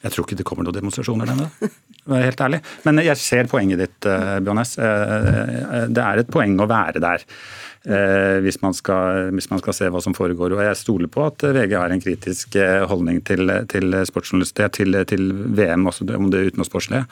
Jeg 0.00 0.14
tror 0.14 0.24
ikke 0.24 0.38
det 0.40 0.46
kommer 0.48 0.64
noen 0.64 0.78
demonstrasjoner 0.78 1.28
denne, 1.28 1.50
helt 2.26 2.40
ærlig. 2.40 2.62
Men 2.86 3.02
jeg 3.04 3.20
ser 3.20 3.50
poenget 3.52 3.82
ditt, 3.82 3.98
Bjørnes. 4.00 4.78
Det 4.80 6.04
er 6.06 6.22
et 6.22 6.30
poeng 6.32 6.56
å 6.56 6.68
være 6.70 7.02
der. 7.04 7.26
Eh, 7.80 8.38
hvis 8.44 8.58
man, 8.60 8.74
skal, 8.76 9.30
hvis, 9.32 9.46
man 9.48 9.60
skal, 9.62 9.72
se 9.72 9.86
hva 9.88 10.02
som 10.04 10.12
foregår. 10.12 10.52
Og 10.52 10.60
jeg 10.60 10.76
stoler 10.76 11.08
på 11.08 11.22
at 11.24 11.40
VG 11.40 11.72
har 11.80 11.92
en 11.94 12.02
kritisk 12.02 12.58
eh, 12.60 12.82
holdning 12.84 13.22
til, 13.24 13.48
til 13.72 13.96
sportsjournalistiet, 14.04 14.74
til, 14.76 14.98
til, 15.08 15.30
VM, 15.56 15.86
også 15.88 16.04
om 16.18 16.28
det 16.28 16.42
utenomsportslige. 16.50 17.06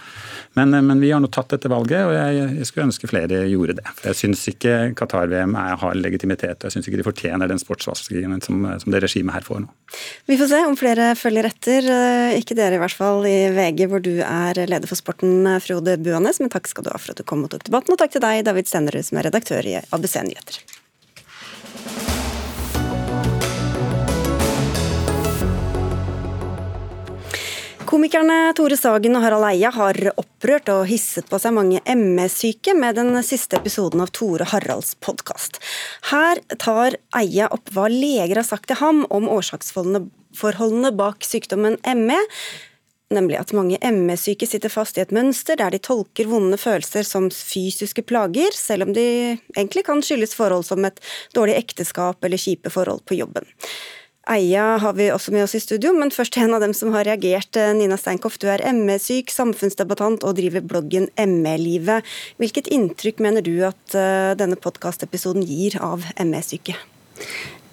Men, 0.61 0.75
eh, 0.77 0.85
men 0.85 1.01
vi 1.01 1.15
har 1.15 1.23
nå 1.25 1.31
tatt 1.33 1.55
dette 1.55 1.73
valget, 1.73 2.03
og 2.05 2.13
jeg, 2.13 2.51
jeg, 2.59 2.69
skulle 2.69 2.89
ønske 2.91 3.09
flere 3.09 3.47
gjorde 3.49 3.79
det. 3.81 3.87
For 3.95 4.11
jeg 4.11 4.21
syns 4.21 4.45
ikke 4.53 4.75
Qatar-VM 4.99 5.57
har 5.57 5.97
legitimitet, 5.97 6.61
og 6.61 6.69
jeg 6.69 6.77
syns 6.77 6.91
ikke 6.93 7.01
de 7.01 7.09
fortjener 7.09 7.49
den 7.49 7.65
sportsvaskingen 7.65 8.45
som, 8.45 8.69
som 8.85 8.93
det 8.93 9.03
regimet 9.07 9.39
her 9.39 9.49
får 9.49 9.65
nå. 9.65 9.73
Vi 10.29 10.37
får 10.37 10.53
se 10.53 10.63
om 10.69 10.77
flere 10.77 11.09
følger 11.17 11.49
etter. 11.49 11.89
Ikke 12.37 12.59
dere 12.59 12.77
i 12.77 12.83
hvert 12.83 12.93
fall 12.93 13.25
i 13.25 13.39
VG, 13.57 13.87
hvor 13.89 14.05
du 14.05 14.19
er 14.21 14.61
leder 14.69 14.91
for 14.91 15.01
sporten, 15.01 15.49
Frode 15.65 15.97
Buanes. 16.05 16.43
Men 16.45 16.53
takk 16.53 16.69
skal 16.69 16.85
du 16.85 16.93
ha 16.93 17.01
for 17.01 17.17
at 17.17 17.25
du 17.25 17.25
kom 17.25 17.49
og 17.49 17.55
tok 17.57 17.65
debatten, 17.71 17.97
og 17.97 18.03
takk 18.05 18.19
til 18.19 18.25
deg, 18.29 18.45
David 18.45 18.69
Stenerud, 18.69 19.09
som 19.09 19.23
er 19.23 19.31
redaktør 19.31 19.65
i 19.65 19.79
ABC 19.81 20.21
Nyheter. 20.29 20.58
Komikerne 27.89 28.53
Tore 28.53 28.77
Sagen 28.77 29.17
og 29.17 29.23
Harald 29.25 29.47
Eia 29.49 29.71
har 29.73 29.97
opprørt 30.21 30.69
og 30.69 30.83
hisset 30.91 31.25
på 31.31 31.39
seg 31.41 31.55
mange 31.57 31.81
ME-syke 31.97 32.75
med 32.77 32.99
den 33.01 33.17
siste 33.25 33.57
episoden 33.57 34.03
av 34.05 34.13
Tore 34.13 34.45
Haralds 34.51 34.93
podkast. 35.01 35.57
Her 36.11 36.37
tar 36.61 36.99
Eia 37.17 37.49
opp 37.49 37.73
hva 37.73 37.87
leger 37.89 38.43
har 38.43 38.47
sagt 38.47 38.69
til 38.69 38.77
ham 38.83 39.07
om 39.09 39.31
årsaksforholdene 39.33 40.93
bak 41.01 41.25
sykdommen 41.25 41.81
ME, 41.97 42.21
nemlig 43.15 43.39
at 43.41 43.55
mange 43.57 43.79
ME-syke 43.81 44.47
sitter 44.49 44.73
fast 44.73 44.99
i 44.99 45.03
et 45.05 45.13
mønster 45.15 45.59
der 45.59 45.73
de 45.73 45.81
tolker 45.83 46.29
vonde 46.29 46.59
følelser 46.61 47.07
som 47.07 47.31
fysiske 47.33 48.05
plager, 48.09 48.53
selv 48.55 48.89
om 48.89 48.95
de 48.97 49.07
egentlig 49.57 49.87
kan 49.89 50.03
skyldes 50.05 50.37
forhold 50.37 50.67
som 50.69 50.85
et 50.89 51.01
dårlig 51.37 51.57
ekteskap 51.59 52.25
eller 52.25 52.41
kjipe 52.41 52.73
forhold 52.73 53.05
på 53.09 53.19
jobben. 53.19 53.49
Eia 54.29 54.77
har 54.77 54.93
vi 54.93 55.07
også 55.09 55.33
med 55.33 55.47
oss 55.47 55.55
i 55.57 55.63
studio, 55.63 55.95
men 55.97 56.13
først 56.13 56.37
en 56.37 56.53
av 56.53 56.61
dem 56.61 56.75
som 56.77 56.93
har 56.93 57.07
reagert. 57.09 57.57
Nina 57.79 57.97
Steinkoff, 57.97 58.37
du 58.37 58.45
er 58.53 58.61
ME-syk, 58.77 59.33
samfunnsdebattant 59.33 60.27
og 60.29 60.37
driver 60.37 60.61
bloggen 60.61 61.09
ME-livet. 61.17 62.05
Hvilket 62.37 62.69
inntrykk 62.69 63.23
mener 63.25 63.45
du 63.45 63.55
at 63.65 63.97
eh, 63.97 64.35
denne 64.37 64.61
podkastepisoden 64.61 65.47
gir 65.49 65.79
av 65.81 66.05
ME-syke? 66.21 66.77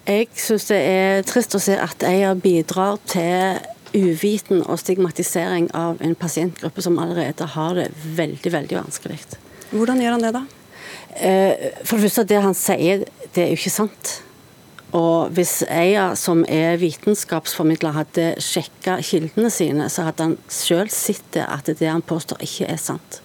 Jeg 0.06 0.30
syns 0.38 0.70
det 0.70 0.80
er 0.80 1.24
trist 1.28 1.58
å 1.58 1.60
se 1.60 1.76
at 1.76 2.04
Eia 2.08 2.32
bidrar 2.38 3.02
til 3.10 3.60
uviten 3.96 4.62
og 4.66 4.78
stigmatisering 4.82 5.70
av 5.76 6.02
en 6.04 6.14
pasientgruppe 6.18 6.84
som 6.84 6.98
allerede 7.02 7.48
har 7.56 7.74
det 7.78 7.88
veldig, 8.18 8.52
veldig 8.52 8.78
vanskelig. 8.82 9.18
Hvordan 9.72 10.00
gjør 10.02 10.16
han 10.16 10.26
det, 10.26 10.36
da? 10.36 10.44
Eh, 11.16 11.66
for 11.82 11.96
det 11.96 12.06
første, 12.06 12.28
det 12.28 12.44
han 12.44 12.56
sier, 12.56 13.04
det 13.34 13.44
er 13.44 13.52
jo 13.52 13.58
ikke 13.58 13.74
sant. 13.74 14.14
Og 14.96 15.32
hvis 15.34 15.58
Eia, 15.66 16.12
som 16.16 16.44
er 16.48 16.78
vitenskapsformidler, 16.80 17.96
hadde 17.96 18.26
sjekka 18.40 19.00
kildene 19.04 19.50
sine, 19.52 19.90
så 19.92 20.06
hadde 20.06 20.28
han 20.28 20.36
sjøl 20.52 20.88
sett 20.92 21.40
at 21.42 21.68
det 21.68 21.90
han 21.90 22.04
påstår, 22.06 22.40
ikke 22.46 22.70
er 22.70 22.80
sant. 22.80 23.20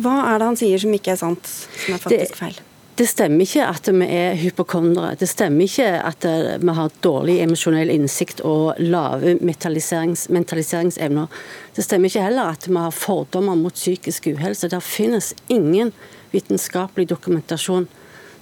Hva 0.00 0.22
er 0.32 0.40
det 0.40 0.50
han 0.52 0.58
sier 0.58 0.82
som 0.82 0.94
ikke 0.96 1.12
er 1.14 1.20
sant, 1.20 1.56
som 1.84 1.98
er 1.98 2.02
faktisk 2.06 2.38
feil? 2.40 2.56
Det 2.56 2.71
stemmer 3.08 3.46
ikke 3.46 3.64
at 3.64 3.88
vi 3.88 4.04
er 4.04 4.34
hypokondere. 4.36 5.14
Det 5.16 5.28
stemmer 5.30 5.64
ikke 5.64 5.86
at 6.04 6.26
eh, 6.28 6.58
vi 6.60 6.74
har 6.76 6.96
dårlig 7.04 7.38
emosjonell 7.40 7.88
innsikt 7.92 8.42
og 8.44 8.80
lave 8.82 9.38
mentaliserings 9.40 10.26
mentaliseringsevner. 10.28 11.30
Det 11.72 11.86
stemmer 11.86 12.12
ikke 12.12 12.26
heller 12.26 12.52
at 12.52 12.68
vi 12.68 12.76
har 12.76 12.92
fordommer 12.92 13.56
mot 13.56 13.72
psykisk 13.72 14.28
uhelse. 14.34 14.68
Det 14.68 14.82
finnes 14.84 15.32
ingen 15.48 15.94
vitenskapelig 16.34 17.08
dokumentasjon 17.14 17.88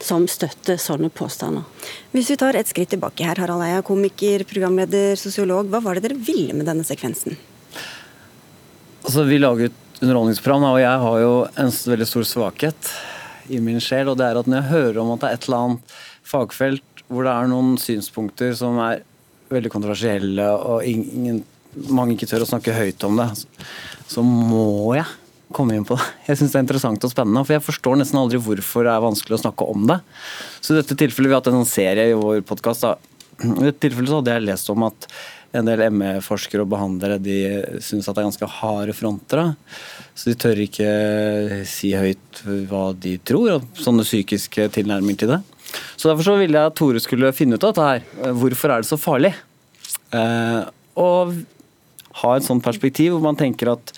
som 0.02 0.26
støtter 0.30 0.80
sånne 0.80 1.12
påstander. 1.14 1.62
Hvis 2.10 2.32
vi 2.32 2.38
tar 2.40 2.58
et 2.58 2.70
skritt 2.70 2.90
tilbake 2.94 3.26
her, 3.26 3.38
Harald 3.38 3.62
Eia, 3.62 3.84
komiker, 3.86 4.42
programleder, 4.48 5.14
sosiolog. 5.20 5.70
Hva 5.70 5.82
var 5.84 5.98
det 5.98 6.08
dere 6.08 6.18
ville 6.18 6.56
med 6.56 6.66
denne 6.66 6.86
sekvensen? 6.88 7.38
Altså, 9.04 9.24
Vi 9.28 9.38
laget 9.38 9.76
underholdningsprogram, 10.00 10.64
og 10.72 10.80
jeg 10.80 11.06
har 11.06 11.20
jo 11.20 11.32
en 11.54 11.74
veldig 11.94 12.08
stor 12.08 12.26
svakhet 12.26 12.92
i 13.50 13.60
min 13.62 13.80
sjel. 13.82 14.10
Og 14.12 14.18
det 14.20 14.28
er 14.28 14.40
at 14.40 14.48
når 14.48 14.62
jeg 14.62 14.72
hører 14.72 15.02
om 15.02 15.14
at 15.14 15.22
det 15.22 15.30
er 15.30 15.38
et 15.38 15.48
eller 15.48 15.66
annet 15.66 15.94
fagfelt 16.30 17.04
hvor 17.10 17.26
det 17.26 17.32
er 17.34 17.48
noen 17.50 17.74
synspunkter 17.80 18.52
som 18.54 18.78
er 18.84 19.02
veldig 19.50 19.72
kontroversielle, 19.72 20.46
og 20.46 20.84
ingen, 20.86 21.40
mange 21.90 22.14
ikke 22.14 22.28
tør 22.30 22.44
å 22.44 22.52
snakke 22.52 22.76
høyt 22.76 23.02
om 23.08 23.18
det, 23.18 23.26
så 24.06 24.22
må 24.22 24.94
jeg 24.94 25.08
komme 25.50 25.74
inn 25.74 25.86
på 25.86 25.96
det. 25.98 26.06
Jeg 26.28 26.38
syns 26.38 26.52
det 26.52 26.60
er 26.60 26.64
interessant 26.68 27.06
og 27.06 27.10
spennende, 27.10 27.42
for 27.42 27.56
jeg 27.56 27.66
forstår 27.66 27.98
nesten 27.98 28.20
aldri 28.20 28.38
hvorfor 28.42 28.86
det 28.86 28.92
er 28.94 29.02
vanskelig 29.02 29.40
å 29.40 29.42
snakke 29.42 29.66
om 29.72 29.88
det. 29.90 29.98
Så 30.62 30.74
i 30.74 30.78
dette 30.78 30.98
tilfellet, 30.98 31.32
vi 31.32 31.34
har 31.34 31.42
hatt 31.42 31.50
en 31.50 31.66
serie 31.66 32.12
i 32.12 32.14
vår 32.18 32.44
podkast, 32.46 32.86
i 33.40 33.50
dette 33.66 33.80
tilfellet 33.82 34.12
så 34.12 34.20
hadde 34.20 34.36
jeg 34.36 34.46
lest 34.46 34.70
om 34.70 34.86
at 34.86 35.08
en 35.56 35.66
del 35.66 35.82
ME-forskere 35.90 36.62
og 36.62 36.70
behandlere 36.70 37.18
de 37.22 37.38
syns 37.82 38.06
at 38.06 38.14
det 38.14 38.22
er 38.22 38.28
ganske 38.28 38.50
harde 38.60 38.94
fronter. 38.94 39.54
Så 40.14 40.30
de 40.30 40.36
tør 40.38 40.62
ikke 40.62 40.90
si 41.68 41.92
høyt 41.96 42.42
hva 42.70 42.90
de 42.94 43.16
tror, 43.26 43.56
og 43.58 43.80
sånne 43.80 44.06
psykiske 44.06 44.68
tilnærminger 44.76 45.24
til 45.24 45.34
det. 45.34 45.40
Så 45.96 46.08
Derfor 46.10 46.26
så 46.26 46.38
ville 46.38 46.58
jeg 46.58 46.72
at 46.72 46.78
Tore 46.78 47.02
skulle 47.02 47.34
finne 47.34 47.58
ut 47.58 47.66
av 47.66 47.74
dette 47.74 47.88
her. 47.88 48.32
Hvorfor 48.38 48.74
er 48.74 48.82
det 48.82 48.90
så 48.90 48.98
farlig? 49.00 49.34
Eh, 50.14 50.62
og 50.98 51.36
ha 52.22 52.32
et 52.36 52.46
sånt 52.46 52.64
perspektiv 52.64 53.14
hvor 53.14 53.22
man 53.24 53.38
tenker 53.38 53.72
at 53.74 53.94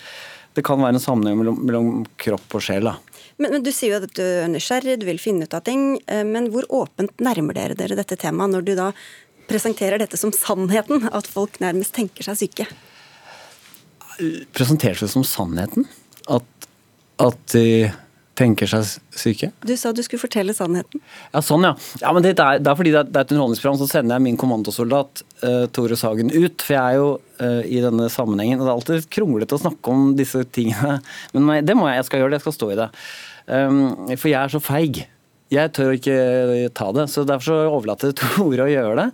det 0.53 0.61
kan 0.65 0.81
være 0.81 0.97
en 0.97 1.01
sammenheng 1.01 1.39
mellom, 1.39 1.57
mellom 1.65 2.03
kropp 2.21 2.59
og 2.59 2.61
sjel. 2.61 2.89
da. 2.89 2.97
Men, 3.41 3.55
men, 3.55 3.63
Du 3.65 3.71
sier 3.73 3.95
jo 3.95 4.01
at 4.03 4.13
du 4.13 4.21
er 4.21 4.51
nysgjerrig, 4.53 4.99
du 5.01 5.07
vil 5.09 5.21
finne 5.21 5.47
ut 5.47 5.57
av 5.57 5.63
ting. 5.65 5.95
Men 6.29 6.51
hvor 6.53 6.67
åpent 6.69 7.13
nærmer 7.23 7.57
dere 7.57 7.77
dere 7.77 7.97
dette 7.97 8.17
temaet, 8.21 8.53
når 8.53 8.67
du 8.67 8.75
da 8.77 8.91
presenterer 9.53 10.01
dette 10.01 10.17
som 10.19 10.33
sannheten, 10.35 11.05
at 11.13 11.29
folk 11.29 11.59
nærmest 11.63 11.93
tenker 11.95 12.25
seg 12.25 12.41
syke? 12.45 12.69
Presenterer 14.53 14.99
det 15.05 15.11
som 15.13 15.25
sannheten? 15.25 15.85
At, 16.31 16.69
at 17.21 17.39
de 17.53 17.91
tenker 18.37 18.69
seg 18.69 18.87
syke? 19.13 19.51
Du 19.61 19.73
sa 19.77 19.91
du 19.93 20.01
skulle 20.05 20.21
fortelle 20.21 20.55
sannheten. 20.57 21.01
Ja, 21.33 21.41
sånn 21.45 21.65
ja. 21.67 21.73
ja 22.01 22.13
men 22.15 22.25
det 22.25 22.33
er, 22.33 22.61
det 22.61 22.71
er 22.71 22.79
fordi 22.79 22.93
det 22.95 23.03
er, 23.03 23.11
et 23.21 23.33
underholdningsprogram, 23.33 23.77
så 23.81 23.89
sender 23.89 24.17
jeg 24.17 24.25
min 24.25 24.39
kommandosoldat 24.41 25.23
uh, 25.43 25.65
Tore 25.73 25.97
Sagen 25.99 26.33
ut. 26.33 26.65
For 26.65 26.75
jeg 26.75 26.81
er 26.81 26.99
jo 27.01 27.11
uh, 27.43 27.61
i 27.61 27.81
denne 27.83 28.09
sammenhengen, 28.13 28.61
og 28.61 28.65
det 28.65 28.71
er 28.71 28.77
alltid 28.79 29.09
kronglete 29.13 29.57
å 29.59 29.63
snakke 29.67 29.93
om 29.93 30.13
disse 30.17 30.41
tingene. 30.55 30.97
Men 31.35 31.65
det 31.67 31.77
må 31.77 31.89
jeg, 31.89 32.01
jeg 32.01 32.09
skal 32.09 32.23
gjøre 32.23 32.33
det, 32.33 32.41
jeg 32.41 32.47
skal 32.47 32.57
stå 32.59 32.71
i 32.73 32.79
det. 32.81 32.89
Um, 33.43 33.81
for 34.15 34.31
jeg 34.31 34.39
er 34.39 34.55
så 34.55 34.63
feig. 34.63 35.03
Jeg 35.53 35.69
tør 35.75 35.91
ikke 35.95 36.15
ta 36.73 36.87
det, 36.95 37.05
så 37.11 37.23
derfor 37.27 37.45
så 37.45 37.57
overlater 37.69 38.09
jeg 38.09 38.17
Tore 38.21 38.65
å 38.65 38.71
gjøre 38.71 38.95
det. 38.99 39.07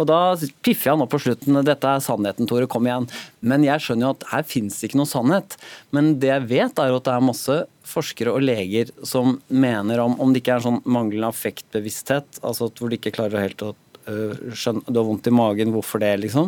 Og 0.00 0.04
da 0.10 0.18
piffer 0.64 0.88
jeg 0.88 0.94
han 0.96 1.04
opp 1.04 1.12
på 1.14 1.22
slutten. 1.22 1.60
Dette 1.66 1.86
er 1.90 2.04
sannheten, 2.04 2.48
Tore, 2.50 2.66
kom 2.70 2.86
igjen. 2.88 3.06
Men 3.44 3.60
jeg 3.66 3.82
skjønner 3.84 4.04
jo 4.08 4.14
at 4.16 4.26
her 4.32 4.44
fins 4.48 4.76
ikke 4.86 4.98
noe 5.00 5.10
sannhet. 5.10 5.48
Men 5.94 6.04
det 6.22 6.30
jeg 6.32 6.48
vet, 6.50 6.74
er 6.82 6.90
at 6.96 7.06
det 7.06 7.14
er 7.14 7.28
masse 7.28 7.56
forskere 7.84 8.30
og 8.34 8.44
leger 8.44 8.86
som 9.06 9.26
mener 9.52 9.96
om 10.02 10.12
om 10.20 10.32
det 10.32 10.40
ikke 10.42 10.52
er 10.54 10.60
en 10.62 10.68
sånn 10.68 10.86
manglende 10.88 11.28
affektbevissthet, 11.30 12.28
altså 12.46 12.64
hvor 12.72 12.88
de 12.88 12.94
ikke 12.98 13.16
klarer 13.16 13.44
helt 13.44 13.66
å 13.66 13.68
uh, 13.74 14.34
skjønne 14.56 14.88
Du 14.88 14.96
har 15.00 15.08
vondt 15.08 15.28
i 15.28 15.32
magen, 15.34 15.74
hvorfor 15.74 15.98
det, 16.02 16.14
liksom? 16.24 16.46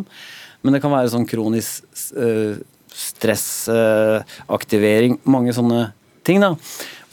Men 0.65 0.71
det 0.73 0.81
kan 0.83 0.95
være 0.95 1.13
sånn 1.13 1.29
kronisk 1.29 1.71
uh, 2.17 2.55
stressaktivering, 2.97 5.13
uh, 5.19 5.23
mange 5.29 5.51
sånne 5.55 5.81
ting. 6.27 6.43
da. 6.43 6.55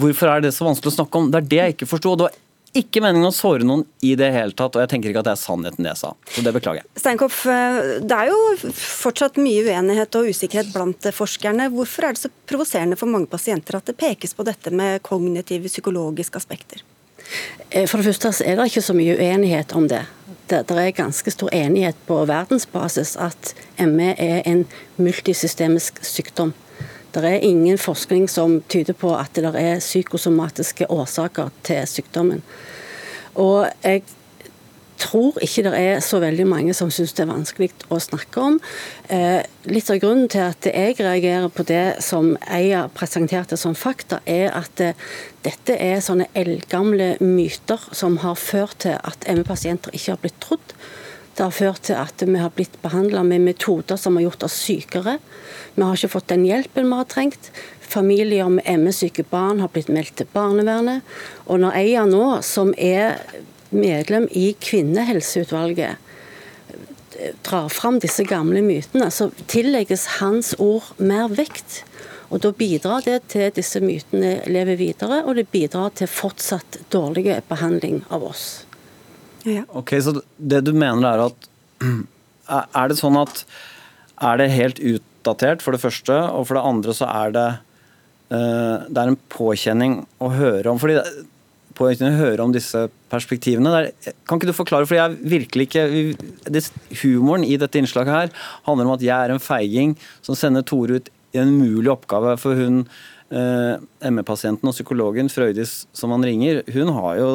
Hvorfor 0.01 0.33
er 0.33 0.45
det 0.45 0.55
så 0.57 0.67
vanskelig 0.67 0.93
å 0.93 0.99
snakke 0.99 1.21
om? 1.21 1.31
Det 1.31 1.41
er 1.41 1.51
det 1.53 1.61
jeg 1.61 1.77
ikke 1.77 1.91
forsto. 1.95 2.17
Det 2.19 2.27
var 2.29 2.41
ikke 2.75 3.03
meningen 3.05 3.29
å 3.29 3.35
såre 3.35 3.67
noen 3.67 3.85
i 4.03 4.15
det 4.19 4.33
hele 4.35 4.55
tatt, 4.57 4.75
og 4.75 4.83
jeg 4.83 4.91
tenker 4.91 5.12
ikke 5.12 5.23
at 5.23 5.29
det 5.29 5.35
er 5.37 5.43
sannheten 5.45 5.87
det 5.87 5.93
jeg 5.93 6.01
sa. 6.01 6.11
Så 6.35 6.43
det 6.43 6.53
beklager 6.57 6.83
jeg. 6.83 6.89
Steinkopf, 6.99 7.45
eh, 7.47 7.79
det 8.03 8.17
er 8.17 8.33
jo 8.33 8.73
fortsatt 8.75 9.39
mye 9.43 9.62
uenighet 9.69 10.19
og 10.19 10.33
usikkerhet 10.35 10.73
blant 10.75 11.07
forskerne. 11.15 11.69
Hvorfor 11.75 12.09
er 12.09 12.17
det 12.17 12.25
så 12.25 12.33
provoserende 12.51 12.99
for 12.99 13.11
mange 13.11 13.31
pasienter 13.31 13.79
at 13.79 13.87
det 13.87 13.95
pekes 14.01 14.35
på 14.35 14.47
dette 14.49 14.75
med 14.75 15.05
kognitive, 15.07 15.71
psykologiske 15.71 16.43
aspekter? 16.43 16.83
Eh, 17.71 17.87
for 17.87 18.03
det 18.03 18.11
første 18.11 18.35
er 18.43 18.59
det 18.59 18.69
ikke 18.73 18.83
så 18.89 18.99
mye 18.99 19.15
uenighet 19.23 19.77
om 19.79 19.87
det. 19.89 20.03
Det, 20.51 20.65
det 20.69 20.77
er 20.77 20.99
ganske 20.99 21.31
stor 21.31 21.55
enighet 21.55 21.97
på 22.09 22.19
verdensbasis 22.29 23.15
at 23.23 23.55
ME 23.79 24.11
er 24.19 24.43
en 24.51 24.67
multisystemisk 24.99 26.03
sykdom. 26.05 26.53
Det 27.15 27.31
er 27.31 27.47
ingen 27.47 27.79
forskning 27.79 28.27
som 28.31 28.59
tyder 28.69 28.97
på 28.99 29.12
at 29.15 29.37
det 29.39 29.55
er 29.55 29.79
psykosomatiske 29.79 30.91
årsaker 30.91 31.53
til 31.62 31.87
sykdommen. 31.87 32.43
Og 33.39 33.69
jeg 33.85 34.03
tror 34.99 35.39
ikke 35.43 35.65
det 35.67 35.75
er 35.79 36.01
så 36.05 36.19
veldig 36.23 36.47
mange 36.49 36.75
som 36.77 36.91
syns 36.93 37.15
det 37.15 37.25
er 37.25 37.31
vanskelig 37.31 37.71
å 37.93 37.99
snakke 38.03 38.43
om. 38.43 38.59
Eh, 39.12 39.43
litt 39.71 39.91
av 39.91 40.01
grunnen 40.03 40.31
til 40.33 40.47
at 40.47 40.67
jeg 40.71 40.99
reagerer 40.99 41.51
på 41.55 41.67
det 41.69 42.03
som 42.05 42.35
Eia 42.47 42.87
presenterte 42.95 43.59
som 43.61 43.77
fakta, 43.79 44.21
er 44.27 44.51
at 44.55 44.83
eh, 44.83 44.99
dette 45.47 45.77
er 45.79 46.03
sånne 46.05 46.29
eldgamle 46.39 47.15
myter 47.23 47.83
som 47.93 48.21
har 48.25 48.39
ført 48.39 48.81
til 48.87 48.99
at 48.99 49.27
ME-pasienter 49.31 49.95
ikke 49.95 50.15
har 50.15 50.23
blitt 50.23 50.41
trodd. 50.43 50.77
Det 51.35 51.43
har 51.43 51.55
ført 51.55 51.82
til 51.89 51.99
at 51.99 52.22
vi 52.22 52.39
har 52.39 52.53
blitt 52.55 52.76
behandla 52.82 53.24
med 53.26 53.43
metoder 53.43 53.99
som 53.99 54.14
har 54.16 54.28
gjort 54.28 54.47
oss 54.47 54.59
sykere. 54.66 55.16
Vi 55.74 55.82
har 55.82 55.97
ikke 55.99 56.12
fått 56.12 56.30
den 56.30 56.45
hjelpen 56.47 56.87
vi 56.87 56.99
har 57.01 57.09
trengt. 57.11 57.51
Familier 57.82 58.51
med 58.53 58.68
ME-syke 58.80 59.26
barn 59.30 59.62
har 59.62 59.72
blitt 59.74 59.91
meldt 59.91 60.14
til 60.20 60.30
barnevernet. 60.35 61.03
Og 61.51 61.59
når 61.62 61.78
Eia 61.80 62.05
nå, 62.07 62.24
som 62.47 62.70
er 62.78 63.18
medlem 63.74 64.28
i 64.30 64.53
kvinnehelseutvalget, 64.62 65.99
drar 67.47 67.68
fram 67.70 67.99
disse 68.03 68.24
gamle 68.26 68.62
mytene, 68.62 69.11
så 69.11 69.30
tillegges 69.51 70.07
hans 70.20 70.55
ord 70.59 70.95
mer 70.99 71.30
vekt. 71.35 71.82
Og 72.30 72.41
Da 72.43 72.51
bidrar 72.51 73.05
det 73.05 73.28
til 73.28 73.47
at 73.47 73.59
disse 73.59 73.80
mytene 73.80 74.41
lever 74.47 74.78
videre, 74.80 75.22
og 75.24 75.37
det 75.37 75.49
bidrar 75.53 75.91
til 75.95 76.11
fortsatt 76.11 76.80
dårlig 76.91 77.28
behandling 77.49 78.03
av 78.11 78.24
oss. 78.26 78.64
Ja. 79.45 79.65
Ok, 79.77 79.95
Så 80.01 80.17
det 80.39 80.65
du 80.65 80.73
mener 80.73 81.05
er 81.09 81.27
at 81.29 81.49
Er 82.75 82.89
det 82.89 82.99
sånn 82.99 83.17
at 83.21 83.45
er 84.21 84.37
det 84.39 84.53
helt 84.53 84.79
utdatert, 84.79 85.63
for 85.65 85.75
det 85.75 85.83
første. 85.83 86.13
Og 86.13 86.47
for 86.47 86.59
det 86.59 86.65
andre 86.65 86.95
så 86.97 87.09
er 87.09 87.33
det 87.35 87.47
uh, 88.31 88.85
det 88.89 89.01
er 89.01 89.11
en 89.11 89.21
påkjenning 89.33 89.97
å 90.23 90.29
høre 90.33 90.71
om. 90.71 90.79
fordi 90.79 91.01
påkjenning 91.75 92.15
å 92.15 92.23
høre 92.23 92.45
om 92.45 92.53
disse 92.55 92.87
perspektivene. 93.13 93.73
Der, 93.75 94.13
kan 94.29 94.39
ikke 94.39 94.51
du 94.51 94.57
forklare, 94.57 94.87
for 94.87 94.99
jeg 94.99 95.19
virkelig 95.35 95.69
ikke 95.69 95.87
Humoren 97.03 97.47
i 97.47 97.59
dette 97.61 97.81
innslaget 97.81 98.15
her 98.15 98.47
handler 98.69 98.89
om 98.89 98.95
at 98.95 99.05
jeg 99.05 99.17
er 99.17 99.35
en 99.35 99.43
feiging 99.43 99.97
som 100.23 100.39
sender 100.39 100.63
Tore 100.67 101.01
ut 101.01 101.11
i 101.35 101.41
en 101.43 101.51
umulig 101.57 101.91
oppgave, 101.91 102.37
for 102.39 102.55
hun 102.55 102.85
ME-pasienten 103.33 104.68
og 104.68 104.75
psykologen 104.77 105.31
Frøydis 105.33 105.72
som 105.97 106.12
han 106.14 106.27
ringer, 106.27 106.61
hun, 106.75 106.91
jo 107.18 107.29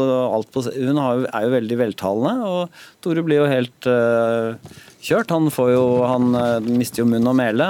på, 0.53 0.63
hun 0.75 1.01
har, 1.01 1.25
er 1.33 1.47
jo 1.47 1.55
veldig 1.55 1.79
veltalende. 1.81 2.47
Og 2.47 3.01
Tore 3.03 3.23
blir 3.25 3.41
jo 3.41 3.49
helt 3.49 3.89
uh, 3.89 4.55
kjørt. 5.03 5.33
Han, 5.33 5.49
jo, 5.73 5.83
han 6.05 6.29
uh, 6.37 6.69
mister 6.69 7.03
jo 7.03 7.09
munn 7.09 7.27
og 7.27 7.35
mæle. 7.39 7.67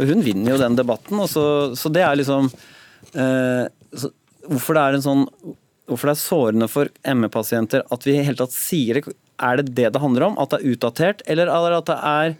hun 0.00 0.24
vinner 0.24 0.54
jo 0.54 0.60
den 0.64 0.78
debatten. 0.78 1.22
Så, 1.30 1.44
så, 1.78 1.92
det 1.92 2.04
er 2.06 2.18
liksom 2.18 2.50
så, 3.12 4.10
Hvorfor 4.48 4.76
det 4.76 4.82
er 4.82 4.96
en 4.96 5.04
sånn 5.04 5.24
hvorfor 5.88 6.10
det 6.10 6.14
er 6.14 6.20
sårende 6.20 6.68
for 6.68 6.90
ME-pasienter 7.16 7.84
at 7.92 8.04
vi 8.06 8.18
i 8.18 8.24
hele 8.24 8.40
tatt 8.42 8.54
sier 8.54 9.00
det. 9.00 9.16
Er 9.38 9.60
det 9.60 9.74
det 9.76 9.92
det 9.94 10.02
handler 10.02 10.26
om? 10.28 10.38
At 10.42 10.52
det 10.52 10.60
er 10.60 10.72
utdatert, 10.74 11.20
eller 11.30 11.50
at 11.78 11.88
det 11.88 11.96
er 11.96 12.32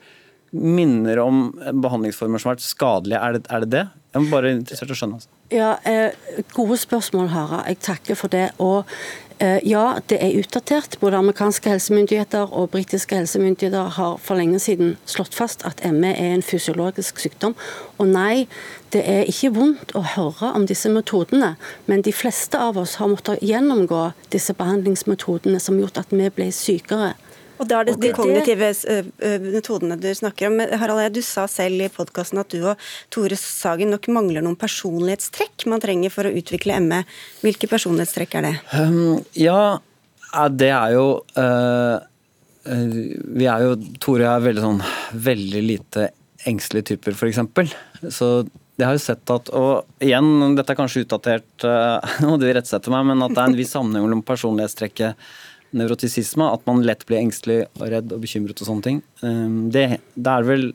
minner 0.50 1.20
om 1.22 1.48
behandlingsformer 1.56 2.40
som 2.40 2.50
har 2.50 2.58
vært 2.58 2.66
skadelige? 2.66 3.22
Er 3.22 3.38
det, 3.38 3.46
er 3.50 3.64
det 3.64 3.72
det? 3.74 3.86
Jeg 4.08 4.24
er 4.24 4.30
bare 4.32 4.52
interessert 4.56 4.90
i 4.90 4.94
å 4.94 4.98
skjønne. 4.98 5.18
Altså. 5.20 5.34
Ja, 5.52 5.70
eh, 5.84 6.44
Gode 6.54 6.76
spørsmål, 6.76 7.28
Hara. 7.28 7.62
Jeg 7.68 7.78
takker 7.84 8.16
for 8.16 8.32
det. 8.32 8.50
Og 8.58 8.84
eh, 9.38 9.60
ja, 9.68 9.98
det 10.08 10.18
er 10.24 10.38
utdatert. 10.40 10.98
Både 11.00 11.20
amerikanske 11.20 11.70
helsemyndigheter 11.70 12.52
og 12.52 12.70
britiske 12.70 13.16
helsemyndigheter 13.16 13.94
har 13.98 14.16
for 14.24 14.40
lenge 14.40 14.58
siden 14.64 14.96
slått 15.04 15.36
fast 15.36 15.64
at 15.68 15.84
ME 15.92 16.14
er 16.14 16.34
en 16.34 16.42
fysiologisk 16.42 17.20
sykdom. 17.20 17.56
Og 17.98 18.08
nei, 18.08 18.48
det 18.92 19.04
er 19.04 19.28
ikke 19.28 19.52
vondt 19.56 19.92
å 19.96 20.04
høre 20.16 20.54
om 20.56 20.64
disse 20.66 20.88
metodene, 20.88 21.54
men 21.86 22.04
de 22.04 22.12
fleste 22.12 22.60
av 22.60 22.80
oss 22.80 22.96
har 23.00 23.12
måttet 23.12 23.44
gjennomgå 23.44 24.10
disse 24.32 24.56
behandlingsmetodene 24.56 25.60
som 25.60 25.76
har 25.76 25.86
gjort 25.86 26.04
at 26.04 26.16
vi 26.16 26.32
ble 26.32 26.48
sykere. 26.52 27.14
Og 27.58 27.68
da 27.68 27.80
er 27.80 27.88
det 27.88 27.96
de 28.02 28.12
kognitive 28.14 28.70
metodene 29.42 29.98
du 30.00 30.08
snakker 30.14 30.50
om. 30.50 30.60
Harald, 30.80 31.14
du 31.14 31.22
sa 31.24 31.46
selv 31.50 31.82
i 31.84 31.90
podkasten 31.92 32.40
at 32.42 32.52
du 32.52 32.62
og 32.62 32.88
Tore 33.14 33.38
Sagen 33.38 33.92
nok 33.94 34.08
mangler 34.14 34.44
noen 34.44 34.58
personlighetstrekk 34.58 35.66
man 35.70 35.82
trenger 35.82 36.12
for 36.14 36.28
å 36.28 36.34
utvikle 36.34 36.78
ME. 36.84 37.02
Hvilke 37.42 37.70
personlighetstrekk 37.70 38.38
er 38.38 38.48
det? 38.48 38.54
Um, 38.74 39.18
ja, 39.38 39.78
det 40.52 40.70
er 40.74 40.94
jo 40.94 41.06
uh, 41.38 41.98
Vi 42.68 43.48
er 43.48 43.66
jo 43.66 43.74
Tore 44.02 44.22
og 44.22 44.26
jeg 44.26 44.32
er 44.34 44.46
veldig 44.48 44.64
sånn 44.64 44.80
veldig 45.28 45.66
lite 45.66 46.08
engstelige 46.48 46.94
typer, 46.94 47.16
f.eks. 47.16 47.74
Så 48.14 48.30
jeg 48.78 48.86
har 48.86 48.94
jo 48.94 49.02
sett 49.02 49.30
at, 49.34 49.50
og 49.58 50.04
igjen, 50.04 50.54
dette 50.54 50.70
er 50.70 50.78
kanskje 50.78 51.02
utdatert, 51.02 51.50
uh, 51.66 51.98
må 52.28 52.38
du 52.38 52.46
rettsette 52.46 52.92
meg, 52.94 53.08
men 53.10 53.26
at 53.26 53.34
det 53.34 53.42
er 53.42 53.52
en 53.52 53.58
viss 53.58 53.74
sammenheng 53.74 54.06
mellom 54.06 54.24
personlighetstrekket 54.26 55.28
nevrotisisme, 55.76 56.46
at 56.48 56.64
man 56.68 56.84
lett 56.86 57.04
blir 57.08 57.20
engstelig 57.20 57.62
og 57.78 57.88
redd 57.92 58.12
og 58.14 58.22
bekymret 58.24 58.60
og 58.62 58.70
sånne 58.70 58.86
ting. 58.86 59.00
Ehm, 59.26 59.58
det, 59.74 60.00
det 60.16 60.34
er 60.34 60.46
vel 60.48 60.70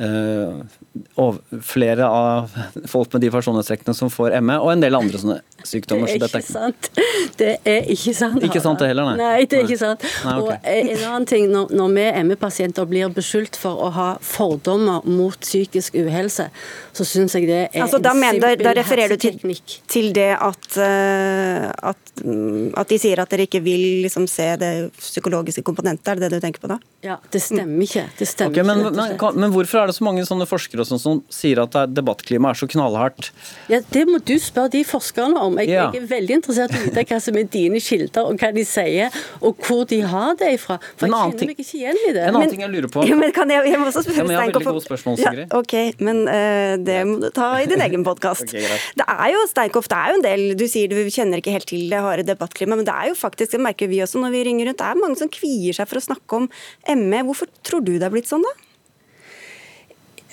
uh, 0.00 1.60
flere 1.62 2.06
av 2.06 2.52
folk 2.86 3.12
med 3.12 3.24
de 3.24 3.30
personlighetstrekkene 3.34 3.94
som 3.96 4.10
får 4.12 4.38
ME, 4.40 4.58
og 4.60 4.72
en 4.74 4.84
del 4.84 4.98
andre 4.98 5.20
sånne 5.20 5.38
sykdommer. 5.66 6.10
Det 6.10 6.28
er 6.28 6.38
ikke 6.38 6.46
sant. 6.46 6.90
Det 7.36 7.52
er 7.66 7.90
ikke 7.92 8.14
sant. 8.16 8.44
Ikke 8.46 8.62
sant 8.62 8.82
det 8.82 8.90
heller, 8.90 9.10
nei? 9.10 9.16
Nei, 9.20 9.46
det 9.50 9.60
er 9.60 9.66
ikke 9.66 9.80
sant. 9.80 10.04
Nei, 10.24 10.36
okay. 10.42 10.56
Og 10.56 10.92
en 10.92 11.04
annen 11.10 11.28
ting, 11.28 11.48
når, 11.52 11.72
når 11.76 11.94
vi 11.96 12.06
ME-pasienter 12.30 12.88
blir 12.88 13.12
beskyldt 13.14 13.58
for 13.60 13.82
å 13.86 13.90
ha 13.96 14.08
fordommer 14.24 15.06
mot 15.08 15.36
psykisk 15.42 15.96
uhelse, 15.98 16.48
så 16.96 17.06
syns 17.06 17.36
jeg 17.36 17.48
det 17.50 17.58
er 17.66 17.84
altså, 17.84 18.00
en 18.00 18.22
simpel 18.22 18.40
da, 18.42 18.52
da 18.70 18.74
refererer 18.78 19.16
du 19.16 19.20
til, 19.20 19.58
til 19.90 20.12
det 20.16 20.30
at, 20.34 20.68
uh, 20.78 21.68
at, 21.92 22.12
mm, 22.22 22.72
at, 22.76 22.88
de 22.90 23.00
sier 23.00 23.20
at 23.22 23.32
dere 23.32 23.46
ikke 23.48 23.62
vil 23.64 23.84
liksom, 24.06 24.28
se 24.30 24.48
det 24.60 24.72
psykologiske 25.00 25.64
komponentet, 25.66 26.08
er 26.12 26.20
det 26.20 26.30
det 26.30 26.40
du 26.40 26.46
tenker 26.46 26.62
på 26.62 26.70
da? 26.70 26.78
Ja, 27.04 27.18
det 27.32 27.42
stemmer 27.44 27.86
ikke. 27.86 28.06
Det 28.18 28.28
stemmer 28.28 28.54
okay, 28.54 28.66
men, 28.66 28.84
men, 28.86 29.16
men, 29.16 29.40
men, 29.42 29.54
hvorfor 29.54 29.82
er 29.82 29.85
det 29.90 29.96
så 29.96 30.06
mange 30.06 30.24
sånne 30.26 30.46
forskere 30.48 30.86
som, 30.88 31.00
som 31.00 31.22
sier 31.32 31.60
at 31.62 31.76
debattklimaet 31.92 32.56
er 32.56 32.60
så 32.62 32.68
knallhardt? 32.70 33.30
Ja, 33.72 33.80
Det 33.80 34.04
må 34.08 34.20
du 34.20 34.34
spørre 34.42 34.72
de 34.74 34.82
forskerne 34.86 35.40
om. 35.40 35.58
Jeg, 35.62 35.72
ja. 35.74 35.88
jeg, 35.94 36.02
er 36.02 36.10
veldig 36.10 36.38
interessert 36.40 36.74
i 36.74 36.80
å 36.80 36.84
vite 36.86 37.04
hva 37.10 37.20
som 37.22 37.38
er 37.40 37.48
dine 37.52 37.80
kilder, 37.82 38.30
og 38.30 38.40
hva 38.42 38.52
de 38.56 38.64
sier, 38.66 39.14
og 39.40 39.66
hvor 39.66 39.84
de 39.90 40.00
har 40.06 40.36
det 40.40 40.52
ifra. 40.58 40.78
For 40.96 41.08
jeg 41.08 41.14
kjenner 41.14 41.50
meg 41.52 41.62
ikke 41.62 41.78
igjen 41.80 42.00
i 42.02 42.12
det. 42.12 42.24
En 42.26 42.34
annen 42.34 42.44
men, 42.44 42.52
ting 42.54 42.64
jeg 42.64 42.72
lurer 42.74 42.92
på 42.92 43.06
ja, 43.06 43.18
men 43.18 43.34
kan 43.36 43.50
jeg, 43.52 43.64
jeg 43.70 43.80
må 43.80 43.88
også 43.90 44.04
spørre 44.06 44.24
ja, 44.24 44.26
Jeg 44.32 44.40
har 44.40 44.50
veldig 44.50 44.66
gode 44.68 44.84
spørsmål, 44.86 45.18
Sigrid. 45.20 45.42
Ja, 45.46 45.60
ok, 45.60 45.74
men 46.06 46.22
uh, 46.28 46.74
det 46.86 46.98
må 47.08 47.18
du 47.22 47.28
ta 47.36 47.50
i 47.62 47.68
din 47.70 47.82
egen 47.86 48.06
podkast. 48.08 48.46
okay, 48.48 48.80
det 48.98 49.08
er 49.16 49.32
jo 49.34 49.44
Steinkoff, 49.50 49.90
det 49.92 50.00
er 50.00 50.12
jo 50.12 50.20
en 50.20 50.26
del 50.26 50.44
Du 50.58 50.66
sier 50.70 50.90
du 50.90 50.98
kjenner 51.12 51.42
ikke 51.42 51.54
helt 51.54 51.68
til 51.70 51.86
det 51.92 52.02
harde 52.02 52.26
debattklimaet, 52.26 52.82
men 52.82 52.88
det 52.88 52.94
er 52.94 53.10
jo 53.12 53.18
faktisk, 53.18 53.54
det 53.54 53.62
merker 53.62 53.90
vi 53.90 54.02
også 54.04 54.22
når 54.22 54.34
vi 54.34 54.44
ringer 54.50 54.70
rundt, 54.70 54.82
det 54.82 54.90
er 54.90 55.02
mange 55.02 55.20
som 55.20 55.32
kvier 55.32 55.76
seg 55.76 55.88
for 55.90 56.00
å 56.00 56.06
snakke 56.08 56.42
om 56.42 56.48
ME. 57.02 57.24
Hvorfor 57.28 57.50
tror 57.66 57.84
du 57.84 57.96
det 57.96 58.06
er 58.08 58.14
blitt 58.14 58.30
sånn, 58.30 58.44
da? 58.46 58.65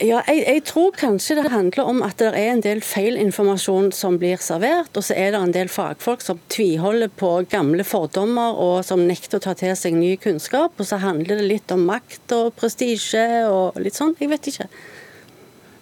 Ja, 0.03 0.17
jeg, 0.27 0.41
jeg, 0.43 0.61
tror 0.67 0.89
kanskje 0.99 1.37
det 1.37 1.51
handler 1.53 1.87
om 1.87 2.01
at 2.03 2.17
det 2.19 2.33
er 2.35 2.49
en 2.51 2.61
del 2.63 2.81
feilinformasjon 2.83 3.93
som 3.95 4.17
blir 4.19 4.41
servert, 4.43 4.91
og 4.99 5.05
så 5.07 5.15
er 5.15 5.31
det 5.31 5.39
en 5.39 5.53
del 5.55 5.69
fagfolk 5.71 6.25
som 6.25 6.41
tviholder 6.51 7.11
på 7.15 7.29
gamle 7.51 7.85
fordommer 7.87 8.57
og 8.59 8.81
som 8.83 9.05
nekter 9.07 9.39
å 9.39 9.45
ta 9.45 9.53
til 9.55 9.71
seg 9.79 9.95
ny 9.95 10.17
kunnskap. 10.19 10.75
Og 10.75 10.89
så 10.89 10.99
handler 10.99 11.39
det 11.39 11.47
litt 11.47 11.71
om 11.71 11.85
makt 11.87 12.35
og 12.35 12.51
prestisje 12.59 13.23
og 13.47 13.79
litt 13.79 13.95
sånn. 13.95 14.11
Jeg 14.19 14.33
vet 14.33 14.51
ikke. 14.51 14.67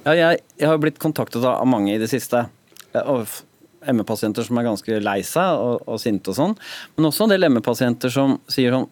Ja, 0.05 0.13
jeg, 0.13 0.43
jeg 0.61 0.69
har 0.69 0.77
blitt 0.81 1.01
kontaktet 1.01 1.41
av 1.47 1.65
mange 1.69 1.95
i 1.95 2.01
det 2.01 2.11
siste. 2.11 2.45
ME-pasienter 2.93 4.45
som 4.45 4.61
er 4.61 4.69
ganske 4.69 5.01
lei 5.01 5.19
seg 5.25 5.65
og, 5.65 5.81
og 5.89 5.97
sinte 6.01 6.29
og 6.29 6.37
sånn. 6.37 6.57
Men 6.93 7.09
også 7.09 7.25
en 7.25 7.33
del 7.33 7.49
ME-pasienter 7.49 8.13
som 8.13 8.37
sier 8.51 8.77
sånn 8.77 8.89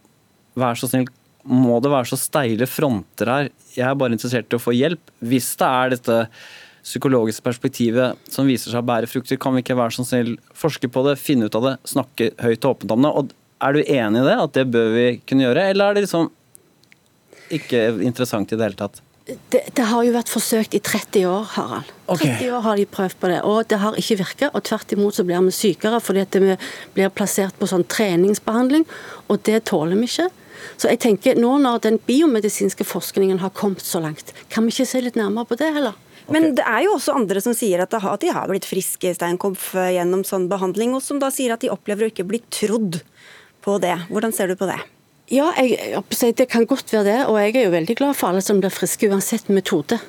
Vær 0.60 0.76
så 0.76 0.90
snill, 0.90 1.06
må 1.50 1.80
det 1.82 1.92
være 1.92 2.12
så 2.12 2.20
steile 2.20 2.68
fronter 2.70 3.30
her? 3.32 3.52
Jeg 3.74 3.86
er 3.88 3.98
bare 3.98 4.14
interessert 4.14 4.54
i 4.54 4.58
å 4.58 4.62
få 4.62 4.76
hjelp. 4.78 5.14
Hvis 5.26 5.52
det 5.60 5.70
er 5.70 5.94
dette 5.96 6.18
psykologiske 6.86 7.44
perspektivet 7.46 8.32
som 8.32 8.48
viser 8.50 8.72
seg 8.72 8.84
å 8.84 8.88
bære 8.88 9.10
frukter, 9.10 9.40
kan 9.42 9.56
vi 9.56 9.64
ikke 9.64 9.78
være 9.78 9.98
så 9.98 10.06
snill 10.08 10.36
forske 10.58 10.90
på 10.92 11.04
det, 11.08 11.18
finne 11.22 11.50
ut 11.50 11.58
av 11.58 11.66
det, 11.66 11.76
snakke 11.90 12.32
høyt 12.40 12.66
og 12.66 12.78
åpent 12.78 12.96
om 12.96 13.06
det? 13.06 13.12
Og 13.12 13.36
er 13.66 13.76
du 13.76 13.82
enig 13.84 14.24
i 14.24 14.28
det, 14.30 14.38
at 14.46 14.56
det 14.56 14.66
bør 14.72 14.90
vi 14.96 15.06
kunne 15.28 15.48
gjøre, 15.48 15.68
eller 15.74 15.90
er 15.90 15.98
det 15.98 16.06
liksom 16.06 16.32
ikke 17.60 17.86
interessant 18.06 18.52
i 18.54 18.60
det 18.60 18.70
hele 18.70 18.80
tatt? 18.80 19.02
Det, 19.30 19.62
det, 19.78 19.84
har 19.86 20.02
jo 20.02 20.14
vært 20.16 20.32
forsøkt 20.32 20.74
i 20.74 20.82
30 20.82 21.26
år, 21.30 21.44
Harald. 21.54 21.90
Okay. 22.10 22.32
30 22.40 22.54
år 22.58 22.64
har 22.66 22.80
de 22.80 22.86
prøvd 22.90 23.18
på 23.22 23.30
det, 23.30 23.42
og 23.46 23.60
det 23.70 23.78
har 23.82 23.98
ikke 24.02 24.18
virket. 24.24 24.56
Og 24.58 24.64
tvert 24.66 24.96
imot 24.96 25.18
så 25.18 25.26
blir 25.28 25.44
vi 25.46 25.54
sykere 25.54 26.00
fordi 26.02 26.26
vi 26.42 26.56
blir 26.96 27.14
plassert 27.14 27.58
på 27.60 27.70
sånn 27.70 27.86
treningsbehandling, 27.90 28.88
og 29.30 29.44
det 29.46 29.62
tåler 29.70 30.00
vi 30.02 30.10
ikke. 30.10 30.30
Så 30.78 30.92
jeg 30.92 31.02
tenker 31.04 31.40
nå 31.40 31.56
når 31.64 31.82
den 31.86 32.00
biomedisinske 32.08 32.88
forskningen 32.88 33.42
har 33.44 33.56
kommet 33.56 33.84
så 33.86 34.02
langt, 34.04 34.34
kan 34.50 34.66
vi 34.66 34.76
ikke 34.76 34.90
se 34.90 35.04
litt 35.06 35.20
nærmere 35.20 35.50
på 35.50 35.60
det 35.60 35.74
heller? 35.76 35.98
Men 36.30 36.54
det 36.58 36.66
er 36.68 36.84
jo 36.86 36.94
også 36.98 37.16
andre 37.18 37.42
som 37.42 37.56
sier 37.58 37.82
at 37.82 37.94
de 37.94 38.30
har 38.34 38.52
blitt 38.52 38.68
friske 38.70 39.16
Steinkopf, 39.18 39.72
gjennom 39.90 40.22
sånn 40.28 40.46
behandling, 40.52 40.94
og 40.94 41.02
som 41.02 41.22
da 41.22 41.32
sier 41.34 41.56
at 41.56 41.64
de 41.64 41.72
opplever 41.74 42.06
å 42.06 42.12
ikke 42.12 42.28
bli 42.30 42.42
trodd 42.54 43.02
på 43.66 43.78
det. 43.82 43.96
Hvordan 44.12 44.36
ser 44.36 44.52
du 44.52 44.58
på 44.60 44.70
det? 44.70 44.78
Ja, 45.30 45.52
jeg, 45.58 46.04
Det 46.38 46.48
kan 46.50 46.66
godt 46.66 46.94
være 46.94 47.04
det, 47.06 47.20
og 47.30 47.38
jeg 47.38 47.56
er 47.56 47.68
jo 47.68 47.74
veldig 47.76 47.96
glad 47.98 48.18
for 48.18 48.30
alle 48.30 48.42
som 48.42 48.62
blir 48.62 48.74
friske, 48.74 49.10
uansett 49.10 49.50
metode. 49.50 50.00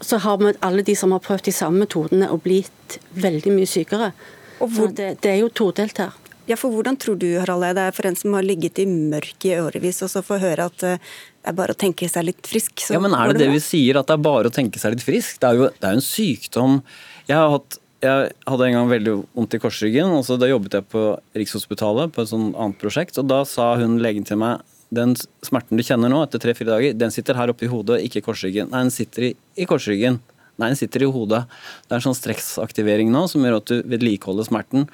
Så 0.00 0.18
har 0.18 0.38
vi 0.38 0.52
alle 0.60 0.82
de 0.82 0.96
som 0.96 1.12
har 1.14 1.22
prøvd 1.24 1.46
de 1.46 1.54
samme 1.54 1.86
metodene 1.86 2.28
og 2.30 2.42
blitt 2.44 2.98
veldig 3.14 3.52
mye 3.54 3.66
sykere. 3.66 4.12
Hvor... 4.58 4.90
Det, 4.90 5.20
det, 5.22 5.30
er 5.30 5.40
jo 5.42 5.52
todelt 5.54 5.98
her. 5.98 6.14
Ja, 6.46 6.54
for 6.58 6.70
Hvordan 6.70 6.94
tror 7.02 7.16
du 7.18 7.26
Harald, 7.40 7.64
det 7.74 7.86
er 7.88 7.94
for 7.94 8.06
en 8.06 8.16
som 8.18 8.34
har 8.38 8.44
ligget 8.46 8.78
i 8.78 8.86
mørket 8.86 9.48
i 9.50 9.56
årevis, 9.58 9.98
og 10.06 10.12
så 10.12 10.22
får 10.22 10.44
høre 10.44 10.68
at 10.70 10.84
eh, 10.86 11.00
det 11.42 11.50
er 11.50 11.56
bare 11.58 11.74
å 11.74 11.78
tenke 11.78 12.06
seg 12.10 12.28
litt 12.28 12.46
frisk? 12.46 12.84
ja, 12.92 13.00
men 13.02 13.16
Er 13.16 13.32
det 13.32 13.40
det, 13.40 13.48
det 13.48 13.56
vi 13.56 13.64
sier, 13.64 13.98
at 13.98 14.06
det 14.06 14.14
er 14.14 14.22
bare 14.28 14.52
å 14.52 14.54
tenke 14.54 14.78
seg 14.82 14.94
litt 14.94 15.02
frisk? 15.06 15.40
Det 15.42 15.50
er 15.50 15.58
jo 15.58 15.66
det 15.72 15.90
er 15.90 15.98
en 15.98 16.04
sykdom 16.04 16.78
Jeg, 17.26 17.40
hatt, 17.56 17.80
jeg 18.06 18.30
hadde 18.46 18.68
en 18.68 18.78
gang 18.78 18.92
veldig 18.94 19.16
vondt 19.34 19.58
i 19.58 19.62
korsryggen, 19.64 20.14
og 20.14 20.22
så 20.28 20.38
da 20.38 20.50
jobbet 20.52 20.78
jeg 20.78 20.88
på 20.94 21.04
Rikshospitalet 21.34 22.14
på 22.14 22.22
et 22.22 22.30
sånt 22.30 22.54
annet 22.54 22.80
prosjekt, 22.82 23.18
og 23.18 23.26
da 23.32 23.42
sa 23.48 23.72
hun 23.82 23.98
legen 24.02 24.26
til 24.28 24.38
meg 24.42 24.62
den 24.94 25.16
smerten 25.42 25.78
du 25.78 25.82
kjenner 25.82 26.12
nå 26.12 26.22
etter 26.22 26.38
tre-fire 26.38 26.76
dager, 26.76 26.94
den 26.94 27.10
sitter 27.10 27.34
her 27.34 27.50
oppe 27.50 27.66
i 27.66 27.70
hodet, 27.72 27.98
ikke 28.06 28.20
i 28.22 28.26
korsryggen. 28.28 28.70
Nei, 28.70 28.84
den 28.86 28.94
sitter 28.94 29.32
i, 29.32 29.34
i 29.58 29.66
korsryggen. 29.66 30.20
Nei, 30.56 30.70
den 30.70 30.78
sitter 30.78 31.02
i 31.02 31.08
hodet. 31.10 31.42
Det 31.84 31.90
er 31.90 31.98
en 31.98 32.06
sånn 32.06 32.16
stressaktivering 32.16 33.10
nå 33.10 33.26
som 33.28 33.42
gjør 33.42 33.58
at 33.58 33.72
du 33.72 33.80
vedlikeholder 33.90 34.46
smerten. 34.46 34.86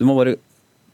Du 0.00 0.06
må 0.08 0.16
bare 0.18 0.34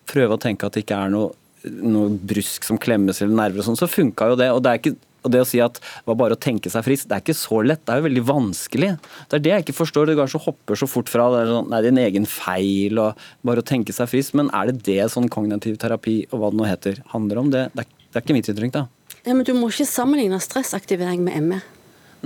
prøve 0.08 0.36
å 0.36 0.40
tenke 0.42 0.68
at 0.68 0.76
det 0.76 0.84
ikke 0.84 1.00
er 1.06 1.12
noe, 1.12 1.32
noe 1.66 2.14
brusk 2.32 2.66
som 2.66 2.78
klemmes 2.80 3.20
eller 3.22 3.36
nerver 3.36 3.62
og 3.62 3.68
sånn, 3.68 3.78
så 3.80 3.90
funka 3.90 4.30
jo 4.32 4.40
det. 4.40 4.50
Og 4.54 4.62
det 4.64 4.72
er 4.72 4.82
ikke 4.82 4.96
og 5.26 5.32
det 5.34 5.42
å 5.42 5.48
si 5.48 5.60
at 5.62 5.80
det 5.80 6.06
var 6.06 6.18
bare 6.20 6.36
å 6.36 6.40
tenke 6.40 6.70
seg 6.70 6.84
frisk, 6.86 7.08
det 7.10 7.16
er 7.16 7.24
ikke 7.24 7.36
så 7.36 7.58
lett. 7.66 7.82
Det 7.82 7.92
er 7.92 8.00
jo 8.00 8.06
veldig 8.06 8.24
vanskelig. 8.28 8.90
Det 9.26 9.38
er 9.38 9.42
det 9.42 9.52
jeg 9.52 9.64
ikke 9.64 9.78
forstår. 9.80 10.10
Det 10.10 10.18
går 10.20 10.30
så 10.30 10.40
hopper 10.44 10.78
så 10.78 10.88
fort 10.90 11.10
fra 11.10 11.26
det 11.32 11.40
er, 11.42 11.52
sånn, 11.52 11.74
er 11.74 11.86
din 11.88 12.00
egen 12.02 12.28
feil 12.30 13.00
og 13.02 13.24
bare 13.46 13.64
å 13.64 13.66
tenke 13.66 13.94
seg 13.96 14.10
frisk. 14.12 14.36
Men 14.38 14.52
er 14.54 14.70
det 14.70 14.84
det 14.86 15.08
sånn 15.12 15.26
kognitiv 15.32 15.80
terapi 15.82 16.20
og 16.30 16.38
hva 16.38 16.52
det 16.52 16.60
nå 16.60 16.68
heter, 16.70 17.00
handler 17.14 17.42
om? 17.42 17.50
Det, 17.54 17.64
det, 17.74 17.86
er, 17.86 18.06
det 18.06 18.20
er, 18.20 18.26
ikke 18.26 18.38
mitt 18.38 18.50
inntrykk, 18.52 18.76
da. 18.76 18.84
Ja, 19.26 19.34
Men 19.34 19.42
du 19.48 19.52
må 19.58 19.72
ikke 19.72 19.88
sammenligne 19.90 20.38
stressaktivering 20.42 21.26
med 21.26 21.50
ME. 21.50 21.62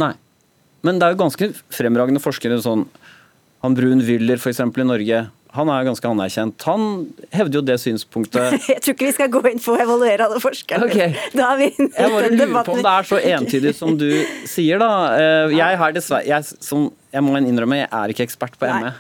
Nei. 0.01 0.13
Men 0.85 1.01
det 1.01 1.07
er 1.07 1.15
jo 1.15 1.23
ganske 1.25 1.51
fremragende 1.73 2.23
forskere 2.25 2.57
sånn 2.65 2.87
Han 3.61 3.75
Brun 3.77 4.01
Wyller 4.01 4.41
f.eks. 4.41 4.63
i 4.65 4.85
Norge 4.89 5.19
han 5.57 5.71
er 5.73 5.87
ganske 5.89 6.07
anerkjent. 6.07 6.63
Han 6.69 6.83
hevder 7.35 7.59
jo 7.59 7.63
det 7.67 7.77
synspunktet 7.83 8.55
Jeg 8.71 8.83
tror 8.85 8.95
ikke 8.95 9.09
vi 9.09 9.15
skal 9.17 9.31
gå 9.35 9.43
inn 9.51 9.63
på 9.63 9.75
å 9.75 9.81
evaluere 9.83 10.29
alle 10.29 10.39
forskerne. 10.43 10.87
Okay. 10.87 11.15
Da 11.35 11.49
har 11.53 11.61
vi 11.61 11.69
Jeg 11.75 12.13
bare 12.15 12.31
lurer 12.31 12.67
på 12.69 12.77
om 12.77 12.83
det 12.85 12.93
er 12.95 13.09
så 13.11 13.21
entydig 13.33 13.75
som 13.79 13.97
du 13.99 14.09
sier, 14.49 14.79
da. 14.83 14.91
Eh, 15.19 15.57
jeg 15.59 15.81
har 15.83 15.97
dessverre 15.97 16.29
jeg, 16.29 16.51
som 16.63 16.89
Jeg 17.11 17.27
må 17.27 17.35
innrømme, 17.41 17.81
jeg 17.83 17.91
er 18.01 18.15
ikke 18.15 18.27
ekspert 18.29 18.55
på 18.61 18.71
ME. 18.71 18.93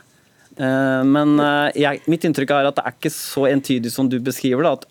Eh, 0.58 1.02
Men 1.06 1.36
eh, 1.38 1.80
jeg, 1.86 2.02
mitt 2.10 2.26
inntrykk 2.26 2.56
er 2.56 2.70
at 2.72 2.80
det 2.80 2.86
er 2.88 2.96
ikke 2.98 3.14
så 3.14 3.46
entydig 3.50 3.94
som 3.94 4.10
du 4.10 4.18
beskriver 4.18 4.66
det, 4.66 4.72
at 4.80 4.88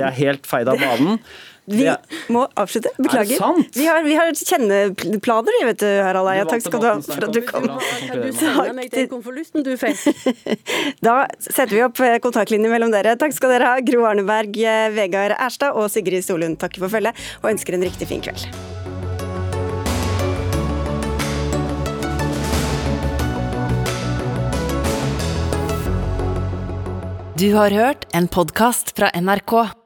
det 0.00 0.06
er 0.08 0.20
helt 0.22 0.48
feid 0.48 0.70
av 0.72 0.80
banen. 0.80 1.18
Vi 1.66 1.84
Det- 1.84 1.96
må 2.28 2.48
avslutte. 2.58 2.90
Beklager. 2.98 3.36
sant? 3.38 3.68
Vi 3.76 3.86
har, 3.86 4.02
vi 4.02 4.14
har 4.18 4.32
kjenneplaner, 4.34 5.64
vet 5.64 5.78
du, 5.78 5.86
Harald 6.02 6.28
Eia. 6.28 6.44
Takk 6.44 6.60
skal 6.64 6.80
du 6.80 6.86
ha 6.88 6.96
for 7.00 7.24
at 7.28 7.32
du 7.32 7.40
kom. 7.46 7.62
Du 7.62 8.32
sender 8.34 8.72
meg 8.74 8.90
den 8.90 9.06
konvolutten 9.08 9.62
du 9.62 9.76
fikk. 9.76 10.02
Da 11.00 11.26
setter 11.38 11.70
vi 11.76 11.82
opp 11.86 12.00
eh, 12.00 12.18
kontaktlinjer 12.18 12.70
mellom 12.72 12.90
dere. 12.90 13.14
Takk 13.16 13.32
skal 13.36 13.54
dere 13.54 13.70
ha, 13.70 13.80
Gro 13.80 14.02
Arneberg, 14.10 14.58
eh, 14.58 14.90
Vegard 14.90 15.36
Erstad 15.38 15.78
og 15.78 15.88
Sigrid 15.90 16.26
Solund. 16.26 16.58
Takker 16.58 16.82
for 16.82 16.88
følget, 16.98 17.14
og 17.44 17.52
ønsker 17.54 17.74
en 17.78 17.86
riktig 17.86 18.10
fin 18.10 18.20
kveld. 18.20 18.50
Du 27.38 27.54
har 27.54 27.70
hørt 27.70 28.04
en 28.14 28.28
podkast 28.28 28.92
fra 28.96 29.08
NRK. 29.18 29.81